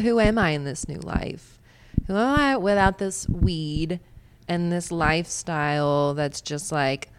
[0.00, 1.58] who am I in this new life?
[2.06, 4.00] Who am I without this weed
[4.48, 7.10] and this lifestyle that's just like,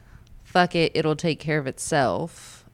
[0.43, 2.65] fuck it, it'll take care of itself.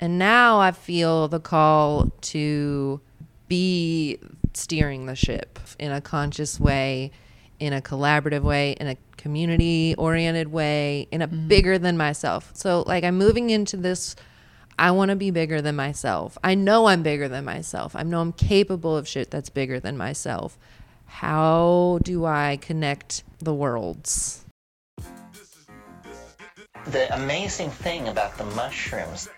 [0.00, 3.00] And now I feel the call to
[3.48, 4.18] be
[4.54, 7.12] steering the ship in a conscious way,
[7.58, 11.48] in a collaborative way, in a community oriented way, in a mm-hmm.
[11.48, 12.50] bigger than myself.
[12.54, 14.16] So, like, I'm moving into this.
[14.78, 16.36] I want to be bigger than myself.
[16.44, 17.96] I know I'm bigger than myself.
[17.96, 20.58] I know I'm capable of shit that's bigger than myself.
[21.06, 24.44] How do I connect the worlds?
[26.88, 29.28] The amazing thing about the mushrooms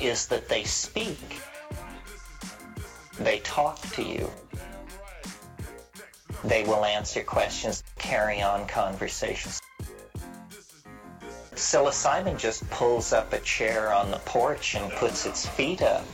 [0.00, 1.40] is that they speak.
[3.18, 4.30] They talk to you.
[6.44, 9.60] They will answer questions, carry on conversations.
[11.54, 16.04] Psilocybin just pulls up a chair on the porch and puts its feet up.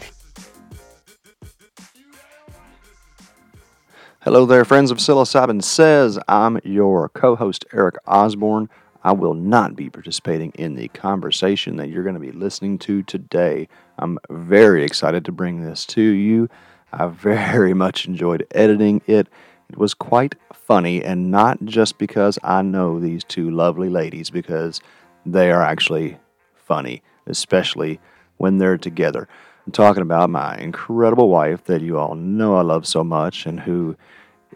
[4.22, 6.18] Hello there, friends of Psilocybin Says.
[6.26, 8.68] I'm your co host, Eric Osborne.
[9.04, 13.04] I will not be participating in the conversation that you're going to be listening to
[13.04, 13.68] today.
[13.96, 16.48] I'm very excited to bring this to you.
[16.92, 19.28] I very much enjoyed editing it.
[19.70, 24.80] It was quite funny, and not just because I know these two lovely ladies, because
[25.26, 26.18] they are actually
[26.54, 28.00] funny, especially
[28.36, 29.28] when they're together.
[29.66, 33.60] I'm talking about my incredible wife that you all know I love so much and
[33.60, 33.96] who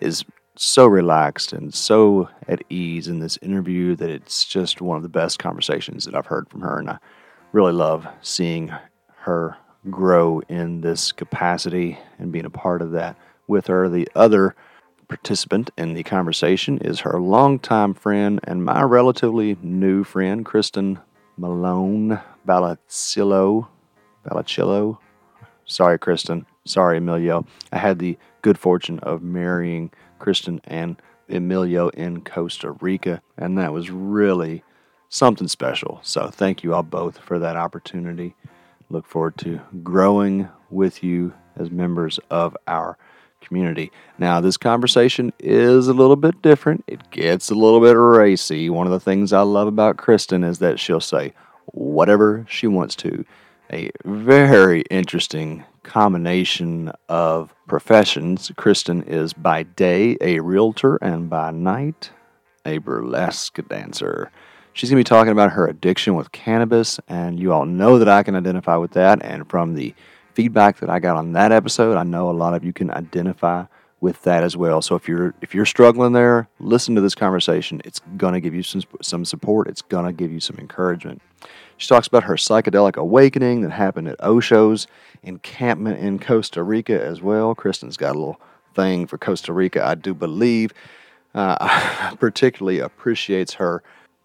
[0.01, 0.25] is
[0.57, 5.09] so relaxed and so at ease in this interview that it's just one of the
[5.09, 6.79] best conversations that I've heard from her.
[6.79, 6.99] And I
[7.53, 8.73] really love seeing
[9.17, 9.57] her
[9.91, 13.17] grow in this capacity and being a part of that
[13.47, 13.89] with her.
[13.89, 14.55] The other
[15.13, 20.99] participant in the conversation is her longtime friend and my relatively new friend, Kristen
[21.37, 23.69] Malone Balacillo.
[24.27, 24.97] Balacillo.
[25.67, 26.47] Sorry, Kristen.
[26.65, 27.45] Sorry, Emilio.
[27.71, 30.97] I had the good fortune of marrying Kristen and
[31.29, 34.65] Emilio in Costa Rica, and that was really
[35.11, 36.01] something special.
[36.03, 38.35] So, thank you all both for that opportunity.
[38.89, 42.97] Look forward to growing with you as members of our
[43.42, 43.92] community.
[44.19, 46.85] Now, this conversation is a little bit different.
[46.86, 48.70] It gets a little bit racy.
[48.70, 51.35] One of the things I love about Kristen is that she'll say
[51.67, 53.25] whatever she wants to.
[53.73, 58.53] A very interesting combination of professions.
[58.57, 62.11] Kristen is by day a realtor and by night
[62.64, 64.30] a burlesque dancer.
[64.74, 68.09] She's going to be talking about her addiction with cannabis, and you all know that
[68.09, 69.23] I can identify with that.
[69.23, 69.95] And from the
[70.35, 73.65] feedback that I got on that episode, I know a lot of you can identify
[74.01, 74.83] with that as well.
[74.83, 77.81] So if you're if you're struggling there, listen to this conversation.
[77.85, 79.69] It's going to give you some some support.
[79.69, 81.23] It's going to give you some encouragement.
[81.77, 84.87] She talks about her psychedelic awakening that happened at Osho's
[85.23, 87.55] encampment in Costa Rica as well.
[87.55, 88.41] Kristen's got a little
[88.75, 90.73] thing for Costa Rica, I do believe.
[91.35, 93.83] Uh, particularly appreciates her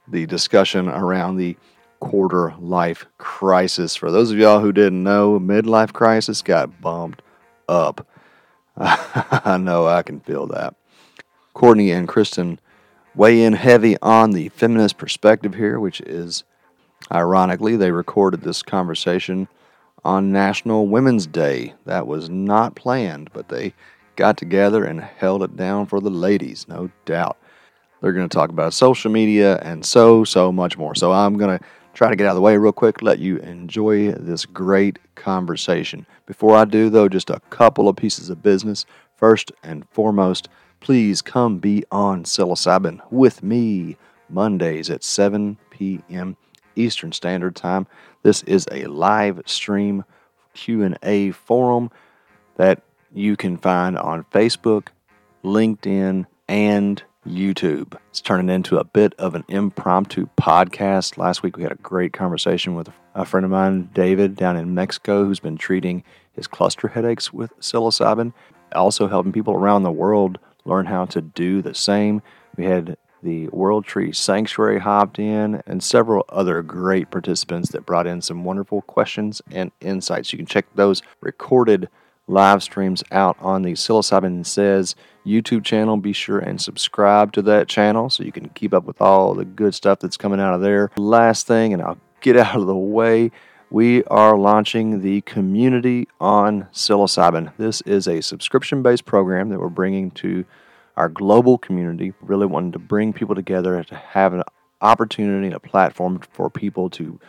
[0.08, 1.56] the discussion around the
[2.00, 3.96] quarter life crisis.
[3.96, 7.22] For those of y'all who didn't know, midlife crisis got bumped
[7.68, 8.08] up.
[8.78, 10.76] I know I can feel that.
[11.54, 12.60] Courtney and Kristen
[13.16, 16.44] weigh in heavy on the feminist perspective here, which is
[17.12, 19.48] ironically, they recorded this conversation
[20.06, 21.74] on National Women's Day.
[21.86, 23.74] That was not planned, but they
[24.16, 27.38] got together and held it down for the ladies, no doubt.
[28.02, 30.94] They're going to talk about social media and so, so much more.
[30.94, 31.66] So I'm going to
[31.98, 36.06] try to get out of the way real quick, let you enjoy this great conversation.
[36.28, 38.86] Before I do, though, just a couple of pieces of business.
[39.16, 40.48] First and foremost,
[40.80, 43.98] please come be on psilocybin with me
[44.30, 46.38] Mondays at 7 p.m.
[46.76, 47.88] Eastern Standard Time.
[48.22, 50.06] This is a live stream
[50.54, 51.90] Q&A forum
[52.58, 54.90] that you can find on Facebook,
[55.44, 57.98] LinkedIn, and YouTube.
[58.10, 61.18] It's turning into a bit of an impromptu podcast.
[61.18, 64.74] Last week we had a great conversation with a friend of mine, David, down in
[64.74, 68.34] Mexico, who's been treating his cluster headaches with psilocybin,
[68.74, 72.22] also helping people around the world learn how to do the same.
[72.56, 78.08] We had the World Tree Sanctuary hopped in, and several other great participants that brought
[78.08, 80.32] in some wonderful questions and insights.
[80.32, 81.90] You can check those recorded
[82.28, 84.96] live streams out on the Psilocybin Says
[85.28, 85.98] YouTube channel.
[85.98, 89.46] Be sure and subscribe to that channel so you can keep up with all the
[89.46, 90.92] good stuff that's coming out of there.
[90.98, 93.32] Last thing, and I'll get out of the way.
[93.70, 97.52] We are launching the community on psilocybin.
[97.58, 100.46] This is a subscription based program that we're bringing to
[100.96, 102.14] our global community.
[102.22, 104.44] Really wanting to bring people together to have an
[104.82, 107.20] opportunity and a platform for people to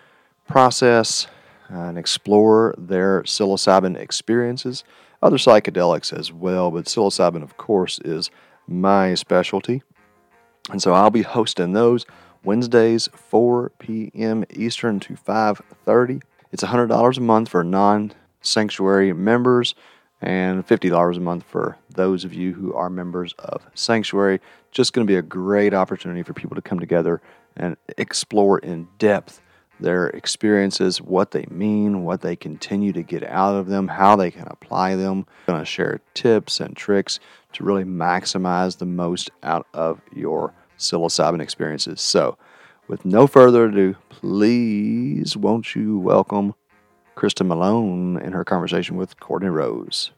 [0.47, 1.27] process
[1.69, 4.85] and explore their psilocybin experiences,
[5.23, 8.31] other psychedelics as well, but psilocybin, of course, is
[8.67, 9.82] my specialty.
[10.70, 12.06] And so I'll be hosting those
[12.44, 14.44] Wednesdays, 4 p.m.
[14.50, 16.23] Eastern to 5:30.
[16.53, 19.75] It's $100 a month for non-sanctuary members
[20.20, 24.41] and $50 a month for those of you who are members of Sanctuary.
[24.73, 27.21] Just going to be a great opportunity for people to come together
[27.56, 29.41] and explore in depth
[29.80, 34.30] their experiences, what they mean, what they continue to get out of them, how they
[34.30, 35.26] can apply them.
[35.46, 37.20] I'm going to share tips and tricks
[37.52, 42.00] to really maximize the most out of your psilocybin experiences.
[42.00, 42.36] So,
[42.88, 46.54] with no further ado, please won't you welcome
[47.14, 50.12] Kristen Malone in her conversation with Courtney Rose.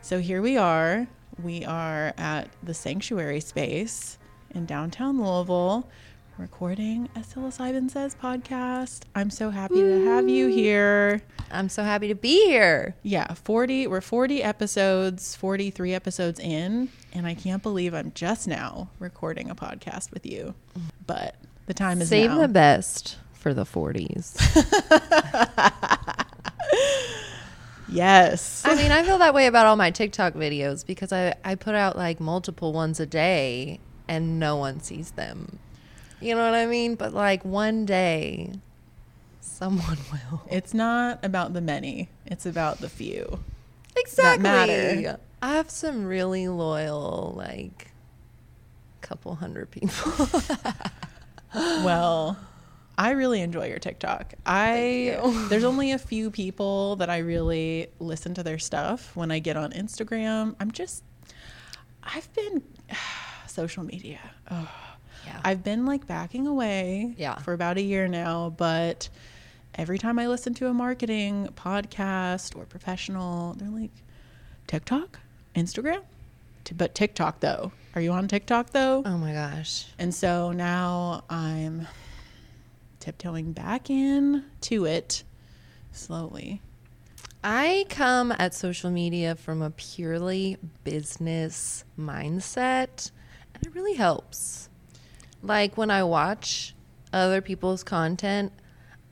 [0.00, 1.06] So here we are.
[1.42, 4.18] We are at the Sanctuary Space
[4.54, 5.88] in downtown Louisville,
[6.38, 9.02] recording a Psilocybin Says podcast.
[9.14, 11.22] I'm so happy to have you here.
[11.50, 12.94] I'm so happy to be here.
[13.02, 18.90] Yeah, 40, we're 40 episodes, 43 episodes in, and I can't believe I'm just now
[18.98, 20.54] recording a podcast with you.
[21.06, 22.40] But the time is Save now.
[22.40, 24.36] the best for the 40s.
[27.90, 28.62] yes.
[28.64, 31.74] I mean, I feel that way about all my TikTok videos because I, I put
[31.74, 35.58] out like multiple ones a day and no one sees them.
[36.20, 36.94] You know what I mean?
[36.94, 38.52] But like one day,
[39.40, 40.42] someone will.
[40.50, 43.40] It's not about the many, it's about the few.
[43.96, 44.42] Exactly.
[44.42, 45.18] matter.
[45.42, 47.92] I have some really loyal, like,
[49.00, 50.28] couple hundred people.
[51.54, 52.36] Well,
[53.02, 54.34] I really enjoy your TikTok.
[54.44, 55.46] I you.
[55.48, 59.56] there's only a few people that I really listen to their stuff when I get
[59.56, 60.54] on Instagram.
[60.60, 61.02] I'm just
[62.02, 62.62] I've been
[63.46, 64.18] social media.
[64.50, 64.70] Oh,
[65.24, 65.40] yeah.
[65.44, 67.36] I've been like backing away Yeah.
[67.36, 69.08] for about a year now, but
[69.76, 73.92] every time I listen to a marketing podcast or professional, they're like
[74.66, 75.18] TikTok,
[75.56, 76.02] Instagram,
[76.64, 77.72] T- but TikTok though.
[77.94, 79.02] Are you on TikTok though?
[79.06, 79.86] oh my gosh.
[79.98, 81.86] And so now I'm
[83.00, 85.24] tiptoeing back in to it
[85.92, 86.60] slowly.
[87.42, 93.10] I come at social media from a purely business mindset,
[93.54, 94.68] and it really helps.
[95.42, 96.74] Like when I watch
[97.12, 98.52] other people's content,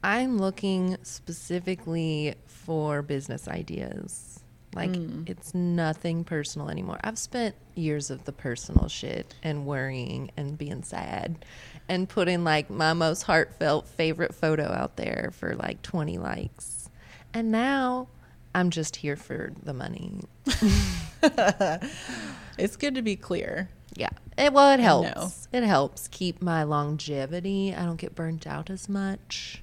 [0.04, 4.40] I'm looking specifically for business ideas.
[4.74, 5.22] Like hmm.
[5.26, 6.98] it's nothing personal anymore.
[7.02, 11.44] I've spent years of the personal shit and worrying and being sad
[11.88, 16.90] and putting like my most heartfelt favorite photo out there for like 20 likes.
[17.32, 18.08] And now
[18.54, 20.20] I'm just here for the money.
[22.58, 23.68] It's good to be clear.
[23.94, 24.08] Yeah.
[24.36, 25.46] It, well, it helps.
[25.52, 27.72] It helps keep my longevity.
[27.74, 29.62] I don't get burnt out as much.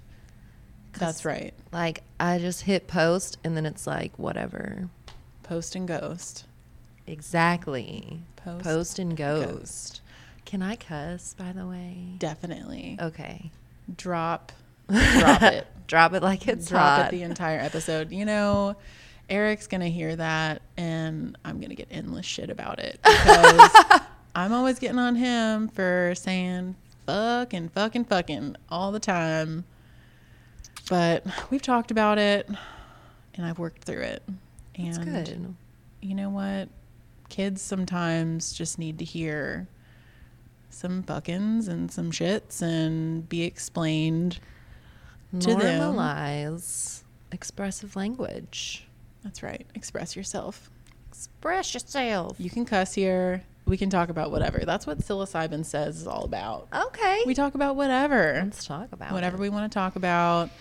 [0.93, 1.53] That's right.
[1.73, 4.89] Like I just hit post and then it's like whatever.
[5.43, 6.45] Post and ghost.
[7.05, 8.21] Exactly.
[8.37, 9.49] Post, Post, and ghost.
[9.59, 10.01] ghost.
[10.45, 11.97] Can I cuss by the way?
[12.19, 12.97] Definitely.
[13.01, 13.51] Okay.
[13.97, 14.51] Drop
[14.91, 15.67] drop it.
[15.87, 17.07] Drop it like it's drop hot.
[17.07, 18.11] it the entire episode.
[18.11, 18.75] You know,
[19.29, 23.71] Eric's gonna hear that and I'm gonna get endless shit about it because
[24.35, 26.75] I'm always getting on him for saying
[27.05, 29.65] fucking fucking fucking all the time.
[30.89, 32.47] But we've talked about it
[33.33, 34.23] and I've worked through it.
[34.75, 35.55] And
[36.01, 36.69] you know what?
[37.29, 39.67] Kids sometimes just need to hear
[40.75, 44.39] some fuckings and some shits and be explained
[45.39, 45.95] to them.
[45.95, 48.85] Normalize expressive language.
[49.23, 49.65] That's right.
[49.73, 50.69] Express yourself.
[51.09, 52.35] Express yourself.
[52.39, 53.43] You can cuss here.
[53.65, 54.59] We can talk about whatever.
[54.65, 56.67] That's what psilocybin says is all about.
[56.71, 57.23] Okay.
[57.25, 58.41] We talk about whatever.
[58.43, 59.39] Let's talk about Whatever it.
[59.39, 60.51] we want to talk about.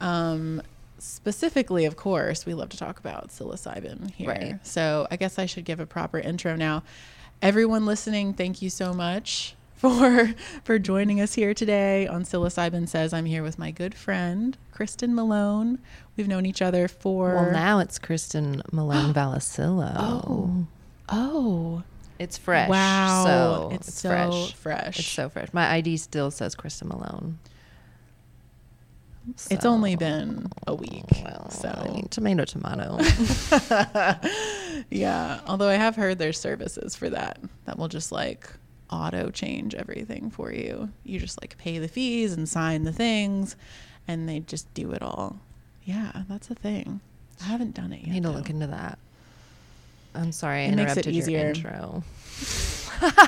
[0.00, 0.62] Um,
[0.98, 4.28] specifically, of course, we love to talk about psilocybin here.
[4.28, 4.66] Right.
[4.66, 6.84] So I guess I should give a proper intro now.
[7.42, 13.14] Everyone listening, thank you so much for for joining us here today on psilocybin says
[13.14, 15.78] i'm here with my good friend kristen malone
[16.18, 19.94] we've known each other for Well, now it's Kristen Malone Valacillo.
[19.96, 20.66] Oh.
[21.08, 21.82] oh
[22.18, 22.68] It's fresh.
[22.68, 23.24] Wow.
[23.24, 24.52] So It's it's, so fresh.
[24.52, 24.98] fresh.
[24.98, 25.48] It's so fresh.
[25.54, 27.38] My ID still says Kristen Malone.
[29.50, 31.04] It's only been a week.
[31.24, 32.98] well, I so mean, tomato, tomato.
[34.90, 35.40] yeah.
[35.46, 38.48] Although I have heard there's services for that that will just like
[38.90, 40.88] auto change everything for you.
[41.04, 43.56] You just like pay the fees and sign the things
[44.08, 45.38] and they just do it all.
[45.84, 47.00] Yeah, that's a thing.
[47.40, 48.08] I haven't done it I yet.
[48.14, 48.34] need to though.
[48.34, 48.98] look into that.
[50.14, 51.48] I'm sorry, I It makes it interrupted your easier.
[51.48, 52.02] intro.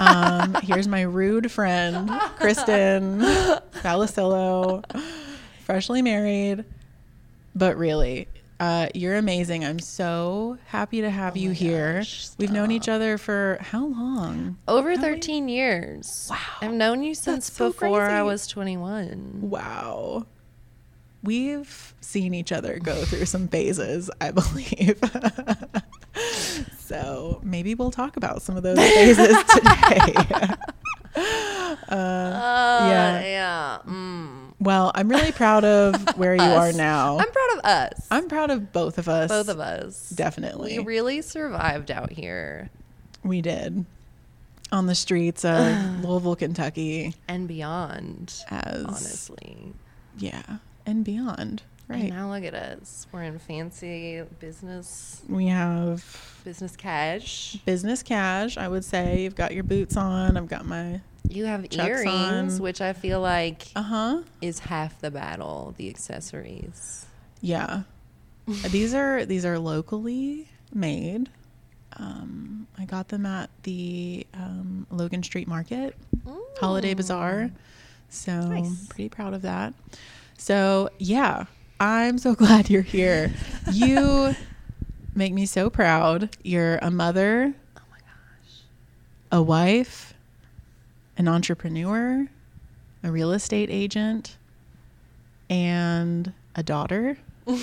[0.00, 3.20] um, here's my rude friend, Kristen
[3.82, 4.82] Valacillo
[5.64, 6.64] freshly married,
[7.54, 8.26] but really,
[8.62, 9.64] uh, you're amazing.
[9.64, 11.94] I'm so happy to have you Oh my here.
[11.98, 14.56] gosh, We've known each other for how long?
[14.68, 16.28] Over How many- 13 years.
[16.30, 16.38] Wow.
[16.60, 19.40] I've known you since so before I was 21.
[19.42, 20.26] Wow.
[21.24, 24.98] We've seen each other go through some phases, I believe.
[26.78, 30.14] so maybe we'll talk about some of those phases today.
[31.88, 33.20] Uh, yeah.
[33.20, 33.78] Yeah.
[33.86, 34.41] Mm.
[34.62, 37.18] Well, I'm really proud of where you are now.
[37.18, 38.06] I'm proud of us.
[38.10, 39.28] I'm proud of both of us.
[39.28, 40.10] Both of us.
[40.10, 40.78] Definitely.
[40.78, 42.70] We really survived out here
[43.22, 43.84] We did.
[44.70, 45.58] On the streets of
[46.04, 49.74] Louisville, Kentucky, and beyond, as honestly.
[50.16, 51.62] yeah, and beyond.
[51.88, 52.10] And Right.
[52.10, 53.06] now look at us.
[53.12, 56.04] We're in fancy business We have
[56.44, 57.58] business cash.
[57.66, 58.56] business cash.
[58.56, 60.36] I would say you've got your boots on.
[60.36, 62.62] I've got my You have earrings, on.
[62.62, 64.22] which I feel like uh huh.
[64.40, 67.06] is half the battle, the accessories.
[67.40, 67.82] Yeah.
[68.46, 71.28] these are these are locally made.
[71.98, 75.94] Um, I got them at the um, Logan Street Market
[76.58, 77.50] Holiday Bazaar.
[78.08, 78.86] So Nice.
[78.86, 79.74] pretty proud of that.
[80.38, 81.44] So yeah,
[81.84, 83.32] I'm so glad you're here.
[83.72, 84.36] You
[85.16, 86.28] make me so proud.
[86.44, 88.60] You're a mother, Oh my gosh.
[89.32, 90.14] a wife,
[91.18, 92.28] an entrepreneur,
[93.02, 94.36] a real estate agent,
[95.50, 97.18] and a daughter.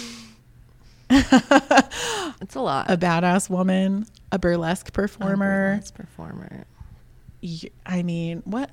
[2.41, 2.89] It's a lot.
[2.89, 5.71] a badass woman, a burlesque performer.
[5.75, 6.65] Burlesque performer.
[7.85, 8.69] I mean, what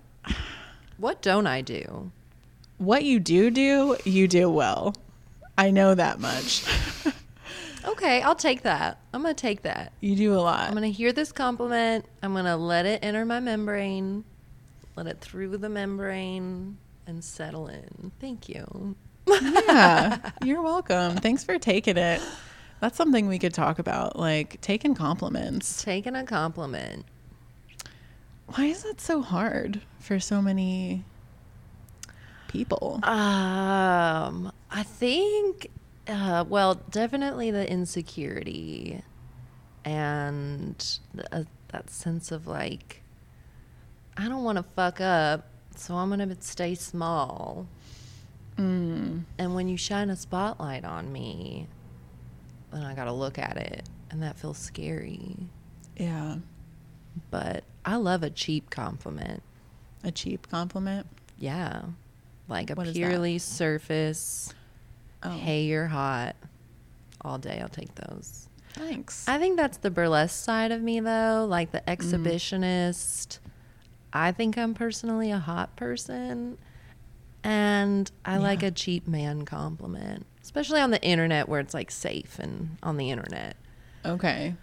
[0.98, 2.10] What don't I do?
[2.78, 4.94] what you do do, you do well.
[5.58, 6.64] I know that much.
[7.86, 8.98] Okay, I'll take that.
[9.14, 9.92] I'm gonna take that.
[10.00, 10.66] you do a lot.
[10.66, 12.04] I'm gonna hear this compliment.
[12.20, 14.25] I'm gonna let it enter my membrane,
[14.96, 18.10] let it through the membrane, and settle in.
[18.20, 18.96] Thank you.
[19.28, 21.16] yeah, you're welcome.
[21.16, 22.20] Thanks for taking it.
[22.80, 25.82] That's something we could talk about, like taking compliments.
[25.84, 27.04] Taking a compliment.
[28.48, 31.04] Why is that so hard for so many
[32.56, 33.00] people?
[33.04, 35.70] Um, I think,
[36.08, 39.02] uh, well, definitely the insecurity
[39.84, 40.98] and
[41.32, 43.02] uh, that sense of like,
[44.16, 45.46] I don't want to fuck up,
[45.76, 47.66] so I'm gonna stay small.
[48.56, 51.66] Mm, And when you shine a spotlight on me,
[52.72, 55.36] then I gotta look at it, and that feels scary.
[55.96, 56.36] yeah,
[57.30, 59.42] But I love a cheap compliment.
[60.04, 61.06] a cheap compliment.
[61.38, 61.82] Yeah,
[62.48, 64.54] like a What purely surface.
[65.22, 66.36] Oh, Hey, you're hot.
[67.22, 68.48] All day, I'll take those.
[68.74, 69.26] thanks.
[69.26, 71.46] I think that's the burlesque side of me, though.
[71.48, 71.96] Like the mm.
[71.96, 73.38] exhibitionist.
[74.12, 76.58] I think I'm personally a hot person.
[77.42, 82.40] And I like a cheap man compliment, especially on the internet where it's like safe
[82.40, 83.56] and on the internet.
[84.04, 84.54] okay.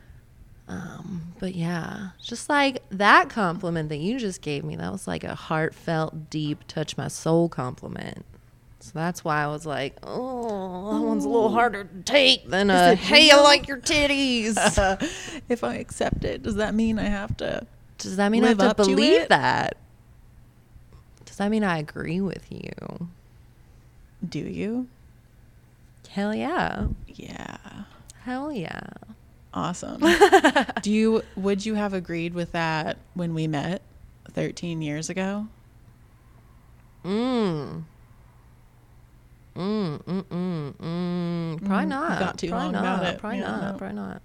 [0.68, 5.24] Um, but yeah, just like that compliment that you just gave me, that was like
[5.24, 8.26] a heartfelt, deep, touch my soul compliment.
[8.80, 12.70] So that's why I was like, oh, that one's a little harder to take than
[12.70, 14.58] a, hey, I like your titties.
[15.50, 17.66] if I accept it, does that mean I have to?
[17.98, 19.78] Does that mean I have to up to believe that?
[21.26, 23.08] Does that mean I agree with you?
[24.28, 24.88] Do you?
[26.10, 26.88] Hell yeah.
[27.08, 27.58] Yeah.
[28.24, 28.82] Hell yeah.
[29.54, 30.02] Awesome.
[30.82, 33.82] Do you would you have agreed with that when we met
[34.32, 35.48] 13 years ago?
[37.06, 37.84] Mm.
[39.56, 41.66] Mm, mm, mm, mm.
[41.66, 42.20] Probably Mm, not.
[42.20, 43.00] got too probably long not.
[43.02, 43.20] about it.
[43.20, 43.72] Probably Yeah, not.
[43.74, 43.78] no.
[43.78, 44.22] Probably not.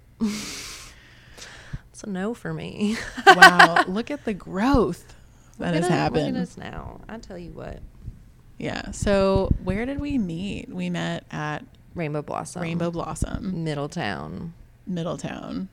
[1.91, 2.97] it's a no for me.
[3.27, 5.15] Wow, look at the growth
[5.59, 6.25] that Look has happened.
[6.25, 7.01] Look at us now.
[7.07, 7.79] I tell you what.
[8.57, 8.89] Yeah.
[8.91, 10.69] So, where did we meet?
[10.69, 11.63] We met at
[11.95, 12.61] Rainbow Blossom.
[12.61, 14.53] Rainbow Blossom, Middletown.
[14.87, 15.69] Middletown.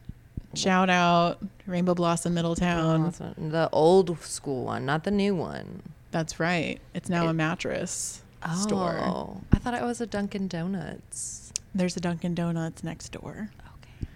[0.54, 3.02] Shout out Rainbow Blossom Middletown.
[3.02, 3.50] Blossom.
[3.50, 5.82] The old school one, not the new one.
[6.10, 6.80] That's right.
[6.94, 8.98] It's now a It- mattress oh, store.
[9.00, 11.52] Oh, I thought it was a Dunkin' Donuts.
[11.74, 13.50] There's a Dunkin' Donuts next door.
[13.82, 14.08] Okay.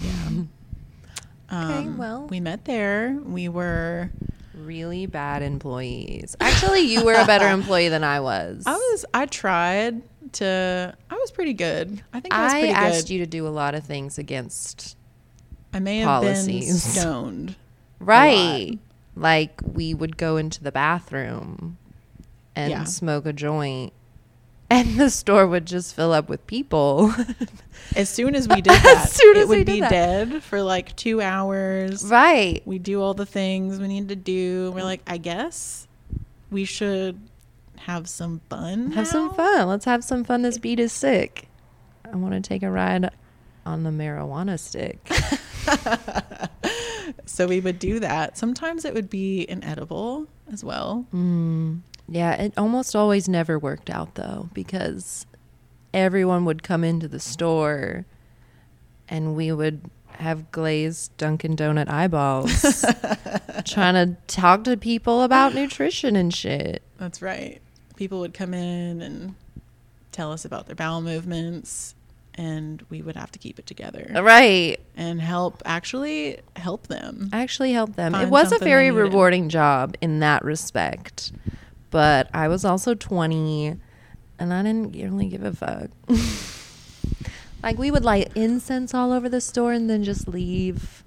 [0.00, 0.42] Yeah.
[1.48, 2.26] Um, okay, well.
[2.26, 3.20] we met there.
[3.24, 4.10] We were
[4.56, 6.34] Really bad employees.
[6.40, 8.62] Actually, you were a better employee than I was.
[8.64, 10.00] I was I tried
[10.34, 12.02] to I was pretty good.
[12.12, 13.14] I think I was I pretty asked good.
[13.14, 14.96] you to do a lot of things against
[15.72, 17.56] I may have been stoned.
[18.00, 18.78] right.
[19.14, 21.78] Like we would go into the bathroom
[22.54, 22.84] and Yeah.
[22.84, 23.92] smoke a joint,
[24.70, 27.12] and the store would just fill up with people.
[27.96, 30.94] As soon as we did that, soon it as we would be dead for like
[30.96, 32.04] two hours.
[32.04, 32.60] right.
[32.66, 34.72] We do all the things we need to do.
[34.74, 35.86] We're like, I guess
[36.50, 37.18] we should
[37.86, 38.92] have some fun.
[38.92, 39.68] Have some fun.
[39.68, 40.42] Let's have some fun.
[40.42, 41.48] This beat is sick.
[42.04, 43.10] I want to take a ride
[43.64, 45.00] on the marijuana stick.
[47.26, 48.38] So we would do that.
[48.38, 51.06] Sometimes it would be an edible as well.
[51.14, 51.80] Mm.
[52.08, 55.26] Yeah, it almost always never worked out though because
[55.92, 58.06] everyone would come into the store
[59.08, 62.84] and we would have glazed Dunkin' Donut eyeballs
[63.66, 66.82] trying to talk to people about nutrition and shit.
[66.96, 67.60] That's right.
[67.96, 69.34] People would come in and
[70.12, 71.94] tell us about their bowel movements,
[72.34, 74.78] and we would have to keep it together uh, Right.
[74.96, 77.30] and help actually help them.
[77.32, 78.14] Actually help them.
[78.14, 81.32] it was a very rewarding job in that respect.
[81.90, 83.76] But I was also 20
[84.38, 85.90] and I didn't really give a fuck.
[87.62, 91.02] like we would light incense all over the store and then just leave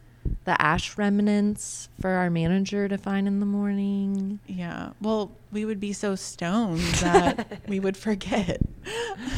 [0.50, 4.40] the ash remnants for our manager to find in the morning.
[4.48, 4.94] Yeah.
[5.00, 8.60] Well, we would be so stoned that we would forget.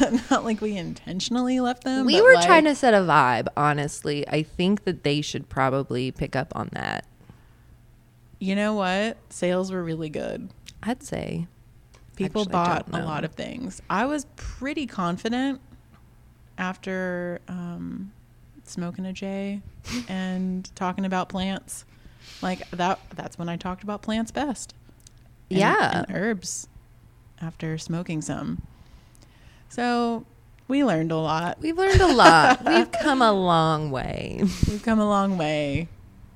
[0.30, 2.06] Not like we intentionally left them.
[2.06, 4.26] we were like, trying to set a vibe, honestly.
[4.26, 7.04] I think that they should probably pick up on that.
[8.38, 9.18] You know what?
[9.28, 10.48] Sales were really good.
[10.82, 11.46] I'd say.
[12.16, 13.82] People Actually, bought a lot of things.
[13.90, 15.60] I was pretty confident
[16.56, 18.12] after um,
[18.64, 19.60] smoking a J
[20.08, 21.84] and talking about plants.
[22.40, 24.74] Like that that's when I talked about plants best.
[25.50, 25.98] And- Yeah.
[25.98, 26.68] And herbs
[27.40, 28.62] after smoking some.
[29.68, 30.24] So
[30.68, 31.58] we learned a lot.
[31.60, 32.64] We've learned a lot.
[32.66, 34.40] We've come a long way.
[34.68, 35.88] We've come a long way.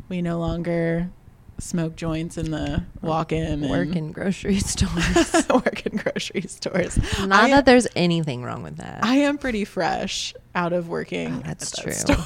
[0.08, 1.10] We no longer
[1.58, 5.46] smoke joints in the walk-in and Work in grocery stores.
[5.50, 6.98] work in grocery stores.
[7.20, 9.04] Not I, that there's anything wrong with that.
[9.04, 11.36] I am pretty fresh out of working.
[11.36, 12.16] Oh, that's at that true.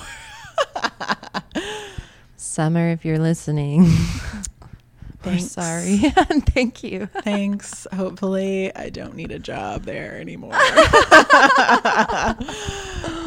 [1.53, 1.63] store.
[2.37, 3.89] Summer, if you're listening,
[5.25, 5.99] we're sorry.
[5.99, 7.07] Thank you.
[7.07, 7.87] Thanks.
[7.93, 10.55] Hopefully, I don't need a job there anymore.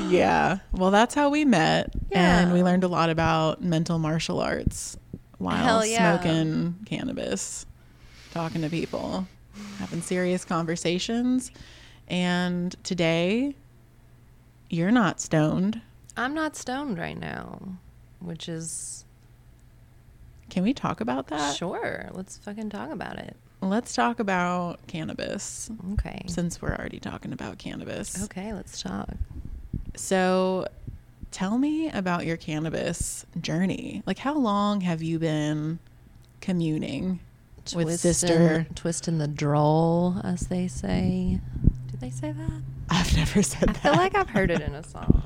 [0.10, 0.58] yeah.
[0.74, 4.98] Well, that's how we met, and we learned a lot about mental martial arts
[5.38, 6.20] while yeah.
[6.20, 7.66] smoking cannabis,
[8.32, 9.28] talking to people,
[9.80, 11.52] having serious conversations.
[12.08, 13.56] And today,
[14.70, 15.82] you're not stoned.
[16.18, 17.60] I'm not stoned right now,
[18.20, 19.06] which is
[20.50, 21.56] Can we talk about that?
[21.56, 22.10] sure.
[22.12, 23.36] Let's fucking talk about it.
[23.62, 26.22] Let's talk about cannabis Okay.
[26.28, 28.22] since we're already talking about cannabis.
[28.26, 29.10] Okay, let's talk.
[29.96, 30.68] So,
[31.34, 34.04] tell me about your cannabis journey.
[34.06, 35.80] Like, how long have you been
[36.40, 37.20] communing
[37.76, 38.66] with sister?
[38.70, 41.40] in, twist in the droll, as they say.
[41.92, 42.62] Do they say that?
[42.90, 43.82] I've never said I that.
[43.82, 45.24] feel like I've heard it in a song.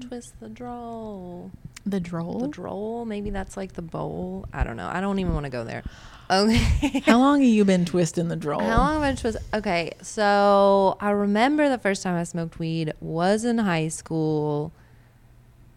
[0.00, 1.50] Twist the droll.
[1.86, 2.40] the droll.
[2.40, 3.04] The droll.
[3.06, 4.46] Maybe that's like the bowl.
[4.52, 4.88] I don't know.
[4.92, 5.82] I don't even want to go there.
[6.30, 7.02] Okay.
[7.06, 8.60] how long have you been twisting the droll?
[8.60, 9.36] How long have I twist?
[9.52, 14.72] Okay, so I remember the first time I smoked weed was in high school,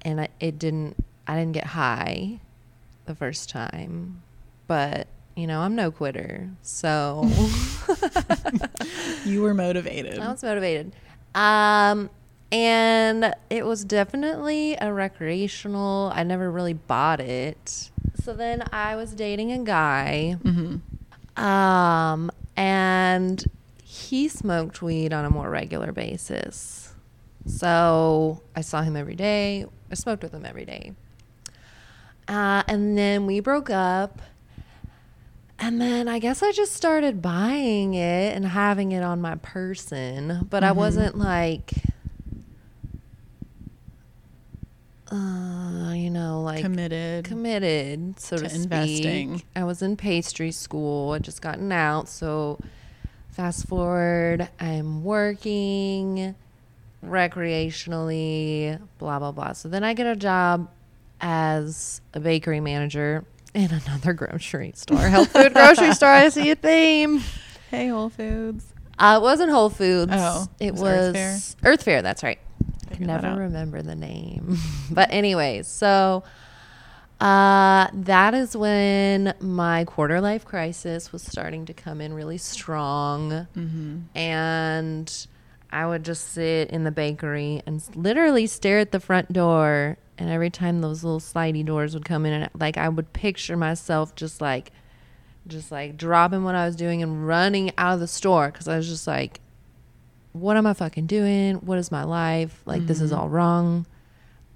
[0.04, 0.96] and I, it didn't.
[1.28, 2.40] I didn't get high
[3.06, 4.22] the first time,
[4.68, 7.30] but you know I'm no quitter, so
[9.26, 10.20] You were motivated.
[10.20, 10.94] I was motivated.
[11.36, 12.10] Um,
[12.52, 16.12] and it was definitely a recreational.
[16.14, 17.92] I never really bought it.
[18.24, 20.38] So then I was dating a guy.
[21.36, 23.44] Um, and
[23.84, 26.94] he smoked weed on a more regular basis.
[27.46, 29.66] So I saw him every day.
[29.92, 30.94] I smoked with him every day.
[32.28, 34.22] Uh, and then we broke up.
[35.60, 40.46] And then I guess I just started buying it and having it on my person,
[40.50, 41.72] but I wasn't like,
[45.12, 47.26] uh, you know, like committed.
[47.26, 48.64] committed, so to, to speak.
[48.64, 49.44] investing.
[49.56, 51.12] I was in pastry school.
[51.14, 52.60] I just gotten out, so
[53.30, 56.36] fast forward, I'm working
[57.04, 59.54] recreationally, blah blah blah.
[59.54, 60.70] So then I get a job
[61.22, 66.10] as a bakery manager in another grocery store, health food grocery store.
[66.10, 67.22] I see a theme.
[67.72, 68.66] hey, Whole Foods.
[69.00, 70.12] Uh, it wasn't Whole Foods.
[70.14, 72.02] Oh, it was Earth Earth Fare.
[72.02, 72.40] That's right.
[72.92, 74.58] I that never remember the name.
[74.92, 76.24] but anyways, so
[77.20, 83.48] uh, that is when my quarter life crisis was starting to come in really strong,
[83.56, 84.00] Mm-hmm.
[84.16, 85.28] and
[85.72, 89.98] I would just sit in the bakery and literally stare at the front door.
[90.20, 93.58] And every time those little slidey doors would come in, and like I would picture
[93.58, 94.72] myself just like
[95.48, 98.76] just like dropping what I was doing and running out of the store because I
[98.78, 99.40] was just like,
[100.40, 101.56] what am I fucking doing?
[101.56, 102.62] What is my life?
[102.66, 103.86] Like, this is all wrong.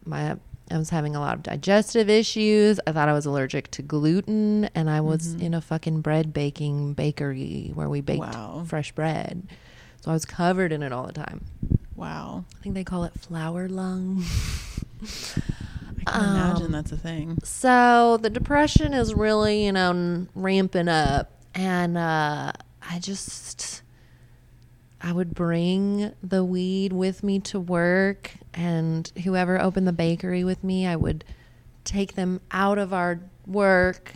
[0.06, 0.38] My
[0.70, 2.80] I was having a lot of digestive issues.
[2.88, 6.94] I thought I was allergic to gluten, and I was in a fucking bread baking
[6.94, 8.64] bakery where we baked Wow.
[8.66, 9.48] fresh bread.
[10.00, 11.44] So I was covered in it all the time.
[11.96, 12.46] Wow.
[12.58, 14.24] I think they call it flour lung.
[15.04, 17.38] I can imagine Um, that's a thing.
[17.44, 21.32] So the depression is really, you know, ramping up.
[21.54, 22.54] And uh,
[22.90, 23.82] I just,
[25.04, 28.32] I would bring the weed with me to work.
[28.54, 31.24] And whoever opened the bakery with me, I would
[31.84, 34.14] take them out of our work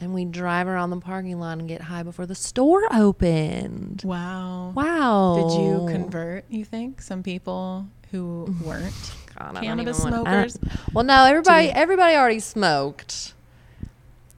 [0.00, 4.02] and we'd drive around the parking lot and get high before the store opened.
[4.04, 4.70] Wow.
[4.74, 5.34] Wow.
[5.36, 8.94] Did you convert, you think, some people who weren't
[9.36, 10.56] God, I cannabis even want- I smokers?
[10.56, 13.34] Uh, well, no, everybody everybody already smoked.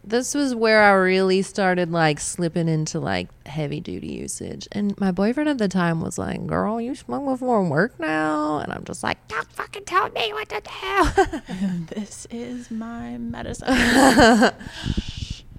[0.05, 4.67] This was where I really started like slipping into like heavy duty usage.
[4.73, 8.73] And my boyfriend at the time was like, "Girl, you smoke before work now?" And
[8.73, 13.69] I'm just like, "Don't fucking tell me what to do." this is my medicine.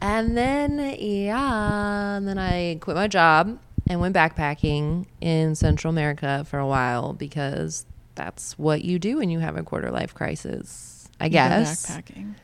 [0.02, 6.46] and then yeah, and then I quit my job and went backpacking in Central America
[6.50, 11.08] for a while because that's what you do when you have a quarter life crisis.
[11.20, 11.86] I guess.
[11.90, 12.36] backpacking.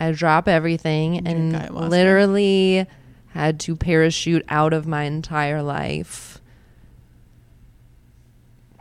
[0.00, 1.88] I drop everything and ayahuasca.
[1.88, 2.86] literally
[3.28, 6.40] had to parachute out of my entire life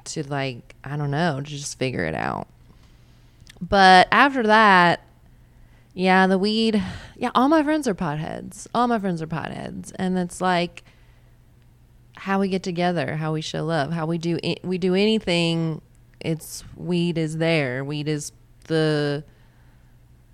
[0.05, 2.47] to like I don't know, to just figure it out.
[3.59, 5.01] But after that,
[5.93, 6.81] yeah, the weed,
[7.17, 8.67] yeah, all my friends are potheads.
[8.73, 10.83] All my friends are potheads, and it's like
[12.15, 15.81] how we get together, how we show love, how we do i- we do anything.
[16.19, 17.83] It's weed is there.
[17.83, 18.31] Weed is
[18.67, 19.23] the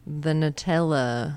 [0.05, 1.35] the Nutella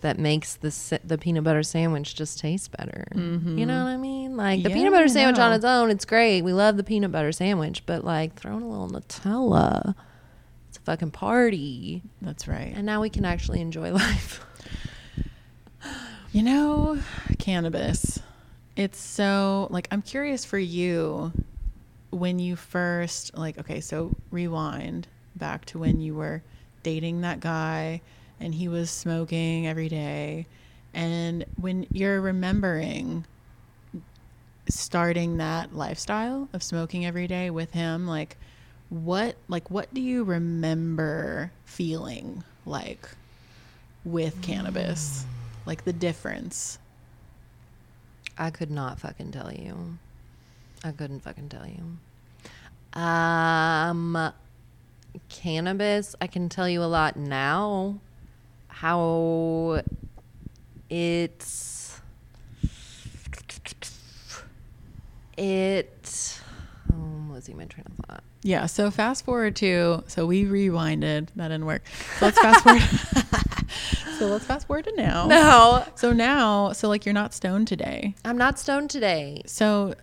[0.00, 3.06] that makes the sa- the peanut butter sandwich just taste better.
[3.14, 3.56] Mm-hmm.
[3.58, 4.36] You know what I mean?
[4.36, 6.42] Like the Yeah, peanut butter sandwich on its own, it's great.
[6.42, 9.94] We love the peanut butter sandwich, but like throwing a little Nutella,
[10.68, 12.02] it's a fucking party.
[12.20, 12.72] That's right.
[12.74, 14.44] And now we can actually enjoy life.
[16.32, 16.98] You know,
[17.38, 18.18] cannabis.
[18.74, 21.32] It's so like I'm curious for you
[22.10, 26.42] when you first like okay, so rewind back to when you were
[26.82, 28.00] dating that guy
[28.40, 30.46] and he was smoking every day
[30.94, 33.24] and when you're remembering
[34.68, 38.36] starting that lifestyle of smoking every day with him like
[38.88, 43.08] what like what do you remember feeling like
[44.04, 45.24] with cannabis
[45.66, 46.78] like the difference
[48.38, 49.98] I could not fucking tell you.
[50.84, 53.00] I couldn't fucking tell you.
[53.00, 54.32] Um,
[55.28, 58.00] cannabis, I can tell you a lot now.
[58.68, 59.82] How
[60.88, 62.00] it's
[65.36, 66.40] it.
[66.92, 68.24] Oh, I'm losing my train of thought.
[68.42, 68.66] Yeah.
[68.66, 71.28] So fast forward to so we rewinded.
[71.36, 71.82] That didn't work.
[72.18, 72.82] So let's fast forward.
[74.18, 75.26] so let's fast forward to now.
[75.26, 78.14] No, So now, so like you're not stoned today.
[78.24, 79.42] I'm not stoned today.
[79.46, 79.94] So,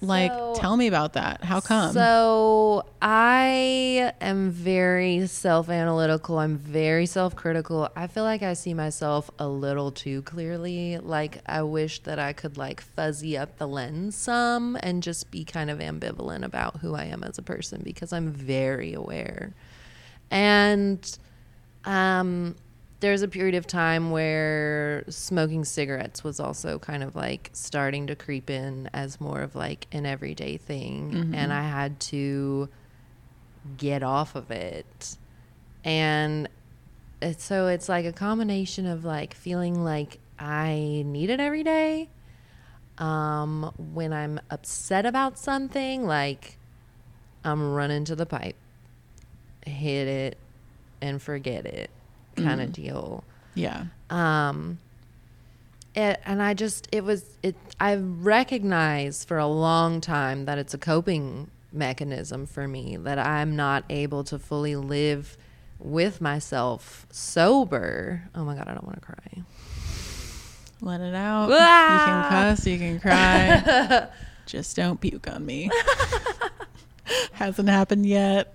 [0.00, 1.42] like, So- tell me about that.
[1.44, 1.92] How come?
[1.92, 6.38] So I am very self analytical.
[6.38, 7.88] I'm very self critical.
[7.96, 10.98] I feel like I see myself a little too clearly.
[10.98, 15.44] Like I wish that I could like fuzzy up the lens some and just be
[15.44, 19.54] kind of ambivalent about who I am as a person because I'm very aware.
[20.30, 21.18] And
[21.84, 22.56] um
[23.04, 28.16] there's a period of time where smoking cigarettes was also kind of like starting to
[28.16, 32.70] creep in as more of like an everyday thing and I had to
[33.76, 35.18] get off of it.
[35.84, 36.48] And
[37.20, 42.08] it's, so it's like a combination of like feeling like I need it every day.
[42.96, 46.56] Um, when I'm upset about something, like
[47.44, 48.56] I'm running to the pipe,
[49.66, 50.38] hit it,
[51.02, 51.90] and forget it
[52.34, 53.84] kind of deal yeah.
[54.10, 54.78] um
[55.94, 60.74] it, and i just it was it i recognized for a long time that it's
[60.74, 65.36] a coping mechanism for me that i'm not able to fully live
[65.78, 69.44] with myself sober oh my god i don't want to cry
[70.80, 71.48] Let it out.
[71.50, 71.92] Ah!
[71.94, 72.66] You can cuss.
[72.66, 74.08] You can cry.
[74.46, 75.70] Just don't puke on me.
[77.32, 78.54] Hasn't happened yet.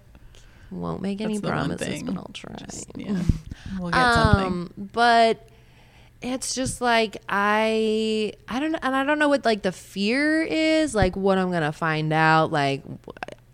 [0.72, 3.22] Won't make any That's the one promises but i'll try Just, yeah.
[3.80, 4.46] We'll get something.
[4.46, 5.48] Um, but
[6.22, 10.94] it's just like I I don't and I don't know what like the fear is,
[10.94, 12.52] like what I'm gonna find out.
[12.52, 12.84] Like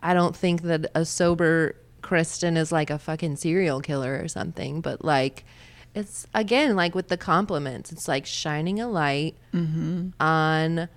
[0.02, 4.82] I don't think that a sober Kristen is like a fucking serial killer or something,
[4.82, 5.46] but like
[5.94, 10.10] it's again like with the compliments, it's like shining a light Mm-hmm.
[10.20, 10.90] on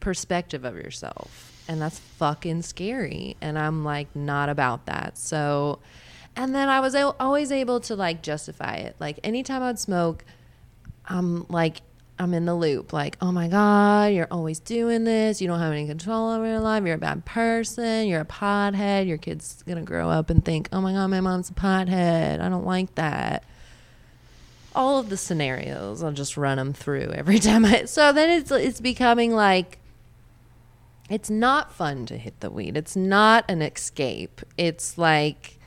[0.00, 1.49] perspective of yourself.
[1.70, 3.36] And that's fucking scary.
[3.40, 5.16] And I'm like, not about that.
[5.16, 5.78] So,
[6.34, 8.96] and then I was al- always able to like justify it.
[8.98, 10.24] Like, anytime I'd smoke,
[11.06, 11.82] I'm like,
[12.18, 12.92] I'm in the loop.
[12.92, 15.40] Like, oh my God, you're always doing this.
[15.40, 16.84] You don't have any control over your life.
[16.84, 18.08] You're a bad person.
[18.08, 19.06] You're a pothead.
[19.06, 22.40] Your kid's going to grow up and think, oh my God, my mom's a pothead.
[22.40, 23.44] I don't like that
[24.72, 28.52] all of the scenarios i'll just run them through every time i so then it's
[28.52, 29.80] it's becoming like
[31.10, 35.58] it's not fun to hit the weed it's not an escape it's like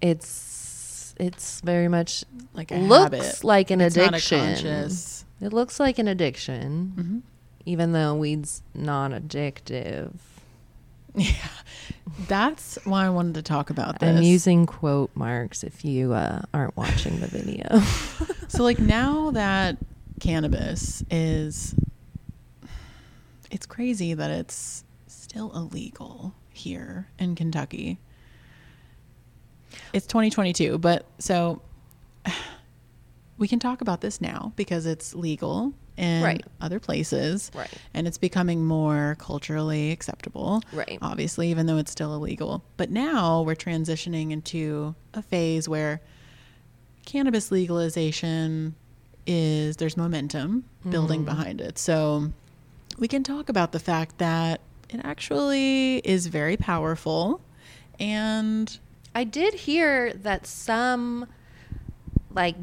[0.00, 3.44] it's it's very much Like a looks habit.
[3.44, 7.18] like an It's addiction conscious- it looks like an addiction Mm-hmm.
[7.66, 10.12] even though weed's non-addictive
[11.14, 11.32] Yeah.
[12.28, 14.16] That's why I wanted to talk about this.
[14.16, 17.80] i'm using quote marks if you uh, aren't watching the video
[18.48, 19.76] so like now that
[20.20, 21.74] cannabis is
[23.50, 27.98] it's crazy that it's still illegal here in Kentucky.
[29.92, 31.62] It's 2022, but so
[33.38, 36.44] we can talk about this now because it's legal in Right.
[36.60, 37.50] other places.
[37.54, 37.70] Right.
[37.92, 40.62] And it's becoming more culturally acceptable.
[40.72, 40.98] Right.
[41.02, 42.64] Obviously, even though it's still illegal.
[42.76, 46.00] But now we're transitioning into a phase where
[47.04, 48.74] cannabis legalization
[49.26, 51.36] is there's momentum building mm-hmm.
[51.36, 51.78] behind it.
[51.78, 52.32] So
[52.98, 57.40] we can talk about the fact that it actually is very powerful
[58.00, 58.78] and
[59.14, 61.26] I did hear that some,
[62.30, 62.54] like,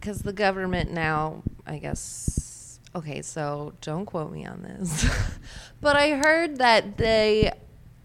[0.00, 5.06] because the government now, I guess, okay, so don't quote me on this,
[5.80, 7.52] but I heard that they,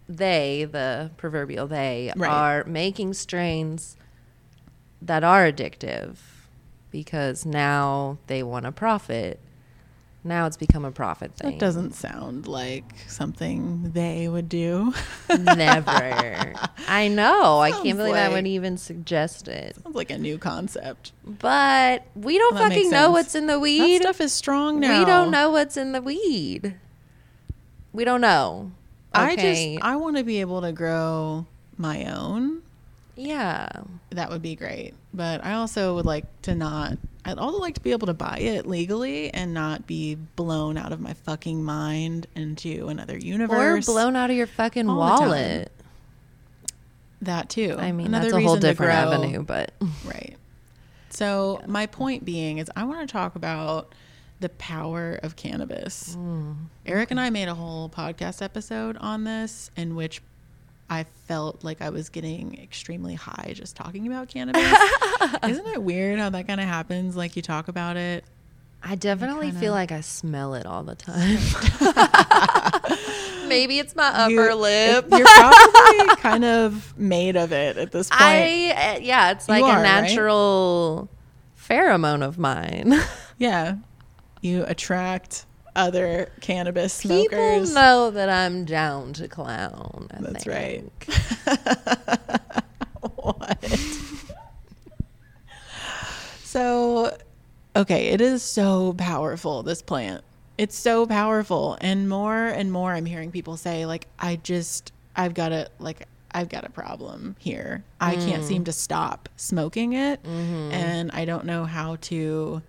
[0.08, 2.30] they, the proverbial they, Right.
[2.30, 3.96] are making strains
[5.02, 6.16] that are addictive
[6.92, 9.40] because now they want to profit.
[10.28, 11.52] Now it's become a profit thing.
[11.52, 14.92] that doesn't sound like something they would do.
[15.28, 16.54] Never.
[16.88, 17.58] I know.
[17.60, 19.76] I can't believe I would even suggest it.
[19.82, 21.12] Sounds like a new concept.
[21.24, 23.98] But we don't Well, fucking know what's in the weed.
[23.98, 25.00] That stuff is strong now.
[25.00, 26.74] We don't know what's in the weed.
[27.92, 28.70] We don't know.
[29.14, 32.62] I just I want to be able to grow my own.
[33.16, 33.68] yeah.
[34.10, 34.94] That would be great.
[35.12, 38.38] But I also would like to not I'd also like to be able to buy
[38.38, 43.86] it legally and not be blown out of my fucking mind into another universe.
[43.86, 45.70] Or blown out of your fucking all wallet.
[47.20, 47.76] that too.
[47.78, 49.72] I mean, Another that's a whole different avenue, but
[50.06, 50.36] Right.
[51.10, 53.94] So my point being is I want to talk about
[54.40, 56.16] the power of cannabis.
[56.16, 56.56] Mm.
[56.86, 60.22] Eric and I made a whole podcast episode on this in which
[60.90, 64.62] I felt like I was getting extremely high just talking about cannabis.
[65.46, 67.14] Isn't it weird how that kind of happens?
[67.16, 68.24] Like you talk about it.
[68.82, 71.38] I definitely kinda- feel like I smell it all the time.
[73.48, 75.06] Maybe it's my upper You- lip.
[75.10, 78.20] You're probably kind of made of it at this point.
[78.22, 79.82] I uh, yeah, it's like You a are, right?
[79.82, 81.08] natural
[81.58, 82.94] pheromone of mine.
[83.38, 83.76] yeah.
[84.42, 85.44] You attract
[85.78, 87.28] other cannabis smokers.
[87.30, 90.08] People know that I'm down to clown.
[90.12, 90.84] I That's right.
[93.14, 93.64] what?
[96.42, 97.16] so,
[97.76, 100.24] okay, it is so powerful, this plant.
[100.58, 101.78] It's so powerful.
[101.80, 106.08] And more and more, I'm hearing people say, like, I just, I've got a, like,
[106.32, 107.84] I've got a problem here.
[108.00, 108.66] I can't seem mm.
[108.66, 110.22] to stop smoking it.
[110.24, 110.72] Mm-hmm.
[110.72, 112.62] And I don't know how to,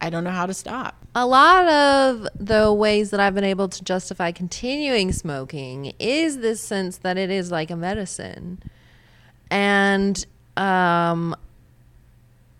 [0.00, 0.97] I don't know how to stop.
[1.14, 6.60] A lot of the ways that I've been able to justify continuing smoking is this
[6.60, 8.62] sense that it is like a medicine.
[9.50, 10.24] And
[10.56, 11.34] um,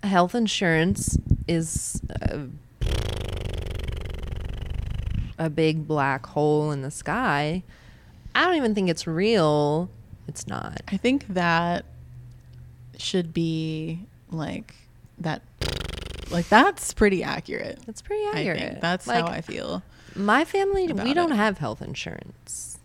[0.03, 2.47] health insurance is a,
[5.39, 7.63] a big black hole in the sky.
[8.35, 9.91] I don't even think it's real.
[10.27, 10.81] It's not.
[10.89, 11.85] I think that
[12.97, 14.75] should be like
[15.19, 15.43] that.
[16.31, 17.79] Like that's pretty accurate.
[17.89, 18.59] It's pretty I accurate.
[18.61, 19.83] think that's like, how I feel.
[20.15, 21.37] My family, we don't it.
[21.37, 22.79] have health insurance.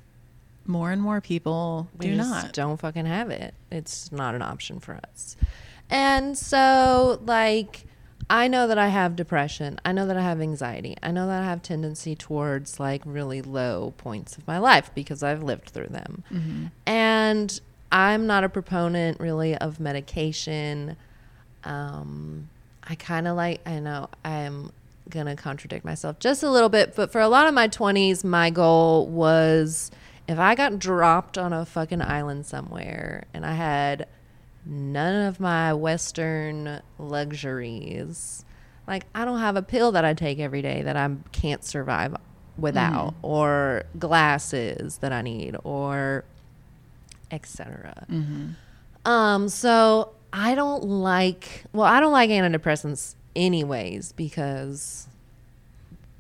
[0.66, 2.54] More and more people We do just not.
[2.54, 3.54] don't fucking have it.
[3.72, 5.36] It's not an option for us.
[5.90, 7.86] And so, like,
[8.30, 9.80] I know that I have depression.
[9.84, 10.96] I know that I have anxiety.
[11.04, 15.22] I know that I have tendency towards like really low points of my life because
[15.22, 16.24] I've lived through them.
[16.32, 16.66] Mm-hmm.
[16.86, 17.60] And
[17.92, 20.96] I'm not a proponent really of medication.
[21.66, 22.50] Um,
[22.88, 24.72] I kind of like, I know I'm
[25.10, 28.24] going to contradict myself just a little bit, but for a lot of my 20s,
[28.24, 29.92] my goal was
[30.28, 34.08] if I got dropped on a fucking island somewhere and I had
[34.66, 38.46] none of my Western luxuries,
[38.88, 42.16] Like I don't have a pill that I take every day that I can't survive
[42.58, 46.24] without or glasses that I need or
[47.32, 48.06] etc.
[49.06, 55.08] Um so I don't like well I don't like antidepressants anyways because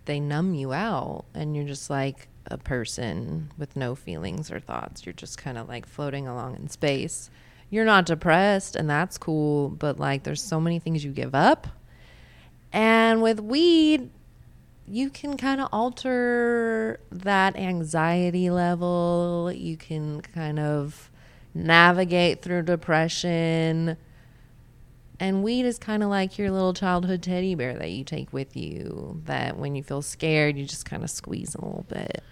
[0.06, 5.06] they numb you out and you're just like a person with no feelings or thoughts.
[5.06, 7.30] You're just kind of like floating along in space.
[7.69, 11.67] You're not depressed and that's cool, but like there's so many things you give up.
[12.71, 14.10] And with weed,
[14.88, 19.52] you can kind of alter that anxiety level.
[19.56, 21.10] You can kind of
[21.54, 23.98] navigate through depression.
[25.20, 28.58] And weed is kind of like your little childhood teddy bear that you take with
[28.58, 29.22] you.
[29.26, 32.24] That when you feel scared, you just kind of squeeze a little bit.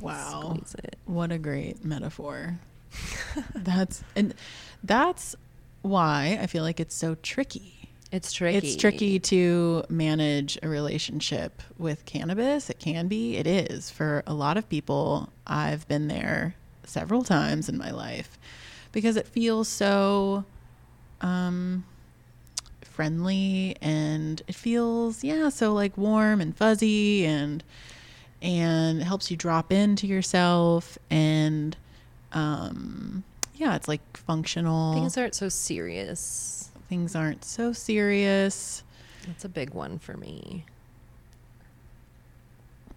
[0.00, 0.58] Wow.
[1.04, 2.58] What a great metaphor.
[3.54, 4.34] that's and
[4.82, 5.34] that's
[5.82, 7.90] why I feel like it's so tricky.
[8.10, 8.58] It's tricky.
[8.58, 12.70] It's tricky to manage a relationship with cannabis.
[12.70, 13.36] It can be.
[13.36, 15.30] It is for a lot of people.
[15.46, 16.54] I've been there
[16.88, 18.38] several times in my life
[18.92, 20.44] because it feels so
[21.20, 21.84] um
[22.82, 27.64] friendly and it feels yeah, so like warm and fuzzy and
[28.40, 31.76] and it helps you drop into yourself and
[32.32, 33.24] um
[33.56, 34.94] yeah, it's like functional.
[34.94, 36.70] Things aren't so serious.
[36.88, 38.82] Things aren't so serious.
[39.26, 40.64] That's a big one for me.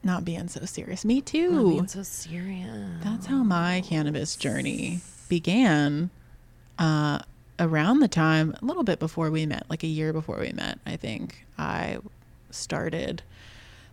[0.04, 1.04] Not being so serious.
[1.04, 1.70] Me Not too.
[1.70, 2.90] being so serious.
[3.04, 6.10] That's how my cannabis journey began.
[6.80, 7.20] Uh,
[7.60, 10.80] around the time, a little bit before we met, like a year before we met,
[10.86, 11.98] I think I
[12.52, 13.24] started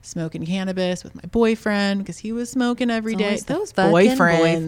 [0.02, 3.54] smoking cannabis with my boyfriend because he was smoking every It's day.
[3.54, 4.66] Those boyfriends,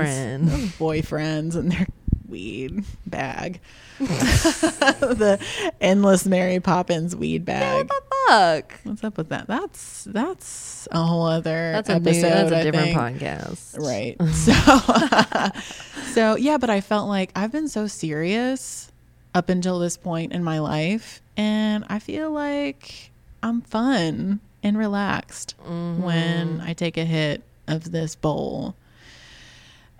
[0.49, 1.87] those boyfriends, and their
[2.29, 3.61] weed bag,
[3.99, 5.39] the
[5.81, 7.63] endless Mary Poppins weed bag.
[7.63, 8.81] Yeah, what the Fuck.
[8.83, 9.47] What's up with that?
[9.47, 12.23] That's that's a whole other That's a episode.
[12.23, 13.21] new, that's a I different think.
[13.21, 13.79] podcast.
[13.79, 14.17] Right.
[16.03, 18.91] So, so yeah, but I felt like I've been so serious
[19.35, 23.11] up until this point in my life, and I feel like
[23.45, 28.75] I'm fun and relaxed when I take a hit of this bowl.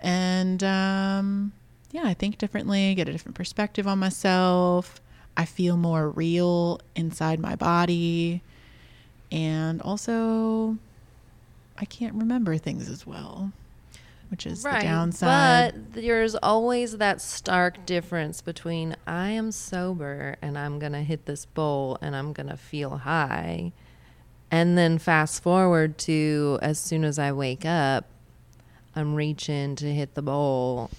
[0.01, 1.53] And um,
[1.91, 5.01] yeah, I think differently, get a different perspective on myself.
[5.35, 8.41] I feel more real inside my body.
[9.31, 10.77] And also,
[11.77, 13.51] I can't remember things as well,
[14.29, 15.73] which is the downside.
[15.73, 21.25] But there's always that stark difference between I am sober and I'm going to hit
[21.25, 23.71] this bowl and I'm going to feel high.
[24.49, 28.05] And then fast forward to as soon as I wake up,
[28.95, 30.89] I'm reaching to hit the bowl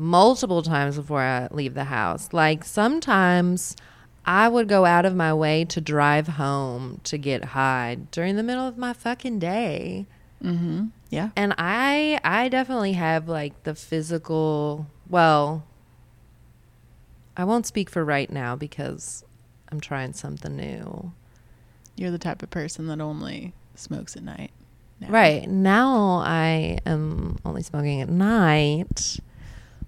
[0.00, 2.30] multiple times before I leave the house.
[2.32, 3.76] Like sometimes
[4.24, 8.42] I would go out of my way to drive home to get high during the
[8.42, 10.06] middle of my fucking day
[10.42, 10.90] Mhm.
[11.10, 11.28] yeah.
[11.36, 15.64] and i i definitely have like the physical well
[17.36, 19.22] i won't speak for right now because
[19.70, 21.12] i'm trying something new
[21.94, 24.50] You're the type of person that only smokes at night.
[24.98, 25.08] now.
[25.10, 29.20] right now i am only smoking at night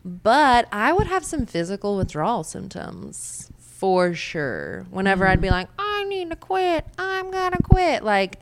[0.05, 4.87] but i would have some physical withdrawal symptoms for sure.
[4.91, 5.53] Whenever i'd be mm.
[5.53, 6.87] like i need to quit.
[6.99, 8.05] I'm gonna quit.
[8.05, 8.38] Like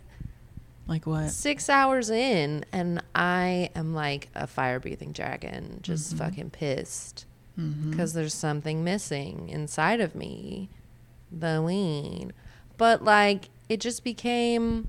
[0.86, 1.30] Like what?
[1.30, 6.24] six hours in and I am like a fire breathing dragon, just mm-hmm.
[6.24, 7.26] fucking pissed
[7.58, 7.90] mm-hmm.
[7.90, 10.68] because there's something missing inside of me,
[11.30, 12.32] the weed.
[12.76, 14.86] But like it just became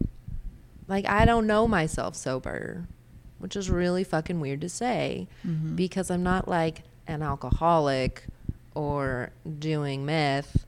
[0.88, 2.88] like I don't know myself sober,
[3.42, 5.76] which is really fucking weird to say mm-hmm.
[5.76, 8.26] because I'm not like an alcoholic
[8.76, 10.66] or doing meth,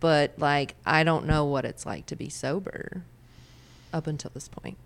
[0.00, 3.04] but like I don't know what it's like to be sober
[3.92, 4.76] up until this point.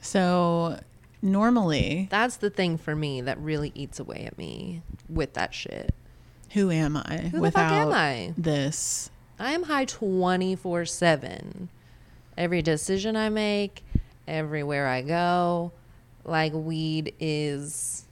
[0.00, 0.78] So
[1.22, 5.94] normally, That's the thing for me that really eats away at me with that shit.
[6.52, 8.34] who am I Who the fuck am I?
[8.36, 9.10] this?
[9.40, 11.68] I am high 24 7.
[12.36, 13.84] Every decision I make,
[14.28, 15.72] everywhere I go,
[16.28, 18.04] like weed is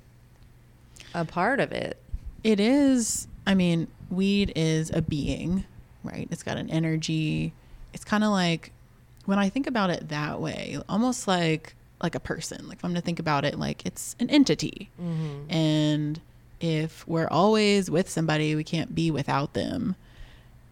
[1.15, 1.99] a part of it.
[2.45, 5.65] It is, I mean, weed is a being,
[6.05, 6.29] right?
[6.31, 7.53] It's got an energy.
[7.93, 8.73] It's kind of like
[9.25, 12.69] when I think about it that way, almost like like a person.
[12.69, 14.91] Like if I'm to think about it like it's an entity.
[15.01, 15.51] Mm-hmm.
[15.51, 16.21] And
[16.61, 19.97] if we're always with somebody, we can't be without them.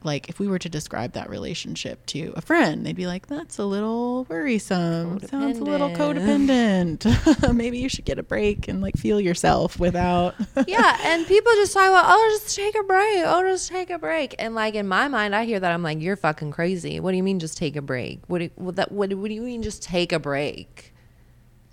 [0.04, 3.58] Like if we were to describe that relationship to a friend, they'd be like, "That's
[3.58, 5.18] a little worrisome.
[5.20, 7.54] Sounds a little codependent.
[7.54, 10.34] Maybe you should get a break and like feel yourself without."
[10.66, 13.22] yeah, and people just talk about, oh, just take a break.
[13.24, 14.34] Oh, just take a break.
[14.38, 17.00] And like in my mind, I hear that I'm like, you're fucking crazy.
[17.00, 18.20] What do you mean, just take a break?
[18.26, 20.92] What do what that what, what do you mean, just take a break?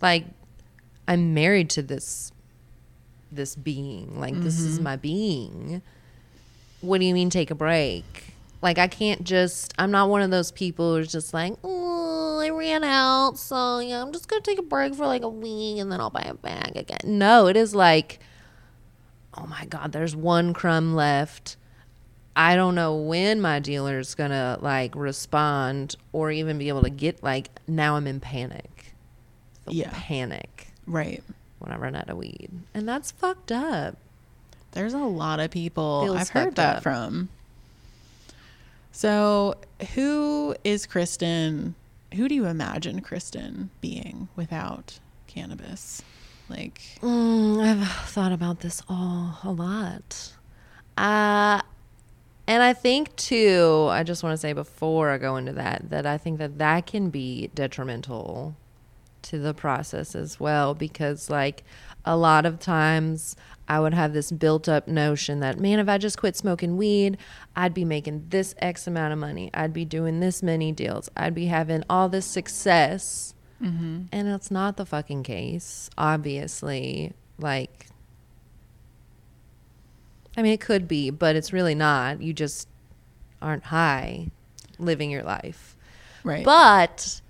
[0.02, 0.26] Like,
[1.08, 2.32] I'm married to this
[3.30, 4.20] this being.
[4.20, 4.84] Like, this is mm-hmm.
[4.86, 5.82] my being.
[6.82, 8.34] What do you mean, take a break?
[8.62, 9.74] Like, I can't just.
[9.80, 14.02] I'm not one of those people who's just like, oh, I ran out, so yeah,
[14.02, 16.42] I'm just gonna take a break for like a week and then I'll buy it
[16.42, 17.00] back again.
[17.06, 18.20] No, it is like
[19.36, 21.56] oh my god there's one crumb left
[22.36, 27.24] i don't know when my dealer's gonna like respond or even be able to get
[27.24, 28.94] like now i'm in panic
[29.70, 29.90] Yeah.
[29.94, 31.24] panic right.
[31.60, 33.96] when i run out of weed and that's fucked up
[34.72, 36.84] There's a lot of people Feels I've heard that up.
[36.84, 37.30] from.
[38.92, 39.56] So,
[39.96, 41.76] who is Kristen?
[42.16, 46.02] Who do you imagine Kristen being without cannabis?
[46.50, 50.34] Like, Mm, I've thought about this all a lot.
[50.98, 51.62] Uh,
[52.48, 56.06] and I think too, I just want to say before I go into that, that
[56.06, 58.56] I think that that can be detrimental
[59.22, 61.64] to the process as well because like
[62.06, 63.36] a lot of times
[63.68, 67.18] I would have this built up notion that man if I just quit smoking weed
[67.56, 69.50] I'd be making this x amount of money.
[69.54, 71.10] I'd be doing this many deals.
[71.16, 73.34] I'd be having all this success.
[73.62, 74.04] Mm-hmm.
[74.12, 77.14] And it's not the fucking case obviously.
[77.38, 77.88] Like
[80.36, 82.22] I mean it could be but it's really not.
[82.22, 82.68] You just
[83.42, 84.32] aren't high
[84.80, 85.76] living your life.
[86.24, 86.46] Right?
[86.46, 87.21] but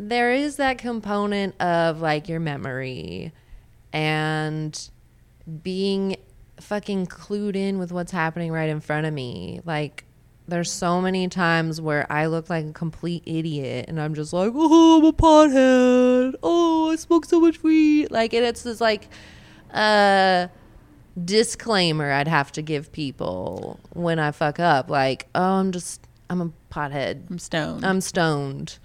[0.00, 3.32] there is that component of like your memory
[3.92, 4.90] and
[5.62, 6.16] being
[6.58, 9.60] fucking clued in with what's happening right in front of me.
[9.64, 10.04] Like
[10.48, 14.52] there's so many times where I look like a complete idiot and I'm just like,
[14.54, 16.34] oh, I'm a pothead.
[16.42, 18.10] Oh, I smoke so much weed.
[18.10, 19.08] Like, and it's this like,
[19.72, 20.48] uh,
[21.22, 24.88] disclaimer I'd have to give people when I fuck up.
[24.88, 27.28] Like, oh, I'm just, I'm a pothead.
[27.30, 27.84] I'm stoned.
[27.84, 28.78] I'm stoned.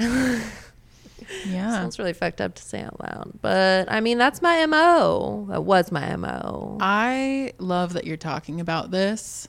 [1.46, 1.70] yeah.
[1.72, 3.32] Sounds really fucked up to say out loud.
[3.40, 5.46] But I mean, that's my MO.
[5.50, 6.78] That was my MO.
[6.80, 9.48] I love that you're talking about this.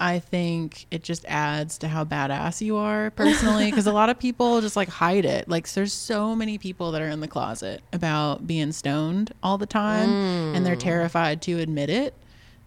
[0.00, 4.18] I think it just adds to how badass you are personally because a lot of
[4.18, 5.48] people just like hide it.
[5.48, 9.66] Like there's so many people that are in the closet about being stoned all the
[9.66, 10.08] time
[10.54, 10.80] and they're mm.
[10.80, 12.14] terrified to admit it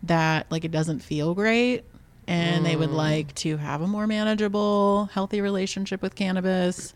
[0.04, 1.84] that like it doesn't feel great
[2.28, 6.94] and they would like to have a more manageable, healthy relationship with cannabis.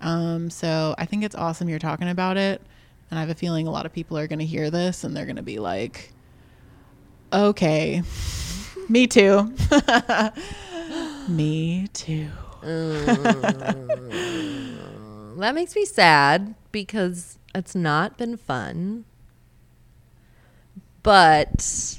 [0.00, 2.62] Um, so I think it's awesome you're talking about it.
[3.10, 5.16] And I have a feeling a lot of people are going to hear this and
[5.16, 6.12] they're going to be like,
[7.32, 8.02] okay,
[8.88, 9.52] me too.
[11.28, 12.28] me too.
[15.36, 19.04] That makes me sad because it's not been fun.
[21.02, 21.98] But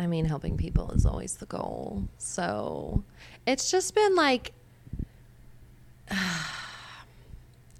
[0.00, 2.08] I mean, helping people is always the goal.
[2.16, 3.04] So
[3.46, 4.52] it's just been like,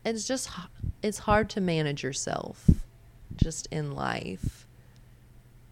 [0.05, 0.51] it's just,
[1.03, 2.68] it's hard to manage yourself
[3.37, 4.66] just in life.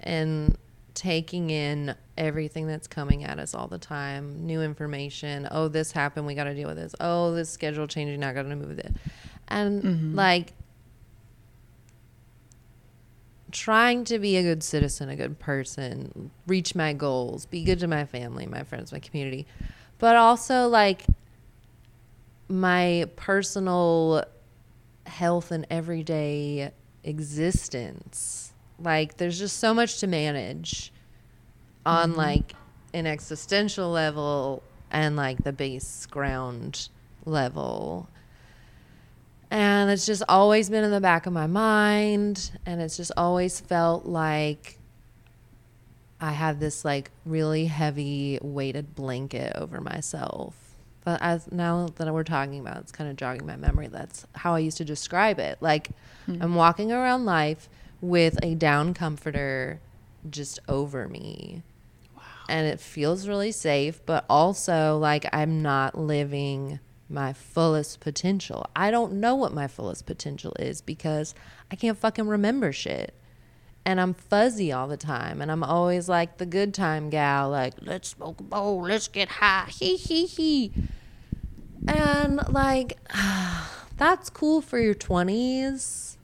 [0.00, 0.56] And
[0.94, 6.26] taking in everything that's coming at us all the time new information oh this happened
[6.26, 6.92] we got to deal with this.
[6.98, 8.92] Oh this schedule changing not going to move with it.
[9.46, 10.14] And mm-hmm.
[10.16, 10.54] like
[13.50, 17.86] trying to be a good citizen a good person reach my goals be good to
[17.86, 19.46] my family my friends my community
[19.98, 21.04] but also like
[22.48, 24.24] my personal
[25.06, 26.70] health and everyday
[27.04, 28.52] existence.
[28.78, 30.92] Like there's just so much to manage
[31.84, 32.18] on mm-hmm.
[32.18, 32.54] like
[32.94, 36.88] an existential level and like the base ground
[37.24, 38.08] level.
[39.50, 43.60] And it's just always been in the back of my mind and it's just always
[43.60, 44.78] felt like
[46.20, 50.54] I had this like really heavy weighted blanket over myself.
[51.04, 53.86] But as now that we're talking about, it, it's kind of jogging my memory.
[53.86, 55.56] That's how I used to describe it.
[55.60, 55.90] Like
[56.26, 56.54] I'm mm-hmm.
[56.54, 57.70] walking around life
[58.02, 59.80] with a down comforter
[60.28, 61.62] just over me.
[62.50, 68.66] And it feels really safe, but also like I'm not living my fullest potential.
[68.76, 71.34] I don't know what my fullest potential is because
[71.70, 73.14] I can't fucking remember shit
[73.88, 77.72] and I'm fuzzy all the time, and I'm always like the good time gal, like
[77.80, 80.72] let's smoke a bowl, let's get high, hee hee hee,
[81.86, 82.98] and like
[83.96, 86.18] that's cool for your twenties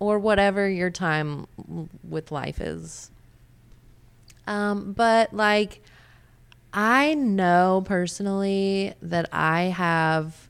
[0.00, 1.46] or whatever your time
[2.02, 3.12] with life is.
[4.48, 5.81] Um, but like,
[6.72, 10.48] I know personally that I have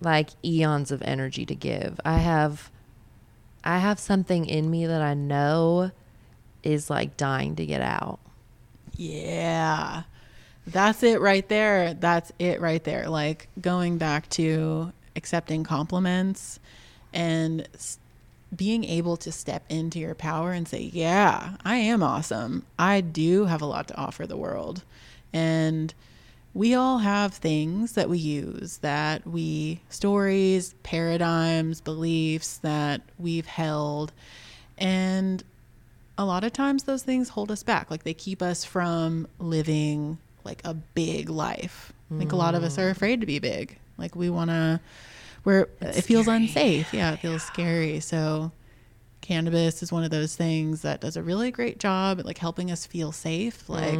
[0.00, 1.98] like eons of energy to give.
[2.04, 2.70] I have,
[3.64, 5.90] I have something in me that I know
[6.62, 8.18] is like dying to get out.
[8.96, 10.02] Yeah.
[10.66, 11.94] That's it right there.
[11.94, 13.08] That's it right there.
[13.08, 16.58] Like going back to accepting compliments
[17.12, 17.66] and
[18.54, 22.64] being able to step into your power and say, Yeah, I am awesome.
[22.78, 24.82] I do have a lot to offer the world.
[25.36, 25.92] And
[26.54, 34.12] we all have things that we use that we, stories, paradigms, beliefs that we've held.
[34.78, 35.44] And
[36.16, 37.90] a lot of times those things hold us back.
[37.90, 41.92] Like they keep us from living like a big life.
[42.10, 42.92] I think a lot of us are mm.
[42.92, 43.76] afraid to be big.
[43.98, 44.80] Like we want to,
[45.42, 46.94] where it feels unsafe.
[46.94, 48.00] Yeah, it feels scary.
[48.00, 48.52] So
[49.26, 52.70] cannabis is one of those things that does a really great job at like helping
[52.70, 53.68] us feel safe.
[53.68, 53.98] Like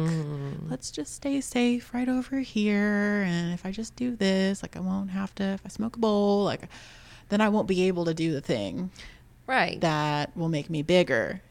[0.69, 3.23] let's just stay safe right over here.
[3.27, 5.99] And if I just do this, like I won't have to, if I smoke a
[5.99, 6.69] bowl, like
[7.29, 8.89] then I won't be able to do the thing
[9.45, 9.79] Right.
[9.81, 11.41] that will make me bigger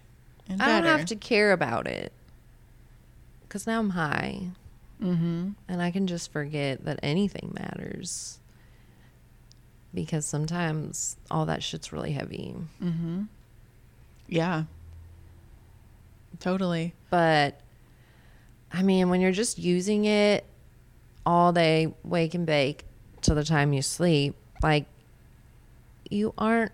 [0.48, 2.12] and I don't have to care about it
[3.42, 4.48] because now I'm high.
[5.02, 5.50] Mm-hmm.
[5.68, 8.38] And I can just forget that anything matters.
[9.92, 12.54] Because sometimes all that shit's really heavy.
[12.82, 13.22] Mm-hmm.
[14.28, 14.64] Yeah.
[16.40, 16.94] Totally.
[17.10, 17.60] But
[18.72, 20.44] I mean, when you're just using it
[21.24, 22.84] all day, wake and bake
[23.20, 24.86] till the time you sleep, like
[26.10, 26.72] you aren't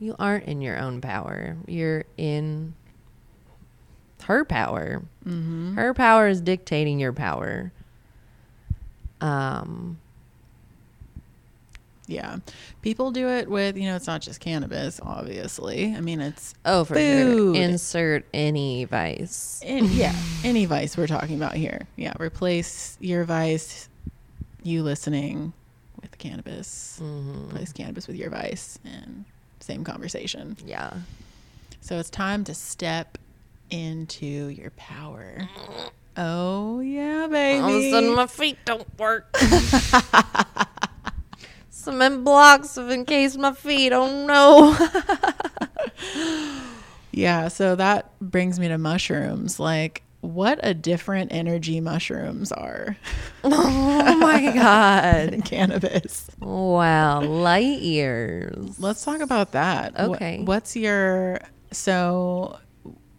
[0.00, 1.56] you aren't in your own power.
[1.66, 2.74] You're in
[4.24, 5.02] her power.
[5.24, 5.74] Mm-hmm.
[5.74, 7.72] Her power is dictating your power.
[9.20, 9.98] Um
[12.08, 12.38] Yeah.
[12.82, 15.94] People do it with, you know, it's not just cannabis, obviously.
[15.94, 17.54] I mean, it's, oh for Food.
[17.54, 17.62] sure.
[17.62, 19.62] Insert any vice.
[19.64, 21.86] yeah, any vice we're talking about here.
[21.96, 22.14] Yeah.
[22.18, 23.88] Replace your vice,
[24.62, 25.52] you listening
[26.00, 26.98] with cannabis.
[27.02, 27.48] Mm-hmm.
[27.48, 29.26] Replace cannabis with your vice and
[29.60, 30.56] same conversation.
[30.64, 30.94] Yeah.
[31.82, 33.18] So it's time to step
[33.70, 35.46] into your power.
[36.16, 37.60] Oh, yeah, baby.
[37.60, 39.32] All of a sudden, my feet don't work.
[41.78, 43.92] Cement blocks have encased my feet.
[43.92, 44.76] Oh no.
[47.18, 49.58] Yeah, so that brings me to mushrooms.
[49.58, 52.96] Like, what a different energy mushrooms are
[53.44, 55.40] oh my god.
[55.44, 56.30] cannabis.
[56.38, 58.78] Wow, light years.
[58.78, 59.98] Let's talk about that.
[59.98, 60.42] Okay.
[60.44, 61.40] what's your
[61.72, 62.58] so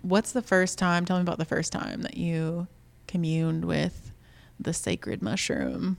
[0.01, 1.05] what's the first time?
[1.05, 2.67] Tell me about the first time that you
[3.07, 4.13] communed with
[4.59, 5.97] the sacred mushroom.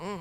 [0.00, 0.20] Mm.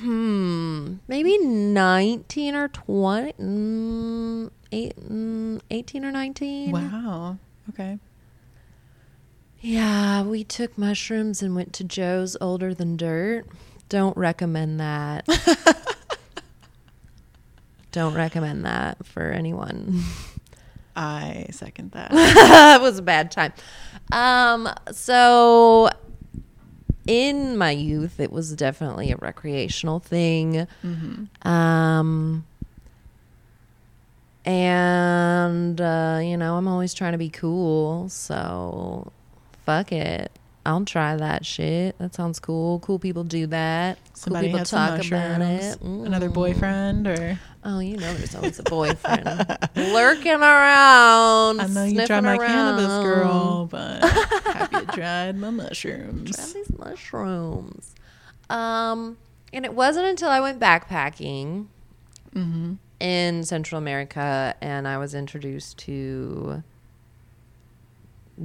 [0.00, 6.70] Hmm, maybe 19 or 20, mm, eight, mm, 18 or 19.
[6.70, 7.38] Wow.
[7.70, 7.98] Okay.
[9.60, 13.46] Yeah, we took mushrooms and went to Joe's Older Than Dirt.
[13.88, 15.26] Don't recommend that.
[17.92, 20.02] Don't recommend that for anyone.
[20.94, 22.10] I second that.
[22.12, 23.52] it was a bad time.
[24.12, 25.90] Um, so
[27.06, 30.66] in my youth, it was definitely a recreational thing.
[31.42, 32.44] Um,
[34.44, 39.12] and uh, you know, I'm always trying to be cool, so
[39.64, 40.30] fuck it.
[40.66, 41.96] I'll try that shit.
[41.98, 42.80] That sounds cool.
[42.80, 43.98] Cool people do that.
[44.14, 45.78] Somebody cool people some mushrooms.
[46.06, 46.34] Another Mm.
[46.34, 47.38] boyfriend or
[47.68, 49.26] Oh, you know, there's always a boyfriend
[49.74, 51.60] lurking around.
[51.60, 56.36] I know you tried my cannabis girl, but have you tried my mushrooms?
[56.36, 57.94] Try these mushrooms.
[58.50, 59.18] Um,
[59.52, 61.66] and it wasn't until I went backpacking
[62.34, 62.74] Mm-hmm.
[63.00, 66.62] in Central America and I was introduced to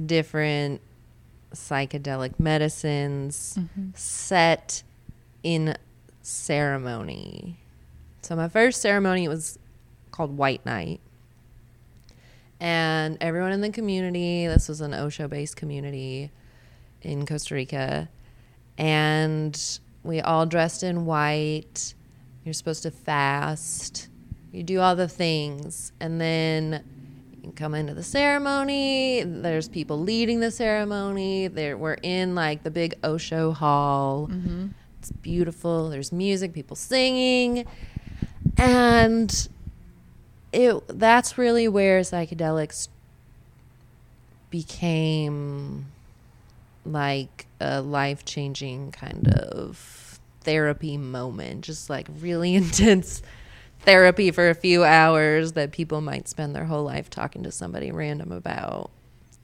[0.06, 0.80] different
[1.54, 3.90] psychedelic medicines Mm-hmm.
[3.94, 4.82] set
[5.42, 5.76] in
[6.22, 7.58] ceremony.
[8.22, 9.58] So my first ceremony was
[10.10, 11.00] called White Night.
[12.60, 16.30] And everyone in the community, this was an Osho based community
[17.02, 18.08] in Costa Rica,
[18.78, 19.60] and
[20.04, 21.94] we all dressed in white.
[22.44, 24.08] You're supposed to fast.
[24.52, 26.84] You do all the things, and then
[27.50, 29.24] come into the ceremony.
[29.24, 31.48] There's people leading the ceremony.
[31.48, 34.28] There, we're in like the big Osho hall.
[34.30, 34.68] Mm-hmm.
[35.00, 35.90] It's beautiful.
[35.90, 37.66] There's music, people singing,
[38.56, 39.48] and
[40.52, 40.80] it.
[40.86, 42.86] That's really where psychedelics
[44.50, 45.86] became
[46.84, 53.22] like a life changing kind of therapy moment, just like really intense
[53.82, 57.90] therapy for a few hours that people might spend their whole life talking to somebody
[57.90, 58.90] random about.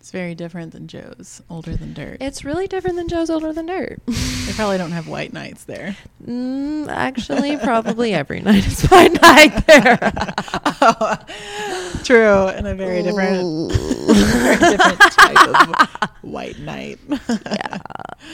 [0.01, 2.19] It's very different than Joe's older than dirt.
[2.23, 4.01] It's really different than Joe's older than dirt.
[4.49, 5.95] They probably don't have white nights there.
[6.27, 9.99] Mm, actually, probably every night is fine night there.
[12.03, 16.99] True, and a very different, very different type of white night.
[17.29, 17.79] yeah.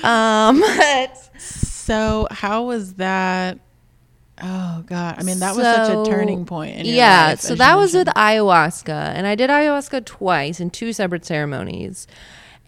[0.04, 3.58] Um, but so, how was that?
[4.42, 5.14] Oh God!
[5.18, 6.76] I mean, that was such a turning point.
[6.78, 10.70] In your yeah, life, so that was with ayahuasca, and I did ayahuasca twice in
[10.70, 12.08] two separate ceremonies,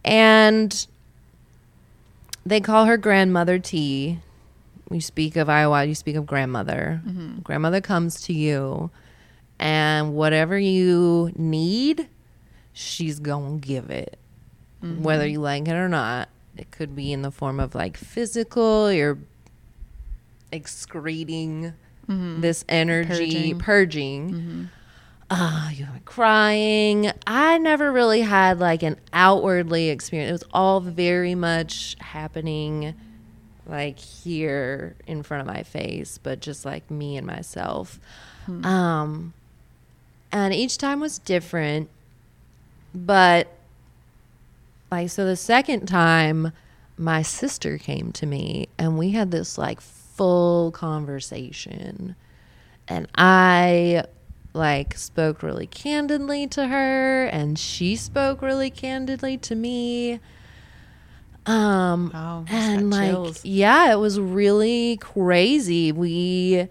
[0.04, 0.86] and
[2.44, 4.20] they call her grandmother T.
[4.90, 7.02] You speak of ayahuasca, you speak of grandmother.
[7.04, 7.40] Mm-hmm.
[7.40, 8.90] Grandmother comes to you,
[9.58, 12.08] and whatever you need,
[12.72, 14.18] she's gonna give it,
[14.84, 15.02] Mm-hmm.
[15.02, 16.28] whether you like it or not.
[16.56, 19.18] It could be in the form of like physical, you're
[20.56, 21.72] excreting
[22.08, 23.58] this energy, Mm-hmm.
[23.58, 24.30] Purging.
[24.30, 24.70] purging.
[25.28, 27.10] Ah, you were crying.
[27.26, 30.28] I never really had like an outwardly experience.
[30.28, 32.94] It was all very much happening
[33.66, 37.98] like here in front of my face, but just like me and myself.
[38.48, 39.32] Um
[40.30, 41.88] and each time was different.
[42.94, 43.48] But
[44.92, 46.52] like so the second time
[46.96, 49.80] my sister came to me and we had this like
[50.16, 52.16] full conversation.
[52.88, 54.04] And I
[54.52, 60.20] like spoke really candidly to her and she spoke really candidly to me.
[61.44, 63.44] Um Wow, and like chills.
[63.44, 65.92] yeah it was really crazy.
[65.92, 66.68] We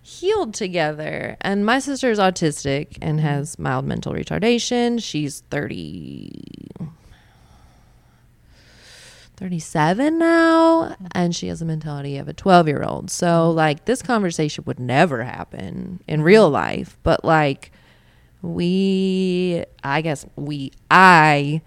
[0.00, 1.36] healed together.
[1.40, 5.02] And my sister is autistic and has mild mental retardation.
[5.02, 6.30] She's 30
[9.44, 11.06] 37 now mm-hmm.
[11.12, 13.58] and she has the mentality of a 12 year old so mm-hmm.
[13.58, 16.54] like this conversation would never happen in real mm-hmm.
[16.54, 17.70] life but like
[18.40, 21.60] we i guess we i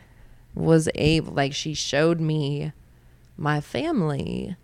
[0.56, 2.72] was able like she showed me
[3.38, 4.56] my family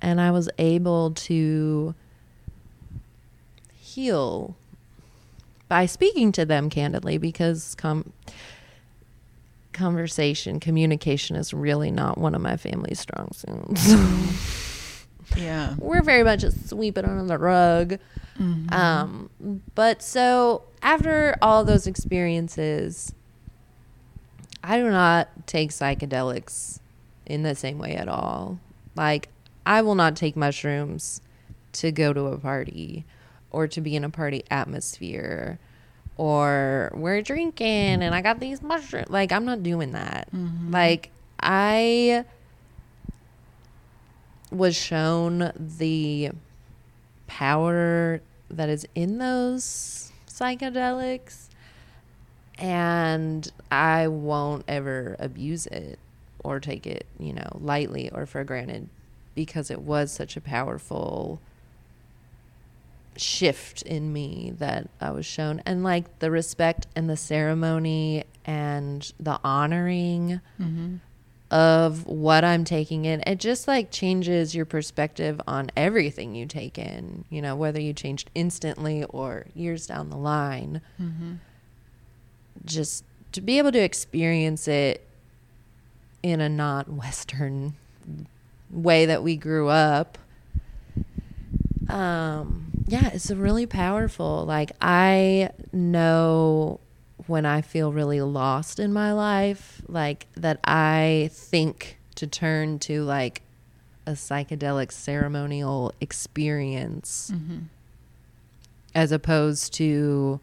[0.00, 1.94] and i was able to
[3.74, 4.56] heal
[5.68, 8.10] by speaking to them candidly because com-
[9.74, 13.94] conversation communication is really not one of my family's strong suits.
[15.36, 15.74] Yeah.
[15.78, 17.98] we're very much just sweep it under the rug.
[18.70, 19.30] Um
[19.74, 23.12] but so after all those experiences
[24.62, 26.78] i do not take psychedelics
[27.26, 28.60] in the same way at all.
[28.94, 29.28] Like
[29.66, 31.20] i will not take mushrooms
[31.72, 33.04] to go to a party
[33.50, 35.58] or to be in a party atmosphere
[36.16, 39.10] or we're drinking and I got these mushrooms.
[39.10, 40.28] Like, I'm not doing that.
[40.32, 40.72] Mm-hmm.
[40.72, 41.10] Like,
[41.40, 42.24] I
[44.50, 46.30] was shown the
[47.26, 51.48] power that is in those psychedelics
[52.58, 55.98] and I won't ever abuse it
[56.44, 58.88] or take it, you know, lightly or for granted
[59.34, 61.40] because it was such a powerful
[63.16, 65.62] shift in me that I was shown.
[65.66, 70.40] And like the respect and the ceremony and the honoring
[71.50, 76.78] of what I'm taking in it just like changes your perspective on everything you take
[76.78, 80.80] in you know whether you changed instantly or years down the line.
[82.64, 85.06] Just to be able to experience it
[86.22, 87.74] in a not western
[88.70, 90.18] way that we grew up
[91.88, 96.78] um yeah it's really powerful like i know
[97.26, 103.02] when i feel really lost in my life like that i think to turn to
[103.02, 103.42] like
[104.06, 107.58] a psychedelic ceremonial experience mm-hmm.
[108.94, 110.38] as opposed to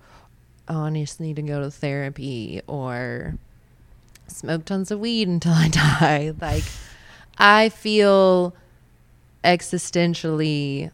[0.68, 3.36] oh i just need to go to therapy or
[4.28, 5.68] smoke tons of weed until i
[6.00, 6.34] die.
[6.40, 6.64] Like
[7.38, 8.56] i feel
[9.44, 10.92] existentially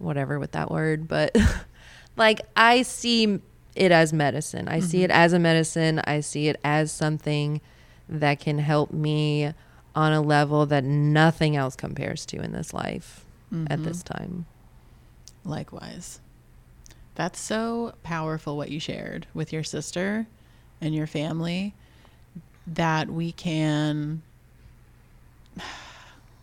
[0.00, 1.36] whatever with that word, but
[2.16, 3.40] like I see
[3.76, 4.68] it as medicine.
[4.68, 5.20] I see it mm-hmm.
[5.20, 6.00] as a medicine.
[6.04, 7.60] I see it as something
[8.08, 9.52] that can help me
[9.94, 13.84] on a level that nothing else compares to in this life at mm-hmm.
[13.84, 14.46] this time.
[15.44, 16.20] Likewise.
[17.14, 20.26] That's so powerful what you shared with your sister
[20.80, 21.74] and your family
[22.66, 24.22] that we can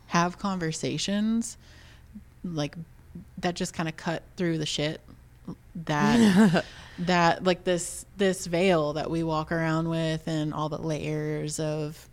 [0.07, 1.57] have conversations
[2.43, 2.75] like
[3.39, 4.99] that just kind of cut through the shit
[5.85, 6.65] that
[6.99, 12.07] that like this this veil that we walk around with and all the layers of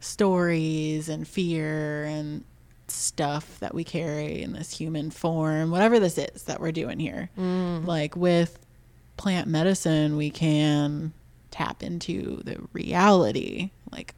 [0.00, 2.44] stories and fear and
[2.88, 7.30] stuff that we carry in this human form, whatever this is that we're doing here.
[7.38, 7.86] Mm.
[7.86, 8.58] Like with
[9.16, 11.12] plant medicine, we can
[11.50, 14.14] tap into the reality, like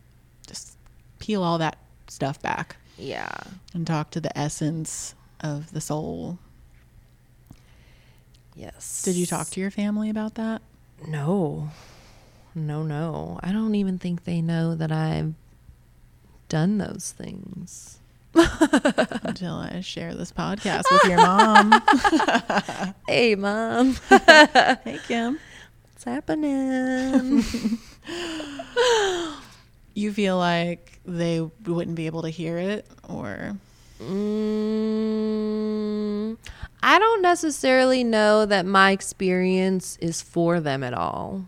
[0.47, 0.77] just
[1.19, 1.77] peel all that
[2.09, 3.31] stuff back Yeah.
[3.75, 6.39] and talk to the essence of the soul.
[8.55, 9.03] Yes.
[9.03, 10.63] Did you talk to your family about that?
[11.07, 11.71] No.
[12.55, 13.41] No, no.
[13.43, 15.35] I don't even think they know that I've
[16.49, 17.99] done those things.
[18.35, 21.73] Until I share this podcast with your mom.
[23.09, 23.97] Hey, mom.
[24.09, 25.39] hey, Kim.
[25.93, 27.45] What's happening?
[29.95, 33.57] You feel like they wouldn't be able to hear it or
[34.01, 34.97] mm,
[36.87, 41.47] I don't necessarily know that my experience is for them at all.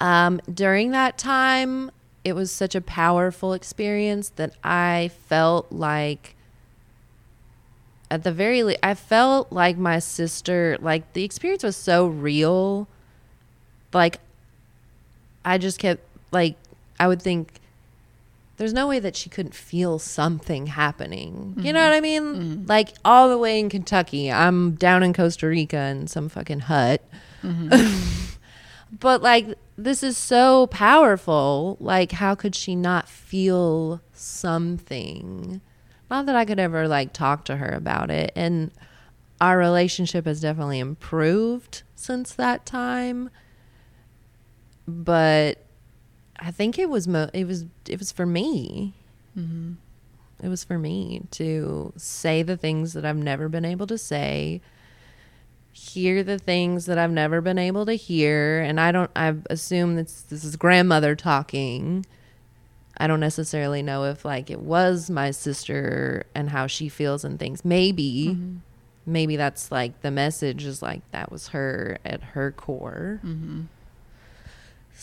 [0.00, 1.90] Um, during that time,
[2.24, 6.36] it was such a powerful experience that I felt like,
[8.12, 12.86] at the very least, I felt like my sister, like the experience was so real.
[13.92, 14.20] Like,
[15.44, 16.54] I just kept, like,
[17.00, 17.54] I would think,
[18.62, 21.54] there's no way that she couldn't feel something happening.
[21.58, 21.90] You know mm-hmm.
[21.90, 22.22] what I mean?
[22.22, 22.66] Mm-hmm.
[22.66, 27.04] Like, all the way in Kentucky, I'm down in Costa Rica in some fucking hut.
[27.42, 28.28] Mm-hmm.
[29.00, 31.78] But like this is so powerful.
[31.80, 35.60] Like how could she not feel something?
[36.10, 38.32] Not that i could ever like talk to her about it.
[38.36, 38.70] And
[39.40, 43.30] our relationship has definitely improved since that time.
[44.86, 45.64] But
[46.42, 48.92] i think it was mo- it was it was for me
[49.38, 49.72] mm-hmm.
[50.42, 54.60] it was for me to say the things that i've never been able to say
[55.72, 59.96] hear the things that I've never been able to hear and I don't I assume
[59.96, 62.04] this this is grandmother talking.
[62.98, 67.38] I don't necessarily know if like it was my sister and how she feels and
[67.38, 67.64] things.
[67.64, 68.56] Maybe mm-hmm.
[69.06, 73.20] maybe that's like the message is like that was her at her core.
[73.24, 73.62] Mm-hmm.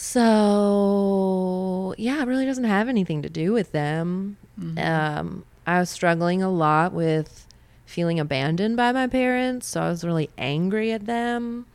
[0.01, 4.37] So, yeah, it really doesn't have anything to do with them.
[4.77, 7.45] Um, I was struggling a lot with
[7.85, 11.65] feeling abandoned by my parents, so I was really angry at them.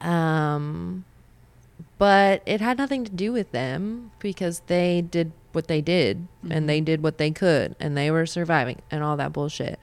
[0.00, 1.04] Um,
[1.98, 6.68] but it had nothing to do with them because they did what they did and
[6.68, 9.78] they did what they could and they were surviving and all that bullshit.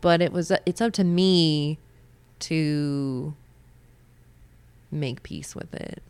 [0.00, 1.78] But it was it's up to me
[2.38, 3.34] to
[4.92, 6.04] make peace with it.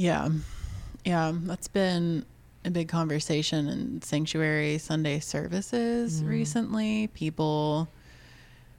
[0.00, 0.30] Yeah.
[1.04, 1.32] Yeah.
[1.34, 2.24] That's been
[2.64, 7.08] a big conversation in sanctuary Sunday services recently.
[7.08, 7.86] People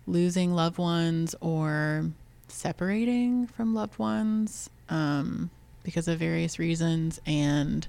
[0.07, 2.05] losing loved ones or
[2.47, 5.51] separating from loved ones um,
[5.83, 7.87] because of various reasons and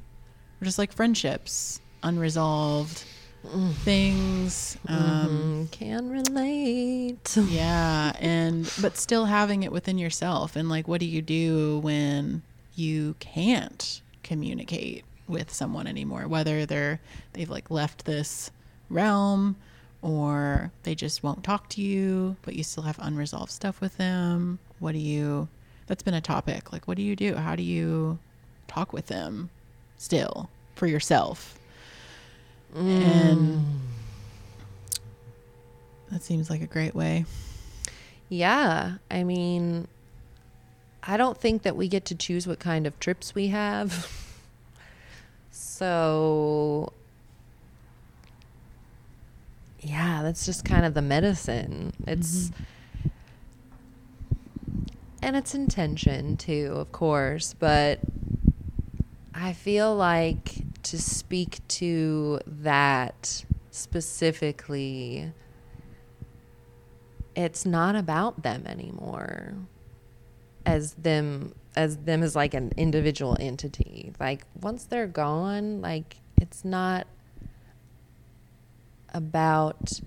[0.63, 3.03] just like friendships, unresolved
[3.85, 4.77] things.
[4.89, 7.37] Um, Mm, can relate.
[7.49, 12.43] yeah, and but still having it within yourself and like what do you do when
[12.75, 17.01] you can't communicate with someone anymore whether they're
[17.33, 18.51] they've like left this
[18.91, 19.57] realm
[20.03, 24.59] or they just won't talk to you but you still have unresolved stuff with them.
[24.79, 25.49] What do you
[25.87, 26.73] that's been a topic.
[26.73, 27.35] Like what do you do?
[27.35, 28.19] How do you
[28.69, 29.51] talk with them
[29.97, 31.59] still for yourself?
[32.75, 33.65] And mm.
[36.11, 37.27] that seems like a great way.
[38.29, 39.87] Yeah, I mean,
[41.03, 44.11] I don't think that we get to choose what kind of trips we have.
[45.51, 46.93] so,
[49.81, 51.93] yeah, that's just kind of the medicine.
[52.07, 53.09] It's mm-hmm.
[55.23, 57.99] and it's intention too, of course, but
[59.35, 65.33] I feel like to speak to that specifically
[67.35, 69.55] it's not about them anymore
[70.67, 74.13] as them as them as like an individual entity.
[74.21, 77.07] Like once they're gone like it's not
[79.15, 80.01] about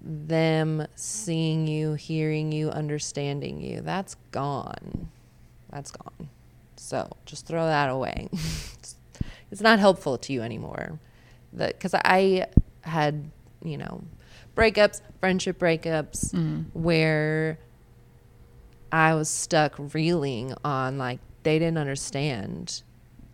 [0.00, 3.80] them seeing you hearing you understanding you.
[3.80, 5.08] That's gone.
[5.70, 6.28] That's gone.
[6.76, 8.28] So just throw that away.
[9.50, 10.98] It's, not helpful to you anymore.
[11.56, 12.46] Because i
[12.82, 13.30] had
[13.64, 14.02] you know
[14.56, 16.62] breakups friendship breakups mm-hmm.
[16.72, 17.58] where
[18.92, 22.82] i was stuck reeling on like they didn't understand.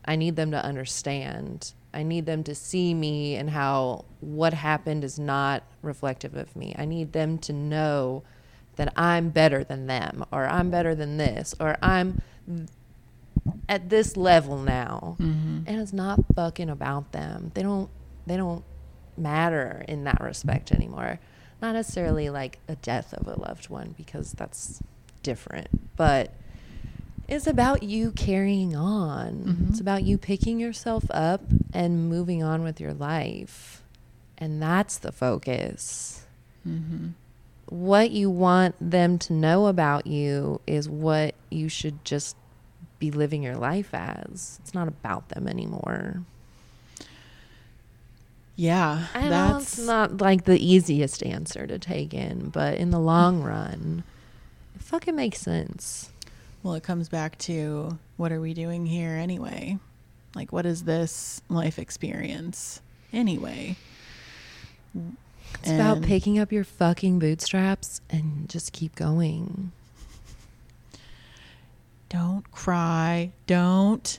[0.04, 1.74] I need them to understand.
[1.92, 6.76] I need them to see me and how what happened is not reflective of me.
[6.78, 8.22] I need them to know
[8.76, 12.20] that i'm better than them or i'm better than this or i'm
[13.68, 15.16] at this level now.
[15.20, 15.60] Mm-hmm.
[15.66, 17.50] And it's not fucking about them.
[17.54, 17.90] They don't
[18.26, 18.64] they don't
[19.16, 21.20] matter in that respect anymore.
[21.62, 24.82] Not necessarily like a death of a loved one because that's
[25.24, 26.32] different, but
[27.26, 29.32] it's about you carrying on.
[29.32, 29.70] Mm-hmm.
[29.70, 31.40] It's about you picking yourself up
[31.72, 33.82] and moving on with your life.
[34.38, 36.26] And that's the focus.
[36.68, 37.08] Mm-hmm.
[37.66, 42.36] What you want them to know about you is what you should just
[42.98, 44.58] be living your life as.
[44.62, 46.22] It's not about them anymore.
[48.56, 52.90] Yeah, I know that's it's not like the easiest answer to take in, but in
[52.90, 54.04] the long run,
[54.84, 56.10] fucking makes sense.
[56.62, 56.74] well.
[56.74, 59.78] It comes back to what are we doing here anyway?
[60.34, 62.80] Like, what is this life experience
[63.12, 63.76] anyway?
[65.60, 69.72] It's about picking up your fucking bootstraps and just keep going.
[72.08, 73.32] Don't cry.
[73.46, 74.18] Don't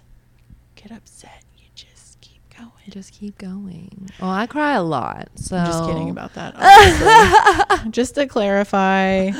[0.76, 1.44] get upset.
[1.58, 2.70] You just keep going.
[2.90, 4.10] Just keep going.
[4.20, 7.86] Well, I cry a lot, so I'm just kidding about that.
[7.92, 9.32] just to clarify,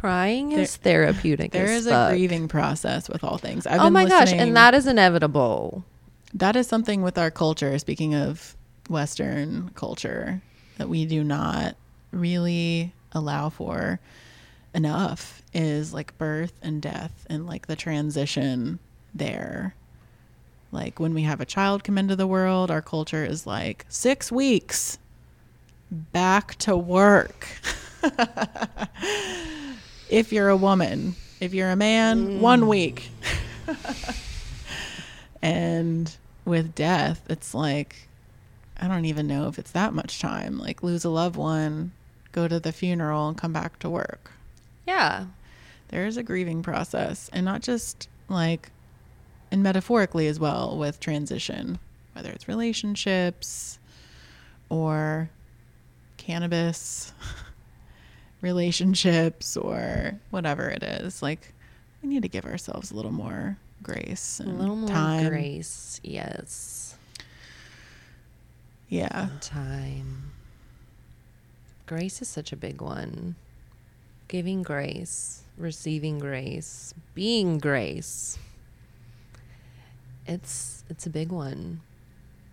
[0.00, 1.52] crying There- is therapeutic.
[1.52, 2.12] There is fuck.
[2.12, 3.66] a grieving process with all things.
[3.66, 5.84] I've Oh been my gosh, and that is inevitable.
[6.34, 7.78] that is something with our culture.
[7.78, 8.56] Speaking of
[8.88, 10.40] Western culture,
[10.78, 11.76] that we do not
[12.12, 14.00] really allow for
[14.74, 18.78] enough is like birth and death and like the transition
[19.14, 19.74] there.
[20.72, 24.30] Like when we have a child come into the world, our culture is like six
[24.32, 24.98] weeks
[25.90, 27.48] back to work.
[30.10, 32.40] if you're a woman, if you're a man, mm.
[32.40, 33.10] one week.
[35.42, 38.08] and with death, it's like,
[38.78, 40.58] I don't even know if it's that much time.
[40.58, 41.92] Like, lose a loved one,
[42.32, 44.32] go to the funeral, and come back to work.
[44.86, 45.26] Yeah.
[45.88, 48.70] There is a grieving process, and not just like,
[49.50, 51.78] and metaphorically as well with transition,
[52.14, 53.78] whether it's relationships
[54.68, 55.30] or
[56.16, 57.12] cannabis
[58.40, 61.22] relationships or whatever it is.
[61.22, 61.52] Like,
[62.02, 65.28] we need to give ourselves a little more grace A little more time.
[65.28, 66.00] grace.
[66.02, 66.96] Yes.
[68.88, 69.28] Yeah.
[69.30, 70.32] And time.
[71.86, 73.36] Grace is such a big one.
[74.28, 78.38] Giving grace, receiving grace, being grace.
[80.26, 81.80] It's it's a big one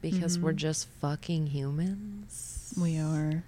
[0.02, 0.58] because we're mm-hmm.
[0.58, 2.74] just fucking humans.
[2.80, 3.44] We are.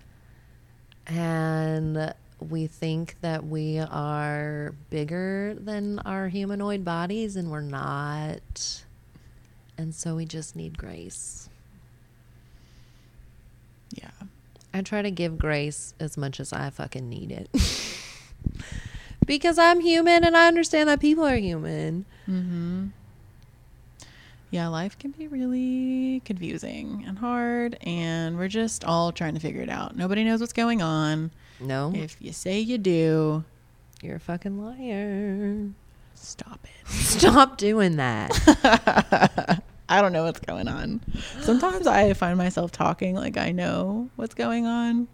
[1.07, 8.83] and we think that we are bigger than our humanoid bodies and we're not
[9.77, 11.49] and so we just need grace
[13.93, 14.11] Yeah.
[14.73, 17.49] i try to give grace as much as i fucking need it
[19.25, 22.87] because i'm human and i understand that people are human Mm-hmm.
[24.51, 29.61] Yeah, life can be really confusing and hard, and we're just all trying to figure
[29.61, 29.95] it out.
[29.95, 31.29] Nobody knows what's going on.
[31.59, 33.43] No If you say you do,
[34.01, 35.69] you're a fucking liar
[36.15, 36.87] stop it.
[36.91, 41.01] stop doing that I don't know what's going on.
[41.41, 45.07] Sometimes I find myself talking like I know what's going on,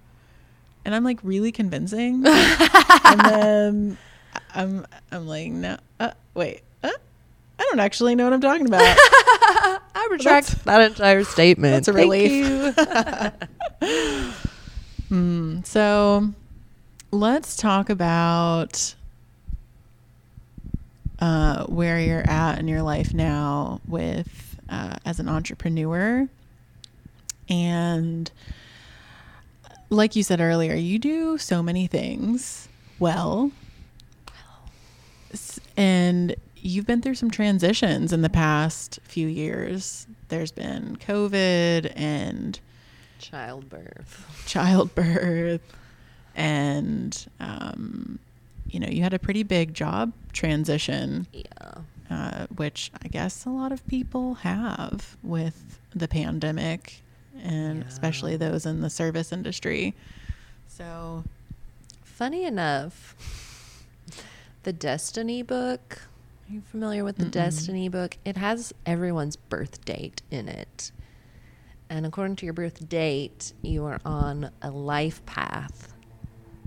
[0.84, 3.98] and I'm like really convincing, and then
[4.54, 6.90] I'm I'm like no, uh, wait, uh,
[7.58, 8.82] I don't actually know what I'm talking about.
[8.82, 12.76] i retract that entire statement that's a Thank relief.
[15.10, 16.30] Hmm, so
[17.12, 18.96] let's talk about
[21.20, 26.28] uh, where you're at in your life now with uh, as an entrepreneur.
[27.48, 28.32] And
[29.90, 32.68] like you said earlier you do so many things
[33.00, 33.52] well.
[35.78, 40.08] And you've been through some transitions in the past few years.
[40.30, 42.60] There's been covid and
[43.20, 45.62] childbirth childbirth
[46.36, 48.20] and um,
[48.68, 51.74] you know you had a pretty big job transition yeah
[52.10, 57.02] uh, which i guess a lot of people have with the pandemic
[57.44, 57.88] and Yeah.
[57.88, 59.94] especially those in the service industry
[60.68, 61.24] so
[62.04, 63.14] Funny enough,
[64.64, 66.04] the Destiny book.
[66.50, 68.16] Are you familiar with the Destiny book?
[68.24, 70.92] It has everyone's birth date in it.
[71.90, 75.94] And according to your birth date, you are on a life path.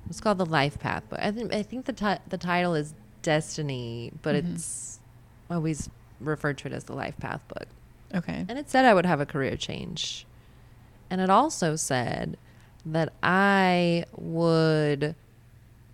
[0.08, 1.18] It's called the Life Path book.
[1.20, 4.54] I think I think the ti- the title is Destiny, but mm-hmm.
[4.54, 5.00] it's
[5.50, 5.90] always
[6.20, 7.66] referred to it as the Life Path book.
[8.14, 10.26] okay And it said I would have a career change.
[11.10, 12.36] And it also said
[12.86, 15.14] that I would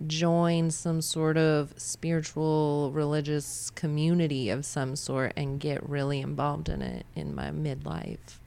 [0.07, 6.83] join some sort of spiritual religious community of some sort and get really involved in
[6.83, 8.39] it in my midlife.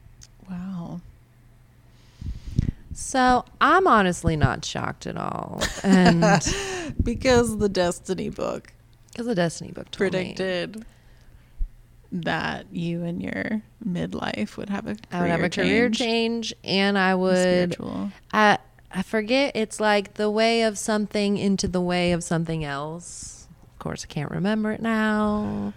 [0.50, 1.00] Wow
[2.94, 5.62] So I'm honestly not shocked at all.
[5.84, 6.20] And
[7.02, 8.72] because the Destiny book
[9.12, 10.34] because the Destiny book told me.
[10.34, 10.84] predicted
[12.10, 16.54] that you in your midlife would have a career I would have a career change
[16.64, 18.10] and I would Spiritual.
[18.32, 18.58] I
[18.90, 23.46] I forget it's like the way of something into the way of something else.
[23.74, 25.72] Of course I can't remember it now.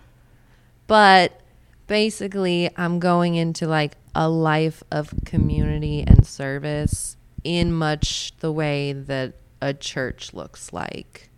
[0.87, 1.39] But
[1.87, 8.93] basically I'm going into like a life of community and service in much the way
[8.93, 11.29] that a church looks like.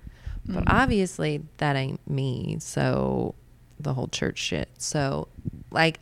[0.45, 2.57] But obviously that ain't me.
[2.59, 3.35] So
[3.79, 4.69] the whole church shit.
[4.77, 5.27] So
[5.71, 5.99] like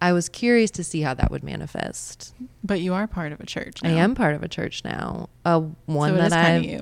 [0.00, 2.34] I was curious to see how that would manifest.
[2.62, 3.80] But you are part of a church.
[3.82, 5.28] I am part of a church now.
[5.44, 6.80] Uh, one so that I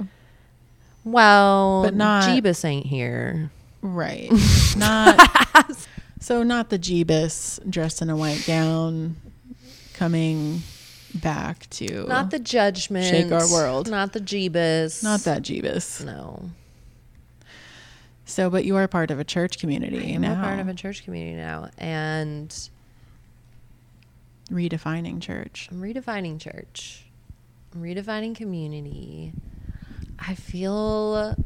[1.04, 3.50] well, But not- Jeebus ain't here.
[3.82, 4.30] Right.
[4.78, 5.18] Not
[6.24, 9.16] so not the Jeebus dressed in a white gown
[9.92, 10.62] coming
[11.14, 13.04] back to Not the judgment.
[13.04, 13.90] Shake our world.
[13.90, 15.02] Not the Jeebus.
[15.02, 16.02] not that Jeebus.
[16.02, 16.50] No.
[18.24, 20.42] So but you are part of a church community I'm now.
[20.42, 22.48] part of a church community now, and
[24.50, 25.68] redefining church.
[25.70, 27.04] I'm redefining church.
[27.74, 29.34] I'm redefining community.
[30.18, 31.36] I feel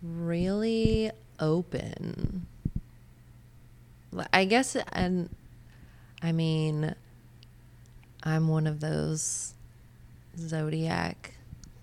[0.00, 2.46] really open.
[4.32, 5.28] I guess, and
[6.22, 6.94] I mean,
[8.22, 9.54] I'm one of those
[10.36, 11.34] zodiac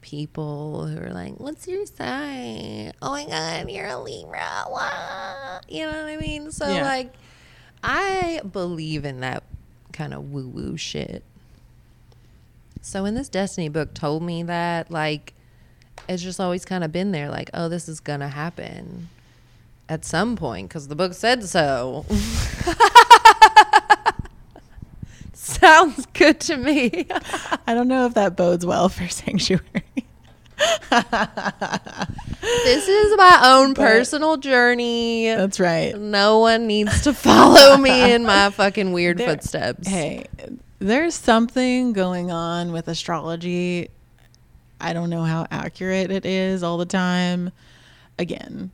[0.02, 2.94] people who are like, "What's your sign?
[3.02, 5.60] Oh my god, you're a Libra!" Wah.
[5.68, 6.52] You know what I mean?
[6.52, 6.84] So Yeah.
[6.84, 7.14] like,
[7.84, 9.44] I believe in that
[9.94, 11.24] kind of woo woo shit.
[12.82, 15.34] So when this Destiny book told me that, like,
[16.08, 19.10] it's just always kind of been there, like, oh, this is gonna happen
[19.90, 22.06] at some point because the book said so.
[25.34, 27.08] Sounds good to me.
[27.68, 29.84] I don't know if that bodes well for sanctuary.
[32.42, 35.28] this is my own But- personal journey.
[35.28, 35.98] That's right.
[35.98, 39.88] No one needs to follow me in my fucking weird There- footsteps.
[39.88, 40.26] Hey,
[40.80, 43.90] there's something going on with astrology.
[44.80, 47.52] I don't know how accurate it is all the time.
[48.18, 48.72] Again,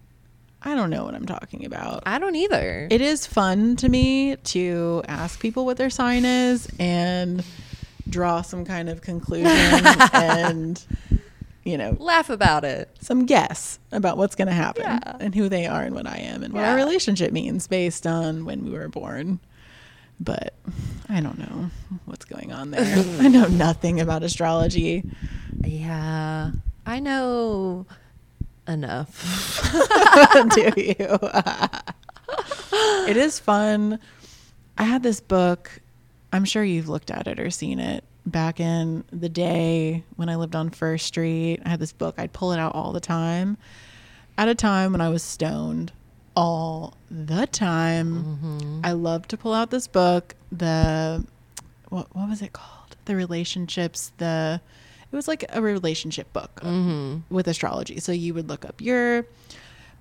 [0.63, 2.03] I don't know what I'm talking about.
[2.05, 2.87] I don't either.
[2.91, 7.43] It is fun to me to ask people what their sign is and
[8.07, 9.47] draw some kind of conclusion
[10.13, 10.83] and,
[11.63, 12.95] you know, Laugh about it.
[13.01, 15.17] some guess about what's going to happen Yeah.
[15.19, 16.71] and who they are and what I am and what Yeah.
[16.71, 19.39] our relationship means based on when we were born.
[20.19, 20.53] But
[21.09, 21.71] I don't know
[22.05, 23.03] what's going on there.
[23.19, 25.03] I know nothing about astrology.
[25.65, 26.51] Yeah,
[26.85, 27.87] I know
[28.67, 29.61] enough.
[30.55, 31.19] do you?
[33.07, 33.99] it is fun.
[34.77, 35.81] I had this book.
[36.33, 40.35] I'm sure you've looked at it or seen it back in the day when I
[40.35, 41.59] lived on First Street.
[41.65, 42.15] I had this book.
[42.17, 43.57] I'd pull it out all the time.
[44.37, 45.91] At a time when I was stoned
[46.35, 48.23] all the time.
[48.23, 48.81] Mm-hmm.
[48.83, 50.35] I loved to pull out this book.
[50.51, 51.25] The
[51.89, 52.95] what what was it called?
[53.05, 54.11] The relationships.
[54.17, 54.61] The
[55.11, 56.61] it was like a relationship book
[57.29, 57.99] with astrology.
[57.99, 59.25] So you would look up your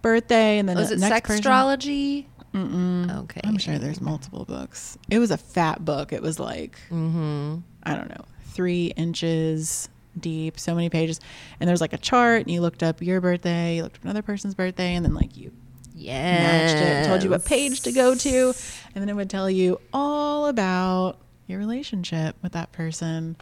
[0.03, 2.27] birthday and then Was the it next sextrology?
[2.55, 3.41] Okay.
[3.45, 4.99] I'm sure there's multiple books.
[5.09, 6.13] It was a fat book.
[6.13, 7.59] It was like Mm-hmm.
[7.85, 9.89] I don't know, three inches
[10.19, 11.21] deep, so many pages.
[11.61, 14.23] And there's like a chart, and you looked up your birthday, you looked up another
[14.23, 15.53] person's birthday, and then like you
[15.95, 16.15] Yeah.
[16.43, 18.53] matched it, told you what page to go to,
[18.95, 23.37] and then it would tell you all about your relationship with that person.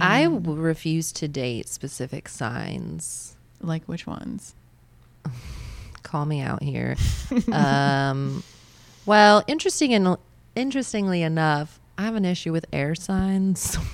[0.00, 3.36] I And, refuse to date specific signs.
[3.60, 4.54] like which ones?
[6.02, 6.96] Call me out here.
[7.52, 8.42] um,
[9.06, 10.16] well, interesting and
[10.54, 13.76] interestingly enough, I have an issue with air signs.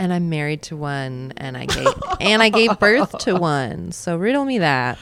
[0.00, 1.88] And I'm married to one, and I gave
[2.20, 3.90] and I gave birth to one.
[3.90, 4.96] So riddle me that.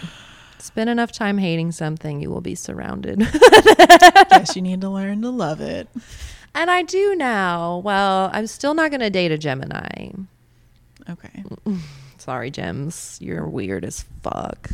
[0.59, 3.19] Spend enough time hating something, you will be surrounded.
[3.19, 5.87] Guess you need to learn to love it.
[6.57, 7.79] And I do now.
[7.79, 10.11] Well, I'm still not going to date a Gemini.
[11.09, 11.45] Okay.
[12.19, 13.19] Sorry, Gems.
[13.21, 14.71] You're weird as fuck.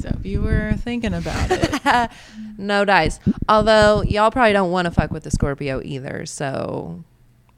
[0.00, 2.10] So if you were thinking about it,
[2.58, 3.20] No dice.
[3.48, 7.04] Although y'all probably don't want to fuck with the Scorpio either, so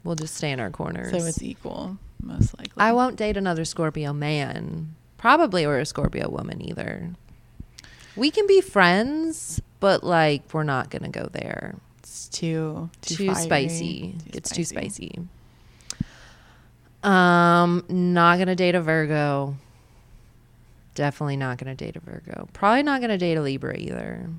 [0.03, 1.09] we'll just stay in our corners.
[1.09, 2.73] so it's equal, most likely.
[2.77, 7.11] I won't date another Scorpio man, probably or a Scorpio woman either.
[8.15, 11.75] We can be friends, but like we're not gonna go there.
[12.07, 14.15] It's too Too, too, spicy.
[14.31, 15.19] too it's too spicy.
[17.03, 19.57] Um, not gonna date a Virgo.
[20.95, 22.47] Definitely not gonna date a Virgo.
[22.53, 24.29] Probably not gonna date a Libra either.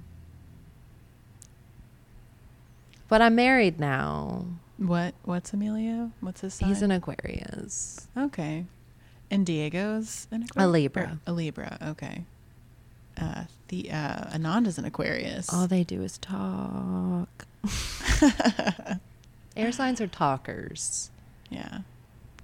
[3.08, 4.46] But I'm married now.
[4.78, 5.14] What?
[5.24, 6.10] What's Emilio?
[6.20, 6.70] What's his sign?
[6.70, 8.08] He's an Aquarius.
[8.16, 8.64] okay.
[9.30, 11.02] And Diego's an A Libra.
[11.26, 11.76] Or A Libra.
[11.82, 12.24] Okay.
[13.20, 15.52] Uh, the uh, Ananda's an Aquarius.
[15.52, 17.46] All they do is talk.
[19.56, 21.10] Air signs are talkers.
[21.50, 21.78] yeah.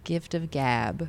[0.05, 1.09] Gift of gab.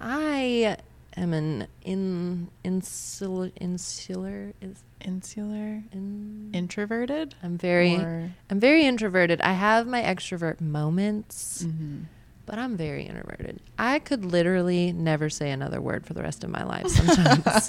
[0.00, 0.76] I
[1.16, 5.82] am an in insular insular is Insular.
[5.92, 7.34] in, Introverted.
[7.42, 9.40] I'm very Or- I'm very introverted.
[9.42, 12.06] I have my extrovert moments, Mhm.
[12.46, 13.60] But I'm very introverted.
[13.78, 17.68] I could literally never say another word for the rest of my life sometimes.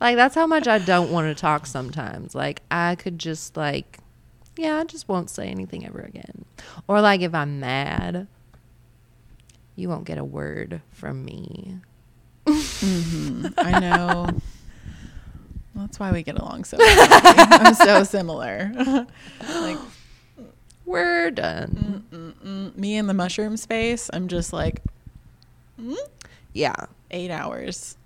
[0.00, 2.34] like that's how much I don't want to talk sometimes.
[2.34, 3.98] Like I could just like
[4.56, 6.44] yeah, I just won't say anything ever again.
[6.86, 8.28] Or like if I'm mad,
[9.74, 11.78] you won't get a word from me.
[12.46, 13.52] Mhm.
[13.58, 14.28] I know.
[15.74, 17.08] That's why we get along so well.
[17.50, 18.70] I'm so similar.
[19.48, 19.78] like
[20.86, 22.04] We're done.
[22.12, 24.82] mm, me in the mushroom space, I'm just like
[25.80, 25.96] mm,
[26.52, 26.74] Yeah.
[27.10, 27.96] eight hours.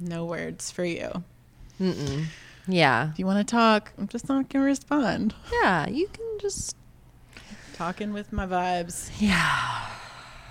[0.00, 1.22] No words for you.
[1.80, 2.24] Mm-mm.
[2.66, 3.10] Yeah.
[3.10, 5.34] If you want to talk, I'm just not gonna respond.
[5.62, 6.76] Yeah, you can just
[7.74, 9.10] Talking with my vibes.
[9.18, 9.86] yeah.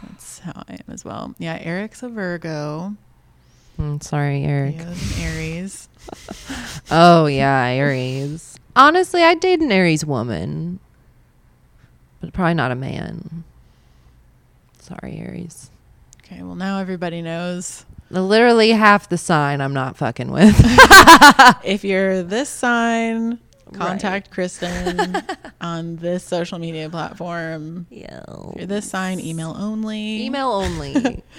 [0.04, 1.36] That's how I am as well.
[1.38, 2.96] Yeah, Eric's a Virgo.
[3.80, 4.78] Mm, sorry, Eric.
[4.80, 5.90] Leo's an Aries.
[6.92, 8.58] Oh yeah, Aries.
[8.76, 10.80] Honestly, I'd date an Aries woman,
[12.22, 13.44] but probably not a man.
[14.80, 15.70] Sorry, Aries.
[16.24, 17.86] Okay, well now everybody knows.
[18.10, 20.56] Literally half the sign I'm not fucking with.
[21.64, 23.40] If you're this sign,
[23.74, 25.24] contact Kristen
[25.62, 27.88] on this social media platform.
[27.90, 28.24] yeah.
[28.52, 30.24] If you're this sign, email only.
[30.24, 31.24] Email only.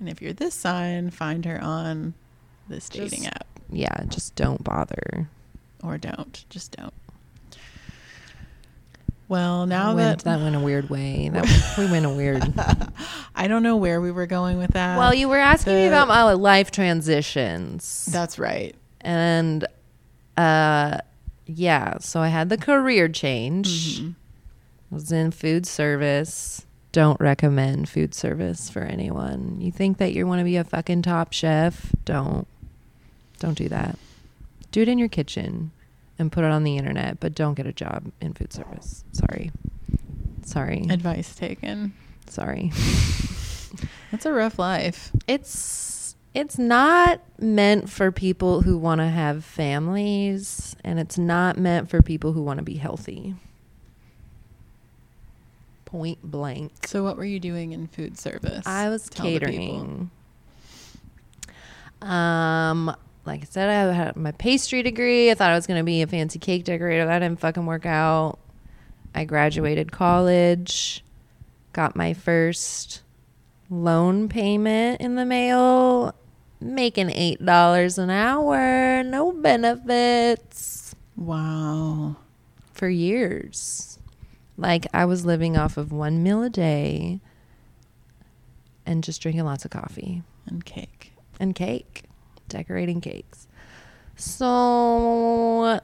[0.00, 2.14] And if you're this sign, find her on
[2.68, 3.48] this dating app.
[3.68, 5.28] yeah, just don't bother.
[5.82, 6.44] Or don't.
[6.50, 6.94] Just don't.
[9.28, 11.28] Well, now That went, that, that went a weird way.
[11.28, 12.42] That we went a weird.
[13.34, 14.96] I don't know where we were going with that.
[14.98, 18.08] well, you were asking me about my life transitions.
[18.10, 18.74] That's right.
[19.00, 19.66] and
[20.36, 20.98] uh
[21.46, 24.10] yeah so i had the career change Mm-hmm.
[24.90, 30.26] I was in food service don't recommend food service for anyone you think that you
[30.26, 32.46] want to be a fucking top chef don't
[33.40, 33.98] don't do that
[34.70, 35.72] do it in your kitchen
[36.18, 39.04] and put it on the internet but don't get a job in food service.
[39.12, 39.50] Sorry.
[40.44, 40.86] Sorry.
[40.90, 41.94] Advice taken.
[42.28, 42.72] sorry.
[44.10, 45.10] That's a rough life.
[45.26, 51.90] it's it's not meant for people who want to have families and it's not meant
[51.90, 53.34] for people who want to be healthy.
[55.84, 56.86] Point blank.
[56.86, 58.66] So, what were you doing in food service?
[58.66, 60.10] i was Tell catering.
[62.02, 62.94] Um
[63.28, 66.02] like i said i had my pastry degree i thought i was going to be
[66.02, 68.38] a fancy cake decorator that didn't fucking work out
[69.14, 71.04] i graduated college
[71.72, 73.02] got my first
[73.70, 76.14] loan payment in the mail,
[76.60, 82.16] making eight dollars an hour, no benefits Wow.
[82.72, 83.98] for years.
[84.56, 87.20] Like I was living off of one meal a day
[88.86, 91.12] and just drinking lots of coffee And cake.
[91.38, 92.04] and cake,
[92.48, 93.46] decorating cakes.
[94.16, 95.80] So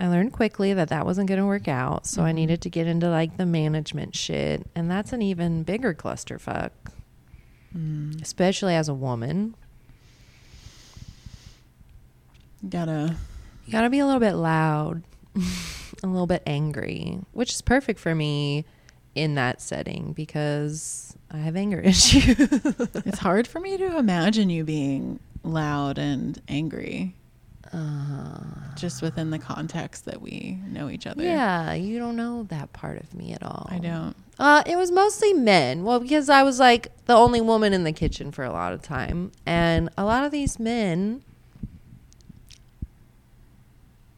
[0.00, 2.06] I learned quickly that that wasn't going to work out.
[2.06, 2.36] So I mm-hmm.
[2.36, 4.66] needed to get into like the management shit.
[4.74, 6.70] And that's an even bigger clusterfuck,
[7.76, 8.20] mm.
[8.22, 9.54] especially as a woman.
[12.66, 13.16] Gotta.
[13.66, 15.02] You got to be a little bit loud,
[16.02, 18.64] a little bit angry, which is perfect for me
[19.14, 22.38] in that setting because I have anger issues.
[22.38, 27.14] It's hard for me to imagine you being loud and angry.
[27.72, 28.40] Uh,
[28.76, 31.22] Just within the context that we know each other.
[31.22, 33.66] yeah, you don't know that part of me at all.
[33.70, 34.16] I don't.
[34.40, 35.84] Uh, it was mostly men.
[35.84, 38.82] Well, because I was like the only woman in the kitchen for a lot of
[38.82, 41.22] time, and a lot of these men.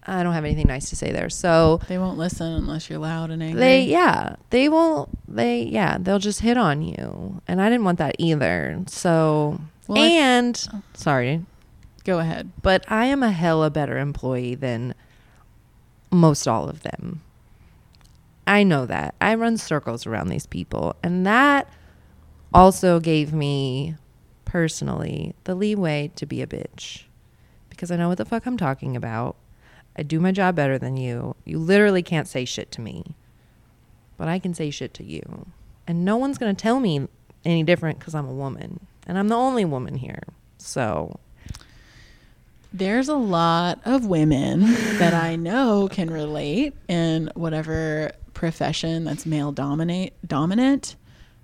[0.05, 1.31] I don't have anything nice to say there.
[1.31, 3.61] So They won't listen unless you're loud and angry.
[3.61, 5.09] they, yeah, they will.
[5.29, 8.83] They, yeah, they'll just hit on you, and I didn't want that either.
[8.89, 11.45] So, Well, I- and oh, sorry,
[12.05, 12.51] Go ahead.
[12.63, 14.95] but I am a hell hella better employee than
[16.11, 17.21] most all of them.
[18.47, 19.15] I know that.
[19.21, 20.97] I run circles around these people.
[21.03, 21.69] And that
[22.53, 23.95] also gave me
[24.45, 27.05] personally the leeway to be a bitch
[27.71, 29.37] because I know what the fuck I'm talking about.
[29.97, 31.37] I do my job better than you.
[31.45, 33.15] You literally can't say shit to me,
[34.17, 35.47] but I can say shit to you.
[35.87, 37.09] And no one's going to tell me
[37.45, 38.81] any different because I'm a woman.
[39.07, 40.23] And I'm the only woman here.
[40.59, 41.19] So
[42.73, 44.61] There's a lot of women
[44.99, 50.97] that I know can relate in whatever profession that's male dominate dominant.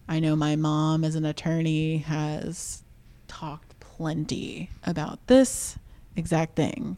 [0.08, 2.82] I know my mom as an attorney has
[3.26, 5.76] talked plenty about this
[6.16, 6.96] exact thing.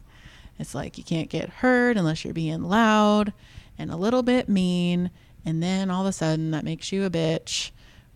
[0.59, 3.33] It's like you can't get heard unless you're being loud
[3.77, 5.09] and a little bit mean,
[5.43, 7.71] and then all of a sudden that makes you a bitch.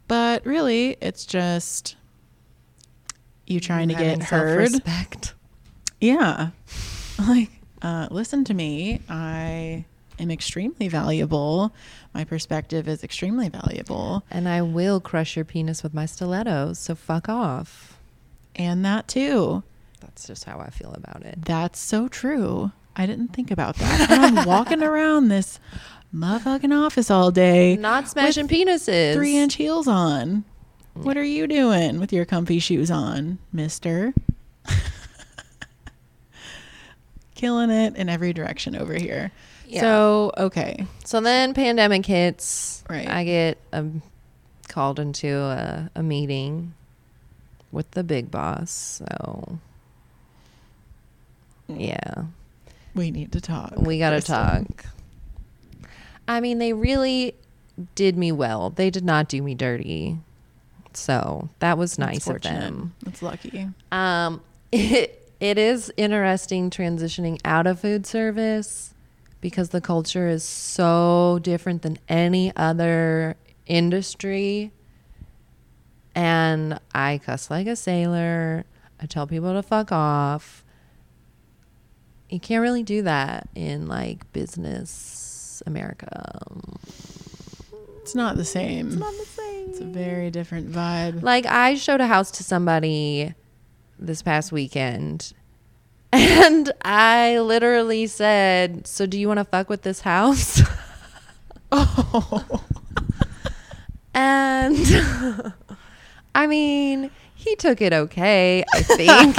[0.08, 1.96] But really, it's just
[3.48, 4.70] you trying to get heard.
[4.72, 5.34] self-respect.
[6.00, 6.50] Yeah.
[7.18, 7.50] Like,
[7.82, 9.00] uh, listen to me.
[9.08, 9.86] I
[10.20, 11.74] am extremely valuable.
[12.14, 14.26] My perspective is extremely valuable.
[14.30, 17.98] And I will crush your penis with my stilettos, so fuck off.
[18.54, 19.64] And that too.
[20.02, 21.36] That's just how I feel about it.
[21.46, 22.74] That's so true.
[22.98, 24.12] I didn't think about that.
[24.12, 25.58] And I'm walking around this
[26.14, 29.14] motherfucking office all day, Not smashing penises.
[29.14, 30.44] three inch heels on.
[30.96, 34.14] What are you doing with your comfy shoes on, mister?
[37.36, 39.32] Killing it in every direction over here.
[39.68, 39.82] Yeah.
[39.82, 40.88] So, okay.
[41.04, 42.84] So then pandemic hits.
[42.90, 43.08] Right.
[43.10, 44.02] I get um,
[44.70, 46.74] called into a, a meeting
[47.74, 49.02] with the big boss.
[49.10, 49.60] So
[51.68, 52.24] yeah,
[52.94, 53.74] We need to talk.
[53.76, 54.86] we got to talk.
[56.28, 57.36] I mean, they really
[57.96, 58.70] did me well.
[58.70, 60.20] They did not do me dirty.
[60.96, 62.94] So that was nice of them.
[63.04, 63.68] That's lucky.
[63.92, 64.42] Um,
[64.72, 68.94] it, it is interesting transitioning out of food service
[69.42, 73.36] because the culture is so different than any other
[73.68, 74.72] industry.
[76.16, 78.66] And I cuss like a sailor.
[79.00, 80.64] I tell people to fuck off.
[82.30, 86.48] You can't really do that in like business America.
[88.06, 88.90] It's not the same.
[88.90, 89.70] It's, Not the same.
[89.70, 91.24] It's a very different vibe.
[91.24, 93.34] Like I showed a house to somebody
[93.98, 95.34] this past weekend
[96.14, 100.62] and I literally said, "So do you want to fuck with this house?"
[101.72, 102.64] Oh,
[104.14, 104.78] and
[106.36, 109.36] I mean, he took it okay, I think.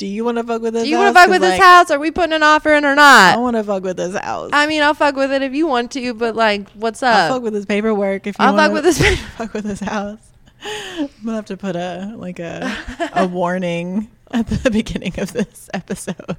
[0.00, 0.84] Do you want to fuck with this?
[0.84, 1.14] do you want house?
[1.14, 1.90] to fuck with this house?
[1.90, 3.34] Are we putting an offer in or not?
[3.34, 4.48] I want to fuck with this house.
[4.50, 7.14] I mean, I'll fuck with it if you want to, but like, what's up?
[7.14, 9.20] I'll fuck with this paperwork if you I'll fuck with this.
[9.36, 10.30] fuck with this house.
[10.64, 12.74] I'm gonna have to put a like a
[13.12, 16.38] a warning at the beginning of this episode.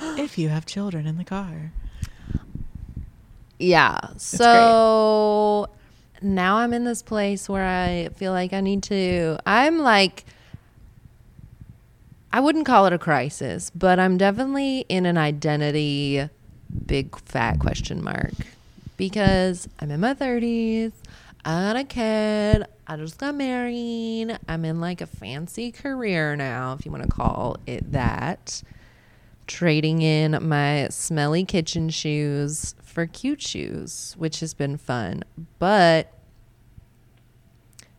[0.00, 1.72] If you have children in the car.
[3.58, 3.98] Yeah.
[4.16, 5.68] So
[6.22, 9.36] now I'm in this place where I feel like I need to.
[9.44, 10.24] I'm like,
[12.36, 16.28] I wouldn't call it a crisis, but I'm definitely in an identity
[16.84, 18.34] big fat question mark
[18.98, 20.92] because I'm in my 30s.
[21.46, 22.66] I got a kid.
[22.86, 24.38] I just got married.
[24.46, 28.62] I'm in like a fancy career now, if you want to call it that
[29.46, 35.24] trading in my smelly kitchen shoes for cute shoes, which has been fun.
[35.58, 36.12] But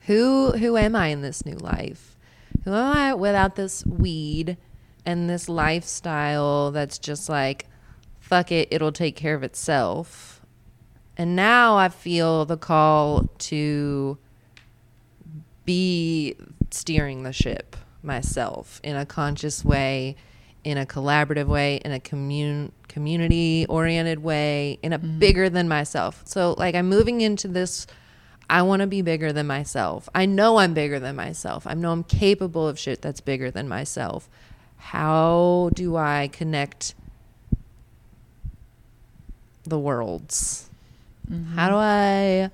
[0.01, 2.16] who who am I in this new life?
[2.63, 4.57] Who am I without this weed
[5.05, 7.67] and this lifestyle that's just like
[8.27, 10.41] fuck it, it'll take care of itself.
[11.15, 14.17] And now I feel the call to
[15.65, 16.35] be
[16.69, 20.15] steering the ship myself in a conscious way,
[20.63, 25.19] in a collaborative way, in a commun- community oriented way, in a mm-hmm.
[25.19, 26.21] bigger than myself.
[26.25, 27.87] So, like, I'm moving into this.
[28.49, 30.07] I want to be bigger than myself.
[30.15, 31.67] I know I'm bigger than myself.
[31.67, 34.29] I know I'm capable of shit that's bigger than myself.
[34.77, 36.95] How do I connect
[39.63, 40.69] the worlds?
[41.29, 41.75] How do mm-hmm.
[41.75, 42.51] I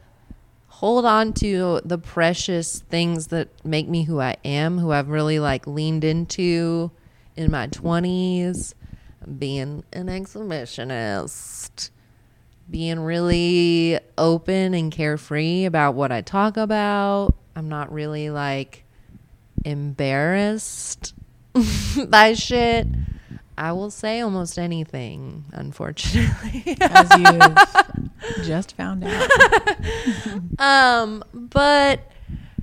[0.67, 5.39] hold on to the precious things that make me who I am, who I've really
[5.39, 6.91] like leaned into
[7.35, 8.73] in my 20s,
[9.37, 11.89] being an exhibitionist,
[12.69, 17.35] being really open and carefree about what I talk about.
[17.56, 18.84] I'm not really like
[19.65, 21.14] embarrassed
[22.07, 22.88] by shit.
[23.56, 26.76] I will say almost anything, unfortunately.
[26.81, 29.30] As you just found out.
[30.57, 32.10] Um, but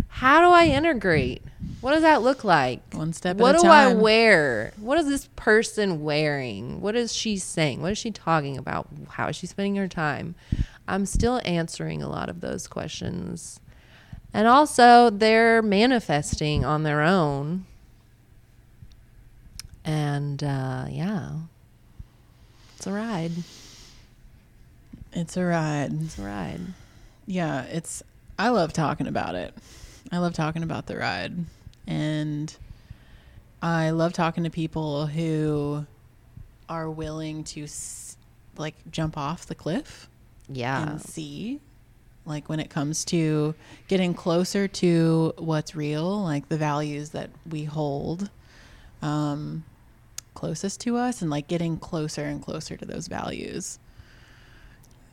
[0.08, 1.42] how do I integrate?
[1.80, 2.82] What does that look like?
[2.92, 4.00] One step what at a do I time.
[4.00, 4.72] wear?
[4.76, 6.80] What is this person wearing?
[6.80, 7.80] What is she saying?
[7.80, 8.88] What is she talking about?
[9.08, 10.34] How is she spending her time?
[10.86, 13.60] I'm still answering a lot of those questions.
[14.34, 17.64] And also, they're manifesting on their own.
[19.84, 21.30] And uh, yeah,
[22.76, 23.32] it's a ride.
[25.12, 25.92] It's a ride.
[26.02, 26.60] It's a ride.
[27.26, 28.02] Yeah, it's
[28.38, 29.54] I love talking about it.
[30.12, 31.34] I love talking about the ride.
[31.86, 32.54] And
[33.62, 35.86] I love talking to people who
[36.68, 37.66] are willing to
[38.56, 40.08] like jump off the cliff
[40.48, 40.82] Yeah.
[40.90, 41.60] and see
[42.26, 43.54] like when it comes to
[43.88, 48.28] getting closer to what's real like the values that we hold
[49.02, 49.64] um
[50.34, 53.78] closest to us and like getting closer and closer to those values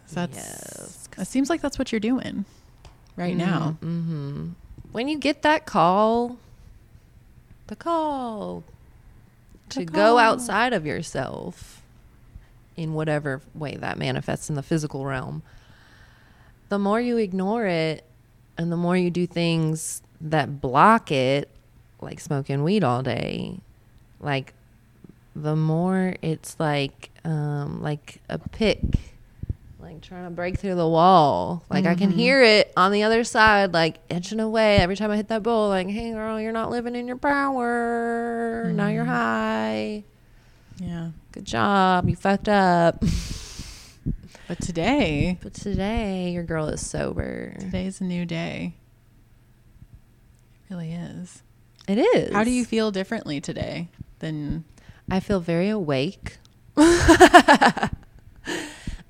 [0.06, 1.10] so that's Yes.
[1.18, 2.46] it seems like that's what you're doing
[3.16, 4.50] right now Mm-hmm.
[4.92, 6.38] When you get that call,
[7.68, 8.64] the call.
[9.70, 11.82] To go outside of yourself
[12.78, 15.44] in whatever way that manifests in the physical realm,
[16.70, 18.06] the more you ignore it
[18.58, 21.50] and the more you do things that block it,
[22.00, 23.60] like smoking weed all day,
[24.22, 24.54] like
[25.36, 28.82] the more it's like um, like a pick
[29.88, 31.64] like trying to break through the wall.
[31.70, 32.20] Like I can mm-hmm.
[32.20, 35.70] hear it on the other side, like itching away every time I hit that bowl.
[35.70, 38.70] Like, hey girl, you're not living in your power.
[38.74, 39.12] Now you're mm-hmm.
[39.14, 40.04] high.
[40.80, 42.10] yeah Good job.
[42.10, 43.02] You fucked up.
[44.50, 47.56] but today but today, your girl is sober.
[47.60, 48.74] today's a new day
[50.70, 51.44] it really is
[51.88, 52.34] It is.
[52.34, 53.88] how do you feel differently today
[54.20, 54.66] than
[55.10, 56.40] I feel very awake.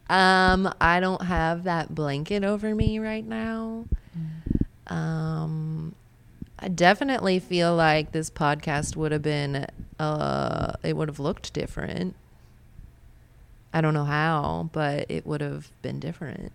[0.10, 3.86] um, I don't have that blanket over me right now.
[4.88, 5.96] Um,
[6.60, 9.68] I definitely feel like this podcast would have been,
[10.00, 12.16] uh, it would have looked different.
[13.74, 16.52] I don't know how, but it would have been different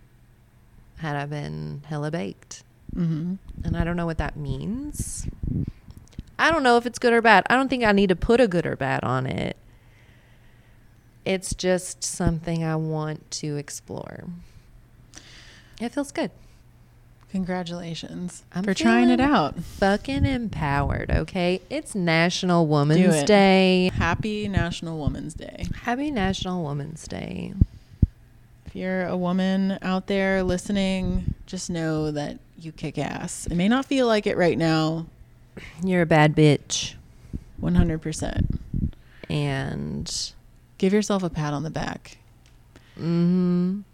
[0.96, 2.64] had I been hella baked.
[2.94, 3.34] mm-hmm.
[3.64, 5.28] And I don't know what that means.
[6.38, 7.44] I don't know if it's good or bad.
[7.50, 9.56] I don't think I need to put a good or bad on it.
[11.24, 14.24] It's just something I want to explore.
[15.80, 16.30] It feels good.
[17.30, 21.60] congratulations I'm for trying it out Fucking empowered, okay?
[21.70, 23.26] It's National Do Women's it.
[23.26, 23.90] Day.
[23.94, 27.54] happy national women's day Happy National Women's Day.
[28.66, 33.46] If you're a woman out there listening, just know that you kick ass.
[33.46, 35.06] It may not feel like it right now,
[35.84, 36.94] You're a bad bitch.
[37.60, 38.58] 100%.
[39.28, 40.32] And
[40.82, 42.18] Give yourself a pat on the back.
[42.98, 43.84] mm,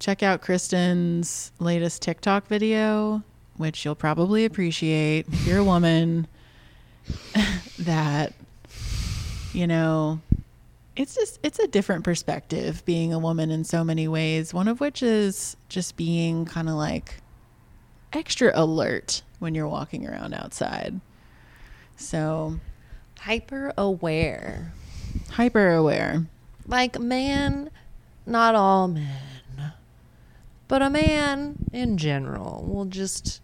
[0.00, 3.22] Check out Kristen's latest TikTok video,
[3.56, 6.26] which you'll probably appreciate if you're a woman
[7.78, 8.32] that
[9.52, 10.18] you know,
[10.96, 14.52] it's just it's a different perspective being a woman in so many ways.
[14.52, 17.18] One of which is just being kind of like
[18.12, 21.00] extra alert when you're walking around outside.
[21.94, 22.58] So,
[23.20, 24.72] hyper aware.
[25.32, 26.26] Hyper aware.
[26.66, 27.70] like man,
[28.26, 29.72] not all men,
[30.68, 33.40] but a man in general will just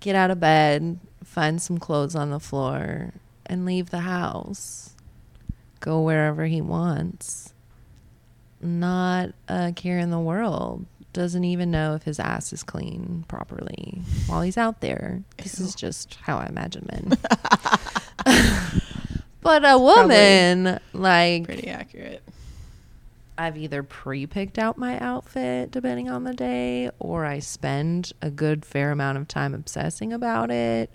[0.00, 3.12] get out of bed, find some clothes on the floor,
[3.46, 4.90] and leave the house.
[5.80, 7.54] Go wherever he wants.
[8.60, 10.86] Not a care in the world.
[11.12, 15.22] Doesn't even know if his ass is clean properly while he's out there.
[15.38, 17.18] This is just how I imagine men.
[19.42, 22.22] but a woman, like, Pretty accurate.
[23.36, 28.30] I've either pre picked out my outfit depending on the day, or I spend a
[28.30, 30.90] good fair amount of time obsessing about it.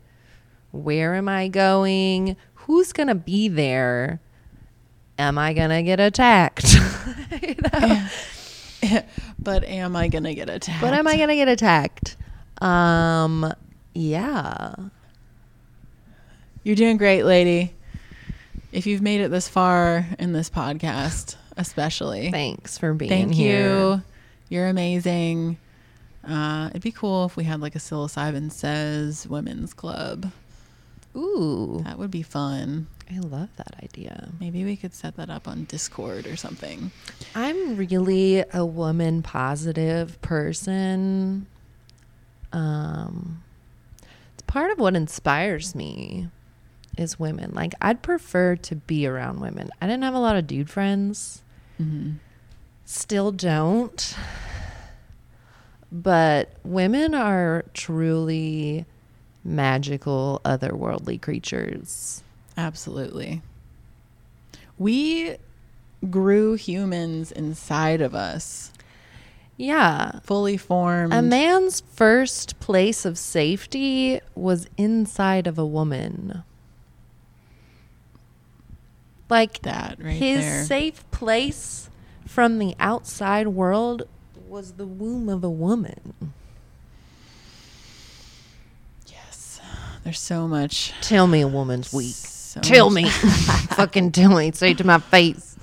[0.72, 2.38] Where am I going?
[2.54, 4.22] Who's going to be there?
[5.18, 6.76] Am I going to get attacked?
[7.42, 8.08] You know?
[9.40, 10.82] but am I gonna get attacked?
[10.82, 12.16] But am I going to get attacked?
[12.62, 13.54] Um,
[13.94, 14.74] yeah.
[16.64, 17.74] You're doing great, lady.
[18.78, 23.20] If you've made it this far in this podcast, especially, Thanks for being here.
[23.26, 23.70] thank here.
[23.70, 24.02] you.
[24.50, 25.58] You're amazing.
[26.24, 30.32] Uh, it'd be cool if we had like a psilocybin says women's club.
[31.16, 32.86] Ooh, That would be fun.
[33.12, 34.30] I love that idea.
[34.40, 36.92] Maybe we could set that up on Discord or something.
[37.34, 41.48] I'm really a woman positive person.
[42.54, 43.42] Um
[44.34, 46.28] it's part of what inspires me
[46.98, 47.52] is women.
[47.54, 49.70] Like I'd prefer to be around women.
[49.82, 51.42] I didn't have a lot of dude friends.
[51.82, 52.14] Mm-hmm.
[52.86, 54.16] Still don't.
[55.92, 58.86] But women are truly
[59.44, 62.24] magical otherworldly creatures.
[62.58, 63.42] Absolutely.
[64.78, 65.38] We
[66.10, 68.72] grew humans inside of us,
[69.56, 70.20] Yeah.
[70.24, 71.14] fully formed.
[71.14, 76.44] A man's first place of safety was inside of a woman.
[79.30, 80.64] Like that right his there.
[80.66, 81.90] safe place
[82.26, 84.04] from the outside world
[84.48, 86.34] was the womb of a woman.
[89.08, 89.60] yes.
[90.04, 92.16] There's so much Tell me a woman's weak.
[92.16, 93.10] So Tell much- me.
[93.76, 94.52] Fucking tell me.
[94.54, 95.56] Say it to my face.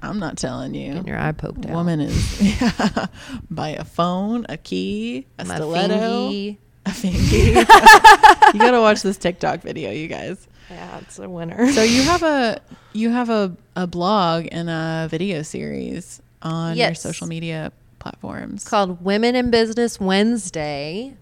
[0.00, 0.92] I'm not telling you.
[0.92, 1.72] Getting your eye poked out.
[1.72, 3.06] Woman is yeah,
[3.50, 5.94] buy a phone, a key, a My stiletto,
[6.28, 6.58] fingy.
[6.86, 7.36] a fingy.
[8.54, 10.46] you gotta watch this TikTok video, you guys.
[10.70, 11.72] Yeah, it's a winner.
[11.72, 12.60] So you have a
[12.92, 18.62] you have a, a blog and a video series on your social media platforms.
[18.62, 21.14] It's called Women in Business Wednesday.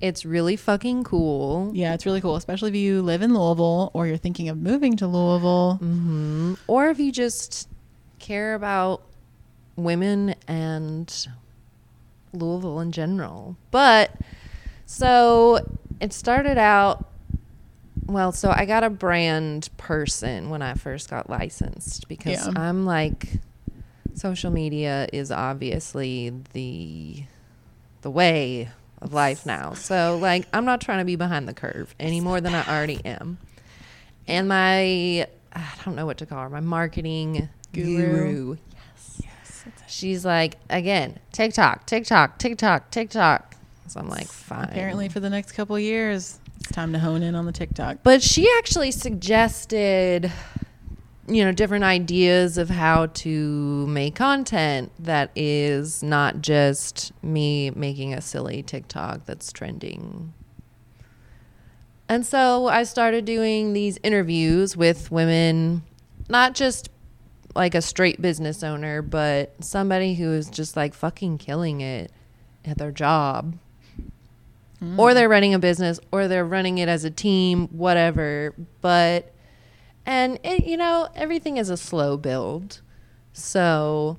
[0.00, 1.70] It's really fucking cool.
[1.74, 4.94] yeah, it's really cool, especially if you live in Louisville or you're thinking of moving
[4.98, 5.78] to Louisville.
[5.82, 6.54] Mm-hmm.
[6.66, 7.66] Or if you just
[8.18, 9.02] care about
[9.76, 11.28] women and
[12.34, 13.56] Louisville in general.
[13.70, 14.12] But
[14.84, 15.66] so
[16.00, 17.06] it started out
[18.06, 22.52] well, so I got a brand person when I first got licensed because Yeah.
[22.56, 23.28] I'm like
[24.14, 27.24] social media is obviously the
[28.02, 28.68] the way
[29.02, 29.74] of life now.
[29.74, 33.04] So like I'm not trying to be behind the curve any more than I already
[33.04, 33.38] am.
[34.28, 37.96] And my I don't know what to call her, my marketing Guru.
[37.96, 38.56] guru.
[39.22, 39.64] Yes.
[39.88, 43.54] She's like, again, TikTok, TikTok, TikTok, TikTok.
[43.88, 44.64] So I'm like, fine.
[44.64, 47.98] Apparently, for the next couple of years, it's time to hone in on the TikTok.
[48.02, 50.32] But she actually suggested,
[51.28, 58.14] you know, different ideas of how to make content that is not just me making
[58.14, 60.34] a silly TikTok that's trending.
[62.08, 65.82] And so I started doing these interviews with women,
[66.28, 66.88] not just
[67.54, 72.10] like a straight business owner, but somebody who is just like fucking killing it
[72.64, 73.56] at their job
[74.96, 78.54] or they're running a business or they're running it as a team whatever.
[78.80, 79.32] But
[80.04, 82.82] and it, you know everything is a slow build.
[83.32, 84.18] So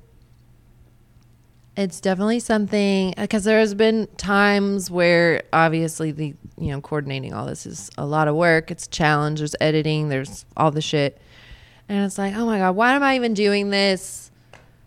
[1.76, 7.46] it's definitely something uh, because there's been times where obviously the you know coordinating all
[7.46, 8.70] this is a lot of work.
[8.70, 11.20] It's a challenge there's editing there's all the shit.
[11.88, 14.32] And it's like oh my god why am i even doing this?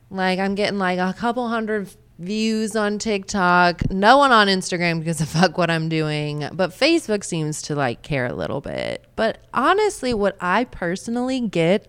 [0.09, 1.89] Like i'm getting like a couple hundred
[2.21, 7.23] views on tiktok no one on instagram because of fuck what i'm doing but facebook
[7.23, 9.05] seems to like care a little bit.
[9.15, 11.87] But honestly what i personally get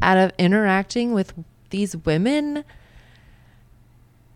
[0.00, 1.34] out of interacting with
[1.70, 2.64] these women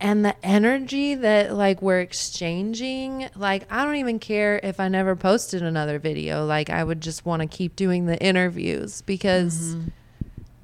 [0.00, 5.14] and the energy that like we're exchanging like i don't even care if i never
[5.14, 6.44] posted another video.
[6.44, 9.88] Like i would just want to keep doing the interviews because mm-hmm.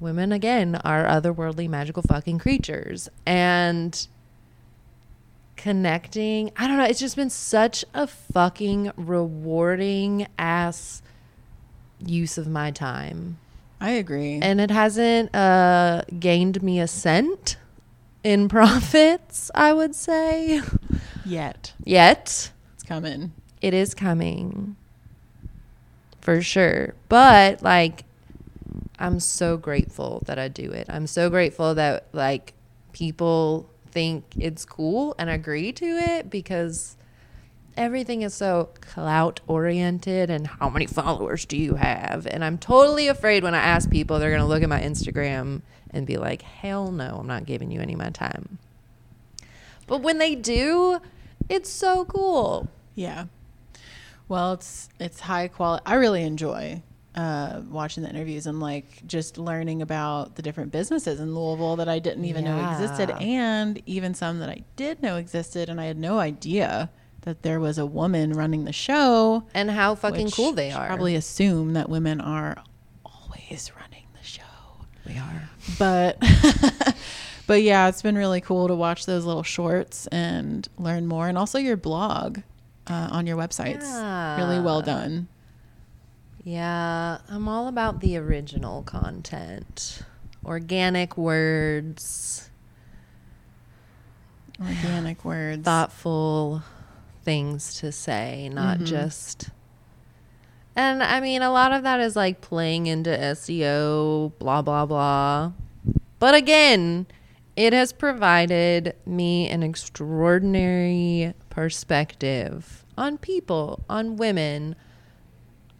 [0.01, 3.07] women again are otherworldly magical fucking creatures.
[3.25, 4.07] And
[5.55, 11.01] connecting i don't know it's just been such a fucking rewarding ass
[12.05, 13.37] use of my time
[13.79, 14.39] I agree.
[14.41, 17.57] and it hasn't uh, gained me a cent
[18.23, 20.61] in profits, I would say.
[21.25, 22.51] Yet Yet.
[22.73, 23.33] it's coming.
[23.61, 24.77] It is coming
[26.21, 26.95] for sure.
[27.09, 28.05] But like,
[28.97, 30.87] I'm so grateful that I do it.
[30.89, 32.53] I'm so grateful that like
[32.93, 36.97] people think it's cool and agree to it because
[37.77, 42.25] everything is so clout oriented and how many followers do you have?
[42.25, 45.61] And I'm totally afraid when I ask people, they're going to look at my Instagram
[45.91, 48.57] and be like, hell no, I'm not giving you any of my time.
[49.85, 50.99] But when they do,
[51.47, 52.69] it's so cool.
[52.95, 53.25] Yeah.
[54.27, 55.83] Well, it's it's high quality.
[55.85, 56.81] I really enjoy
[57.15, 61.87] uh, watching the interviews and like just learning about the different businesses in Louisville that
[61.89, 65.85] I didn't even know existed, and even some that I did know existed, and I
[65.85, 66.89] had no idea
[67.21, 69.43] that there was a woman running the show.
[69.53, 70.87] And how fucking cool they are.
[70.87, 72.57] Probably assume that women are
[73.05, 74.41] always running the show.
[75.07, 75.49] we are.
[75.79, 76.17] but
[77.47, 81.37] but yeah it's been really cool to watch those little shorts and learn more and
[81.37, 82.39] also your blog
[82.87, 83.83] uh, on your websites
[84.37, 85.27] really well done
[86.43, 90.01] Yeah, I'm all about the original content,
[90.45, 92.49] organic words,
[94.59, 96.61] organic words thoughtful
[97.23, 98.85] things to say, not Mm-hmm.
[98.85, 99.49] just.
[100.75, 105.51] And I mean, a lot of that is like playing into SEO, blah, blah, blah.
[106.19, 107.05] But again,
[107.55, 114.75] it has provided me an extraordinary perspective on people, on women,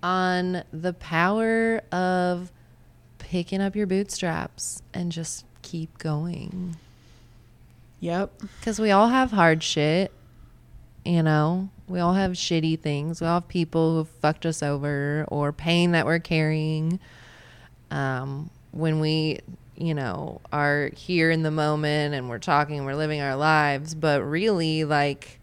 [0.03, 2.51] on the power of
[3.17, 6.75] picking up your bootstraps and just keep going.
[7.99, 10.11] yep Because we all have hard shit,
[11.05, 11.69] you know?
[11.87, 13.21] We all have shitty things.
[13.21, 16.99] We all have people who fucked us over or pain that we're carrying.
[17.91, 19.39] Um, when we,
[19.77, 23.95] you know, are here in the moment and we're talking, and we're living our lives,
[23.95, 25.39] but really, like,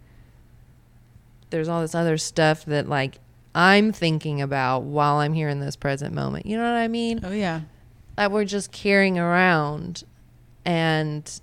[1.51, 3.19] there's all this other stuff that, like,
[3.55, 6.47] I'm thinking about while I'm here in this present moment.
[6.47, 7.21] You know what I mean?
[7.25, 7.63] Oh yeah.
[8.17, 10.05] That we're just carrying around
[10.65, 11.41] and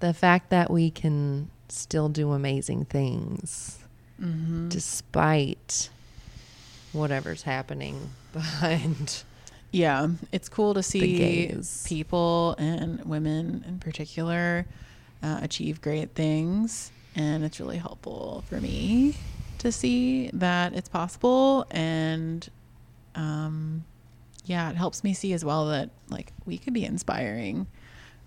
[0.00, 3.78] the fact that we can still do amazing things
[4.20, 4.68] Mm-hmm.
[4.68, 5.90] despite
[6.92, 9.24] whatever's happening behind.
[9.72, 14.64] Yeah, it's cool to see people and women in particular
[15.20, 19.14] uh, achieve great things, and it's really helpful for me
[19.58, 21.66] to see that it's possible.
[21.70, 22.48] And
[23.14, 23.84] um,
[24.44, 27.66] yeah, it helps me see as well that like we could be inspiring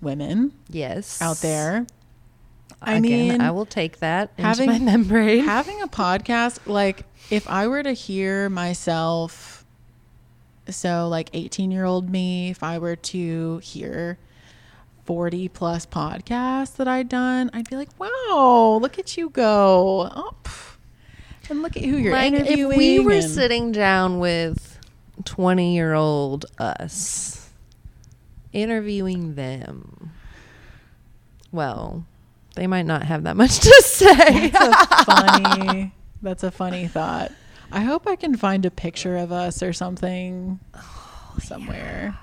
[0.02, 1.22] women Yes.
[1.22, 1.88] out there.
[2.82, 5.44] I Again, mean, I will take that having- my membrane.
[5.46, 9.66] having a podcast like if i were to hear myself
[10.70, 14.18] so like 18 year old me if i were to hear
[15.06, 20.36] 40 plus podcasts that i'd done i'd be like wow look at you go oh,
[21.50, 24.80] and look at who you're like if we were sitting down with
[25.24, 27.50] 20 year old us
[28.52, 30.12] interviewing them
[31.52, 32.06] well
[32.56, 34.50] they might not have that much to say.
[34.50, 37.32] That's a funny that's a funny thought.
[37.72, 42.18] I hope i can find a picture of us or something oh, somewhere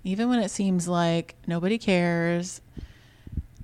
[0.02, 2.60] even when it seems like nobody cares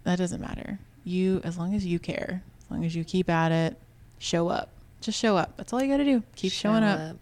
[0.04, 0.78] that doesn't matter.
[1.04, 3.76] You, as long as you care, as long as you keep at it,
[4.18, 4.70] show up.
[5.00, 5.56] Just show up.
[5.56, 6.22] That's all you got to do.
[6.36, 7.16] Keep showing Show up.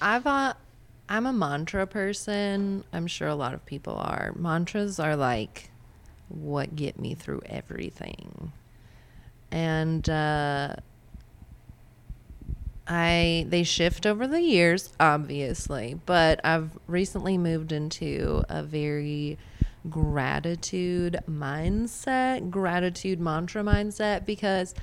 [0.00, 0.54] I've uh,
[1.08, 2.84] I'm a mantra person.
[2.92, 4.32] I'm sure a lot of people are.
[4.36, 5.70] Mantras are like
[6.28, 8.52] what get me through everything.
[9.54, 10.74] And uh
[12.86, 19.38] I they shift over the years, obviously, but I've recently moved into a very
[19.88, 24.74] gratitude mindset, gratitude mantra mindset because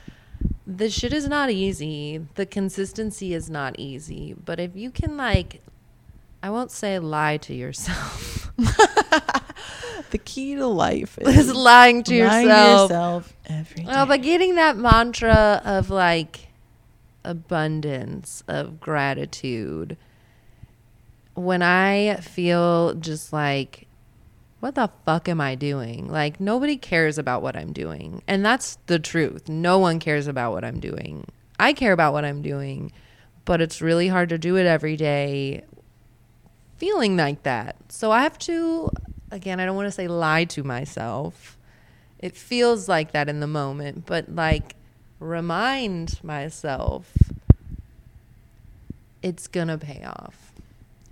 [0.65, 2.25] the shit is not easy.
[2.35, 4.33] The consistency is not easy.
[4.33, 5.61] But if you can like
[6.41, 8.51] I won't say lie to yourself.
[10.11, 12.89] The key to life is is lying to lying yourself.
[12.89, 13.87] yourself every day.
[13.87, 16.47] Well, but getting that mantra of like
[17.23, 19.97] abundance, of gratitude.
[21.33, 23.87] When I feel just like,
[24.59, 26.09] what the fuck am I doing?
[26.09, 28.21] Like, nobody cares about what I'm doing.
[28.27, 29.47] And that's the truth.
[29.47, 31.25] No one cares about what I'm doing.
[31.59, 32.91] I care about what I'm doing,
[33.45, 35.63] but it's really hard to do it every day
[36.77, 37.75] feeling like that.
[37.89, 38.89] So I have to,
[39.31, 41.57] again, I don't want to say lie to myself
[42.21, 44.75] it feels like that in the moment, but like
[45.19, 47.11] remind myself
[49.21, 50.53] it's gonna pay off.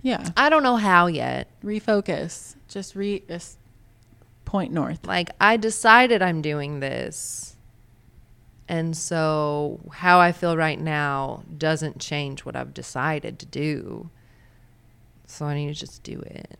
[0.02, 0.30] yeah.
[0.36, 1.48] I don't know how yet.
[1.64, 2.54] Refocus.
[2.68, 3.58] Just re just
[4.44, 5.06] point north.
[5.06, 7.56] Like I decided I'm doing this.
[8.68, 14.10] And so how I feel right now doesn't change what I've decided to do.
[15.26, 16.56] So I need to just do it.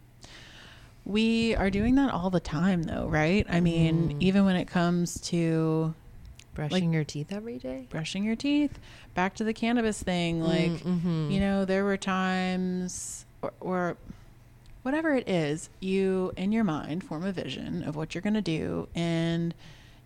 [1.11, 3.45] We are doing that all the time, though, right?
[3.51, 4.17] I mean, Mm.
[4.21, 5.95] even when it comes to
[6.55, 7.87] Brushing your teeth every day?
[7.91, 8.79] brushing your teeth,
[9.15, 10.41] back to the cannabis thing.
[10.41, 11.31] Like, mhm.
[11.33, 13.97] you know, there were times or, or
[14.83, 18.41] whatever it is, you in your mind form a vision of what you're going to
[18.43, 18.87] do.
[18.95, 19.53] And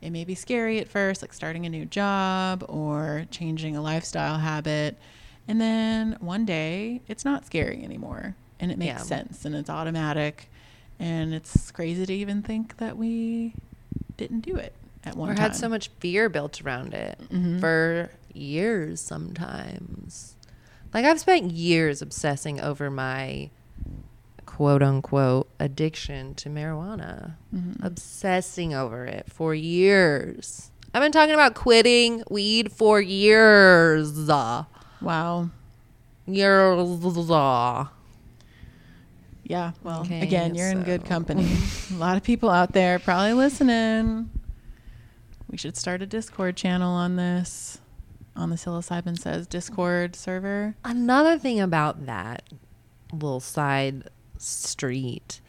[0.01, 4.39] it may be scary at first, like starting a new job or changing a lifestyle
[4.39, 4.97] habit.
[5.49, 8.99] And then one day it's not scary anymore and it makes Yeah.
[8.99, 10.49] sense and it's automatic.
[11.05, 13.53] And it's crazy to even think that we
[14.17, 14.75] didn't do it
[15.05, 15.43] at one or time.
[15.43, 17.61] had so much fear built around it Mhm.
[17.61, 20.37] for years sometimes.
[20.95, 23.51] Like I've spent years obsessing over my
[24.47, 27.35] quote unquote addiction to marijuana.
[27.55, 27.85] Mm-hmm.
[27.85, 30.71] Obsessing over it for years.
[30.95, 34.13] I've been talking about quitting weed for years.
[34.29, 35.51] wow.
[36.27, 36.89] Years.
[39.45, 39.73] Yeah.
[39.83, 41.47] Well, Okay, again, you're in good company.
[41.93, 44.31] a lot of people out there probably listening.
[45.51, 47.79] We should start a Discord channel on this,
[48.35, 50.75] on the Psilocybin Says Discord server.
[50.85, 52.43] Another thing about that
[53.13, 54.09] little side
[54.39, 55.41] street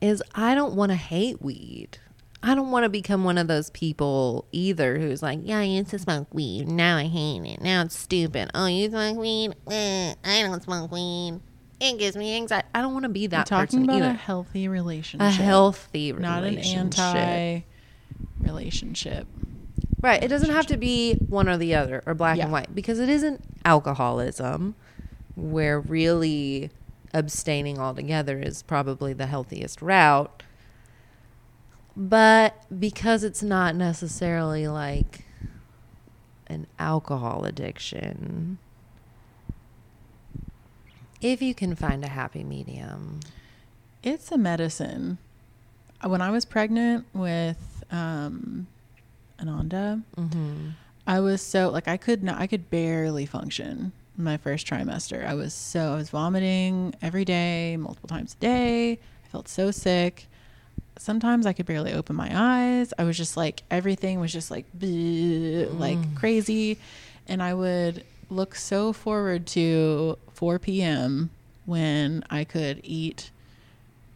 [0.00, 1.98] is I don't want to hate weed.
[2.42, 5.90] I don't want to become one of those people either who's like, yeah, I used
[5.90, 6.68] to smoke weed.
[6.68, 7.60] Now I hate it.
[7.60, 8.50] Now it's stupid.
[8.54, 9.52] Oh, you smoke weed?
[9.70, 11.40] Eh, I don't smoke weed.
[11.80, 12.68] It gives me anxiety.
[12.74, 14.08] I don't want to be We're that talking person about either.
[14.10, 16.20] a healthy relationship, A healthy relationship.
[16.20, 17.64] not an anti
[18.40, 19.26] relationship.
[20.02, 20.22] Right.
[20.22, 22.44] It doesn't have to be one or the other or black Yeah.
[22.44, 24.74] and white because it isn't alcoholism
[25.36, 26.70] where really
[27.12, 30.42] abstaining altogether is probably the healthiest route.
[31.96, 35.24] But because it's not necessarily like
[36.46, 38.58] an alcohol addiction,
[41.20, 43.20] if you can find a happy medium,
[44.02, 45.18] It's a medicine.
[46.02, 48.66] Uh, When I was pregnant with um,
[49.38, 50.70] Ananda, mm-hmm.
[51.06, 55.26] I was so like I could not I could barely function in my first trimester.
[55.26, 58.92] I was so I was vomiting every day, multiple times a day.
[58.92, 60.26] I felt so sick.
[60.98, 62.92] Sometimes I could barely open my eyes.
[62.98, 66.78] I was just like everything was just like bleh, like crazy
[67.26, 71.30] and I would look so forward to 4 p.m.
[71.66, 73.30] when I could eat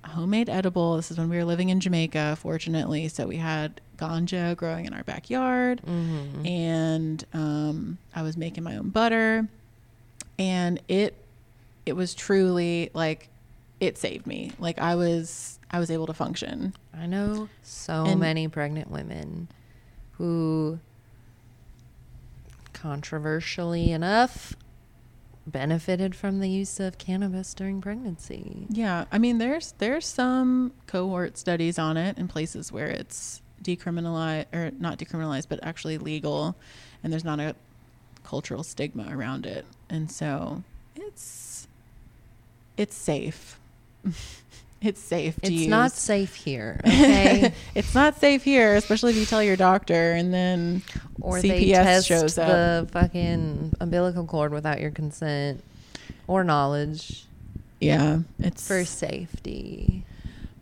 [0.04, 0.96] homemade edible.
[0.96, 3.08] This is when we were living in Jamaica, fortunately.
[3.08, 5.80] So we had ganja growing in our backyard,
[6.44, 9.48] and um, I was making my own butter,
[10.38, 11.14] and it
[11.86, 13.28] it was truly like
[13.80, 14.52] it saved me.
[14.58, 16.74] Like I was I was able to function.
[16.96, 19.48] I know so And- many pregnant women
[20.12, 20.78] who,
[22.84, 24.54] controversially enough,
[25.46, 28.66] benefited from the use of cannabis during pregnancy.
[28.68, 34.52] Yeah, I mean, there's there's some cohort studies on it in places where it's decriminalized
[34.52, 36.56] or not decriminalized, but actually legal,
[37.02, 37.56] and there's not a
[38.22, 40.62] cultural stigma around it, and so
[40.94, 41.66] it's
[42.76, 43.58] it's safe.
[44.84, 45.38] it's safe.
[45.42, 45.66] It's use.
[45.66, 47.52] not safe here, okay?
[47.74, 50.82] it's not safe here, especially if you tell your doctor, and then
[51.20, 52.48] or CPS they test shows up.
[52.48, 55.62] the fucking umbilical cord without your consent
[56.26, 57.26] or knowledge
[57.84, 60.04] yeah, it's for safety.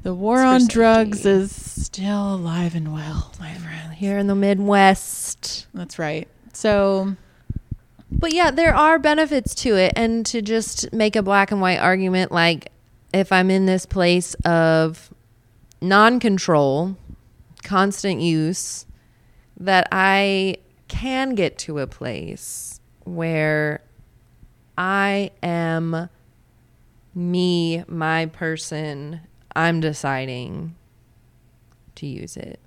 [0.03, 3.95] the war it's on drugs is still alive and well, my friend.
[3.95, 5.67] Here in the Midwest.
[5.73, 6.27] That's right.
[6.53, 7.15] So
[8.11, 9.93] But yeah, there are benefits to it.
[9.95, 12.72] And to just make a black and white argument, like
[13.13, 15.13] if I'm in this place of
[15.81, 16.97] non control,
[17.63, 18.87] constant use,
[19.59, 20.57] that I
[20.89, 23.83] can get to a place where
[24.77, 26.09] I am
[27.15, 29.21] me, my person,
[29.55, 30.75] I'm deciding
[31.97, 32.59] to use it.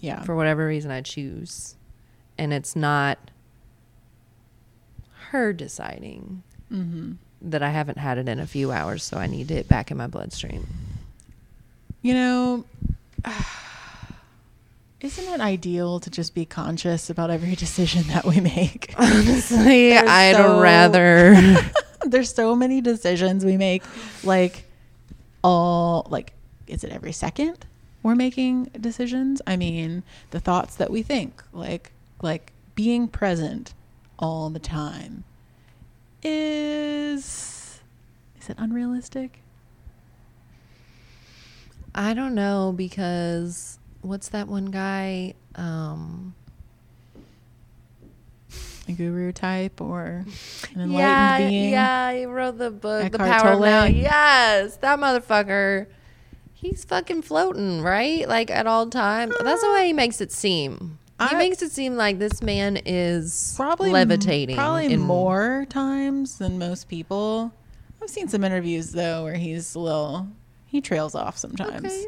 [0.00, 1.76] Yeah, for whatever reason I choose.
[2.36, 3.30] And it's not
[5.30, 6.42] her deciding.
[6.68, 7.12] Hmm
[7.50, 9.96] that I haven't had it in a few hours, so I need it back in
[9.96, 10.66] my bloodstream.
[12.02, 12.64] you know,
[15.00, 18.94] isn't it ideal to just be conscious about every decision that we make?
[18.98, 21.34] Honestly, I'd so- rather.
[22.06, 23.82] There's so many decisions we make,
[24.22, 24.64] like
[25.42, 26.32] all like,
[26.66, 27.64] is it every second
[28.02, 29.40] we're making decisions?
[29.46, 33.72] I mean, the thoughts that we think, like like being present
[34.18, 35.24] all the time,
[36.24, 37.80] is
[38.40, 39.40] is it unrealistic?
[41.94, 45.34] I don't know because what's that one guy?
[45.54, 46.34] Um,
[48.88, 50.24] A guru type or
[50.74, 51.70] an enlightened yeah, being?
[51.70, 53.84] yeah, he wrote the book, The Eckhart Power of Now.
[53.84, 55.86] Yes, that motherfucker.
[56.52, 58.28] He's fucking floating, right?
[58.28, 59.34] Like at all times.
[59.40, 60.98] That's the way he makes it seem.
[61.30, 64.56] He I- makes it seem like this man is probably levitating.
[64.56, 67.52] probably in- more times than most people
[68.02, 70.28] I've seen some interviews though where he's a little
[70.66, 71.84] he trails off sometimes.
[71.86, 72.06] Okay.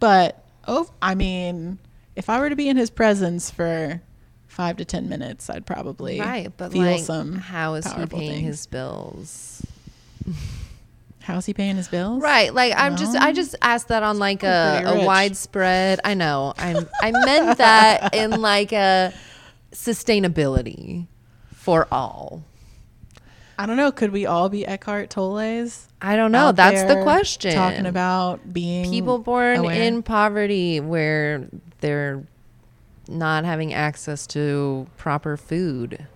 [0.00, 1.78] But oh, I mean,
[2.16, 4.02] if I were to be in his presence for
[4.48, 7.36] five to ten minutes, I'd probably Right, but feel like, some.
[7.36, 8.42] how is he paying things.
[8.46, 9.62] his bills?
[11.22, 12.22] How's he paying his bills?
[12.22, 16.00] Right, like I'm just I just asked that on like a, a widespread.
[16.04, 19.12] I know I I meant that in like a
[19.72, 21.06] sustainability
[21.54, 22.42] for all.
[23.58, 23.92] I don't know.
[23.92, 25.86] Could we all be Eckhart Tolle's?
[26.00, 26.50] I don't know.
[26.52, 27.54] That's the question.
[27.54, 29.82] Talking about being people born aware?
[29.82, 31.46] in poverty where
[31.80, 32.24] they're
[33.06, 36.06] not having access to proper food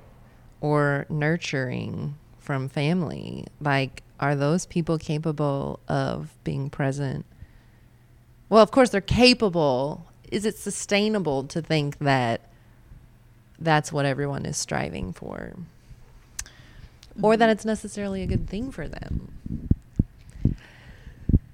[0.62, 7.26] or nurturing from family like are those people capable of being present?
[8.48, 10.06] Well of course they're capable.
[10.32, 12.40] Is it sustainable to think that
[13.58, 15.52] that's what everyone is striving for?
[17.20, 19.68] Or that it's necessarily a good thing for them?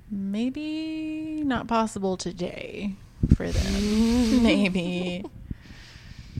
[0.08, 2.94] Maybe not possible today
[3.34, 4.42] for them.
[4.44, 5.24] maybe.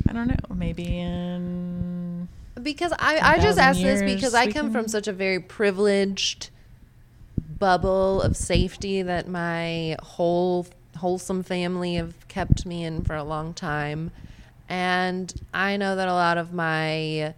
[0.09, 0.55] I don't know.
[0.55, 2.29] Maybe in
[2.63, 6.51] Because I, I just 10,000 ask this because I come from such a very privileged
[7.59, 10.67] bubble of safety that my whole
[10.97, 14.11] wholesome family have kept me in for a long time.
[14.69, 17.35] And I know that a lot of my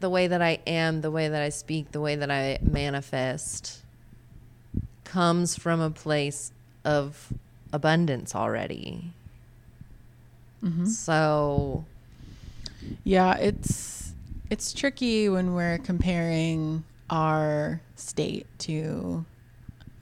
[0.00, 3.82] the way that I am, the way that I speak, the way that I manifest
[5.04, 6.52] comes from a place
[6.84, 7.32] of
[7.72, 9.12] abundance already.
[10.86, 11.84] So
[13.04, 14.14] Yeah, it's
[14.50, 19.24] it's tricky when we're comparing our state to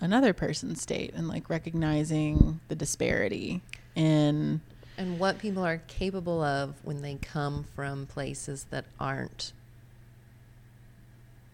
[0.00, 3.62] another person's state and like recognizing the disparity
[3.94, 4.60] in
[4.96, 9.52] and what people are capable of when they come from places that aren't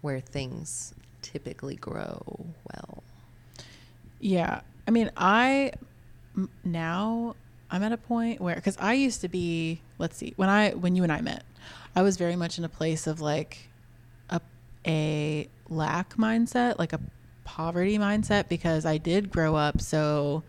[0.01, 3.03] where things typically grow well.
[4.21, 4.61] yeah.
[4.87, 5.73] I mean, I
[6.37, 7.37] m- now
[7.71, 10.97] I'm at a point where cuz I used to be, let's see, when I when
[10.97, 11.45] you and I met,
[11.95, 13.69] I was very much in a place of like
[14.31, 14.41] a
[14.87, 17.01] a lack mindset, like a
[17.45, 20.43] poverty mindset because I did grow up so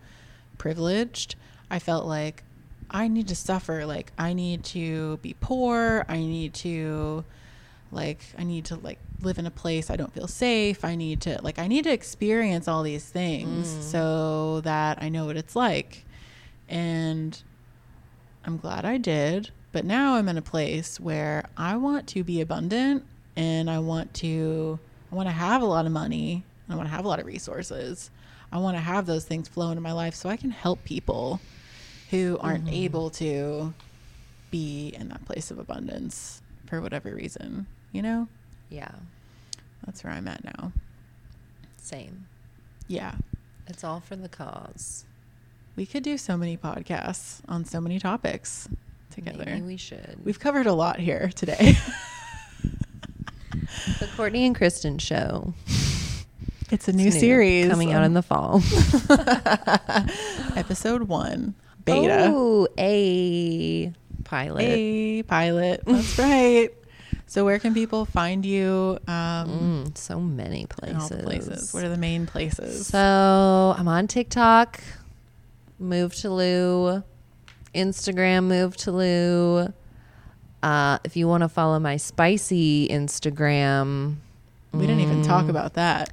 [0.58, 1.36] privileged.
[1.70, 2.42] I felt like
[2.90, 7.24] I need to suffer, like I need to be poor, I need to
[7.92, 10.84] like I need to like live in a place I don't feel safe.
[10.84, 13.82] I need to like I need to experience all these things mm.
[13.82, 16.04] so that I know what it's like.
[16.68, 17.40] And
[18.46, 22.40] I'm glad I did, but now I'm in a place where I want to be
[22.40, 23.04] abundant
[23.34, 24.78] and I want to
[25.10, 27.18] I want to have a lot of money and I want to have a lot
[27.18, 28.10] of resources.
[28.52, 31.40] I want to have those things flow into my life so I can help people
[32.10, 32.74] who aren't mm-hmm.
[32.74, 33.74] able to
[34.52, 38.28] be in that place of abundance for whatever reason, you know?
[38.70, 38.92] Yeah,
[39.84, 40.72] That's where I'm at now.
[41.76, 42.26] same.
[42.88, 43.14] Yeah.
[43.66, 45.04] It's all for the cause.
[45.76, 48.68] We could do so many podcasts on so many topics
[49.10, 49.44] together.
[49.46, 50.18] Maybe we should.
[50.24, 51.74] We've covered a lot here today.
[54.00, 55.52] the Courtney and Kristen show.
[56.70, 58.62] it's a new It's series coming out in the fall.
[60.56, 61.54] episode one,
[61.84, 62.30] beta.
[62.32, 63.92] Oh, a
[64.24, 64.62] pilot.
[64.64, 65.82] A pilot.
[65.86, 66.70] That's right.
[67.28, 68.98] So where can people find you?
[69.08, 71.22] Um, Mm, so many places.
[71.22, 71.74] places.
[71.74, 72.86] What are the main places?
[72.86, 74.80] So I'm on TikTok,
[75.78, 77.02] Move to Lou,
[77.74, 79.72] Instagram, Move to Lou.
[80.62, 84.16] Uh, if you want to follow my spicy Instagram,
[84.72, 85.50] we didn't even talk Mm.
[85.50, 86.12] about that.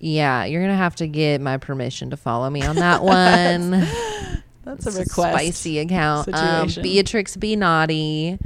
[0.00, 3.70] yeah, you're gonna have to get my permission to follow me on that one.
[4.64, 5.32] That's It's a request.
[5.34, 6.28] spicy account.
[6.34, 6.68] Um.
[6.82, 8.38] Beatrix Be Naughty.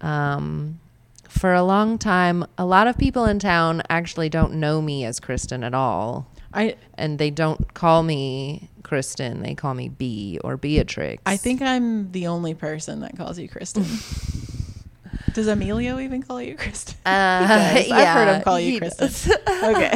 [0.00, 0.80] Um,
[1.28, 5.20] for a long time, a lot of people in town actually don't know me as
[5.20, 6.26] Kristen at all.
[6.54, 9.40] I and they don't call me Kristen.
[9.40, 11.22] They call me B or Beatrix.
[11.24, 13.84] I think I'm the only person that calls you Kristen.
[15.32, 16.96] Does Emilio even call you Kristen?
[17.06, 17.92] Uh, He does.
[17.92, 19.06] I've heard him call you Kristen.
[19.62, 19.92] okay.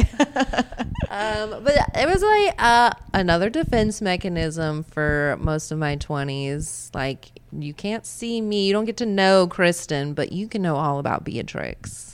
[1.09, 6.89] um, but it was like uh, another defense mechanism for most of my twenties.
[6.93, 10.77] Like you can't see me, you don't get to know Kristen, but you can know
[10.77, 12.04] all about Beatrix.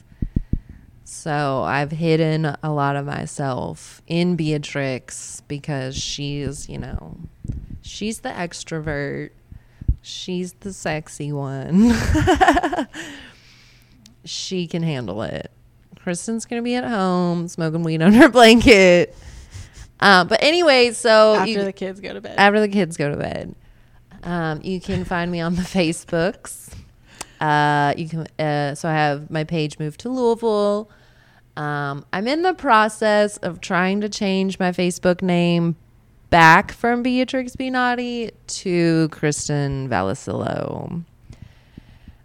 [1.13, 7.17] So I've hidden a lot of myself in Beatrix because she's, you know,
[7.81, 9.31] she's the extrovert.
[10.01, 11.91] She's the sexy one.
[14.23, 15.51] she can handle it.
[16.01, 19.13] Kristen's gonna be at home smoking weed on her blanket.
[19.99, 22.35] Um, but anyway, so After you- the kids go to bed.
[22.37, 23.53] after the kids go to bed,
[24.23, 26.60] um, you can find me on the Facebooks.
[27.41, 28.27] Uh, you can.
[28.39, 30.89] Uh, so I have my page moved to Louisville.
[31.57, 35.75] Um, I'm in the process of trying to change my Facebook name
[36.29, 37.69] back from Beatrix B.
[37.69, 41.03] Naughty to Kristen Valisillo.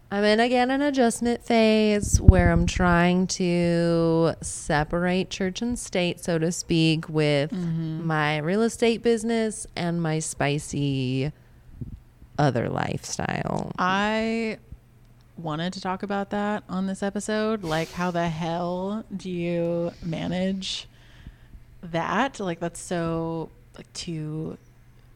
[0.08, 6.38] I'm in again an adjustment phase where I'm trying to separate church and state, so
[6.38, 11.32] to speak, with my real estate business and my spicy
[12.38, 13.72] other lifestyle.
[13.78, 14.58] I
[15.36, 17.62] wanted to talk about that on this episode.
[17.62, 20.88] Like, how the hell do you manage
[21.82, 22.40] that?
[22.40, 24.58] Like, that's so like two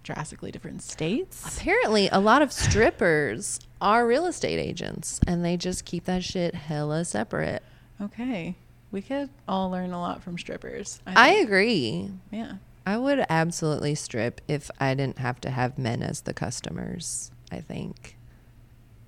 [0.02, 1.56] drastically different states.
[1.58, 6.54] Apparently, a lot of strippers are real estate agents and they just keep that shit
[6.54, 7.62] hella separate.
[8.00, 8.56] Okay,
[8.90, 11.00] we could all learn a lot from strippers.
[11.06, 11.44] I think.
[11.44, 12.10] agree.
[12.30, 12.54] yeah.
[12.86, 17.60] I would absolutely strip if I didn't have to have men as the customers, I
[17.60, 18.16] think,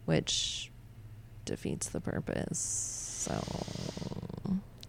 [0.04, 0.70] which
[1.44, 2.58] defeats the purpose.
[2.58, 3.40] So,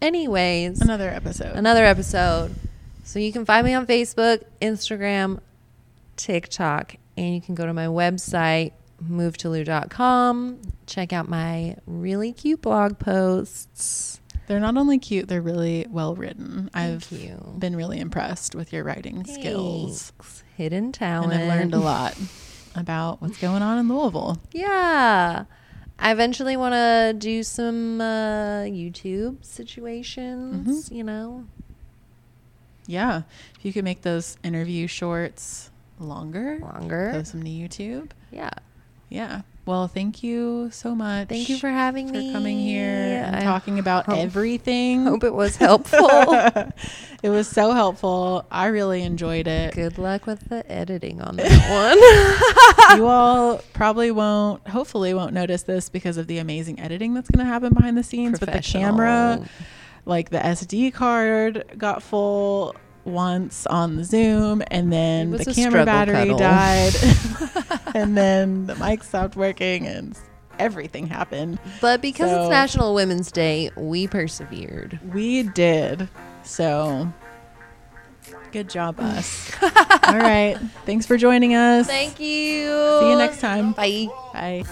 [0.02, 1.56] anyways, Another episode.
[1.56, 2.54] another episode.
[3.04, 5.40] So you can find me on Facebook, Instagram,
[6.16, 8.72] TikTok, and you can go to my website,
[9.04, 10.62] movetolu.com.
[10.88, 14.20] Check out my really cute blog posts.
[14.48, 16.70] They're not only cute, they're really well written.
[16.74, 17.56] I've you.
[17.58, 20.12] been really impressed with your writing skills.
[20.58, 21.34] Hidden talent.
[21.34, 22.16] And I've learned a lot
[22.76, 24.38] about what's going on in Louisville.
[24.52, 25.46] Yeah.
[26.04, 30.96] I eventually want to do some uh, YouTube situations, Mm-hmm.
[30.96, 31.46] you know.
[32.88, 33.22] Yeah.
[33.58, 37.12] If you could make those interview shorts longer, Longer.
[37.14, 38.12] post them to YouTube.
[38.32, 38.50] Yeah.
[39.10, 39.44] Yeah.
[39.66, 41.30] Well, thank you so much.
[41.30, 42.28] Thank you for having for me.
[42.28, 42.84] For coming here
[43.24, 45.06] and I talking about hope- everything.
[45.06, 46.10] Hope it was helpful.
[47.24, 48.46] it was so helpful.
[48.52, 49.74] I really enjoyed it.
[49.74, 52.98] Good luck with the editing on that one.
[52.98, 57.46] you all probably won't, hopefully, won't notice this because of the amazing editing that's going
[57.46, 59.48] to happen behind the scenes with the camera.
[60.06, 66.16] Like the SD card got full once on the Zoom, and then the camera battery
[66.16, 66.38] cuddle.
[66.38, 66.94] died,
[67.96, 70.18] and then the mic stopped working, and
[70.60, 71.60] everything happened.
[71.82, 75.00] But because So- it's National Women's Day, we persevered.
[75.14, 76.08] We did.
[76.44, 77.12] So
[78.52, 79.52] good job, us.
[79.62, 80.58] All right.
[80.86, 81.88] Thanks for joining us.
[81.88, 82.68] Thank you.
[83.00, 83.72] See you next time.
[83.74, 84.08] Bye.
[84.34, 84.64] Bye.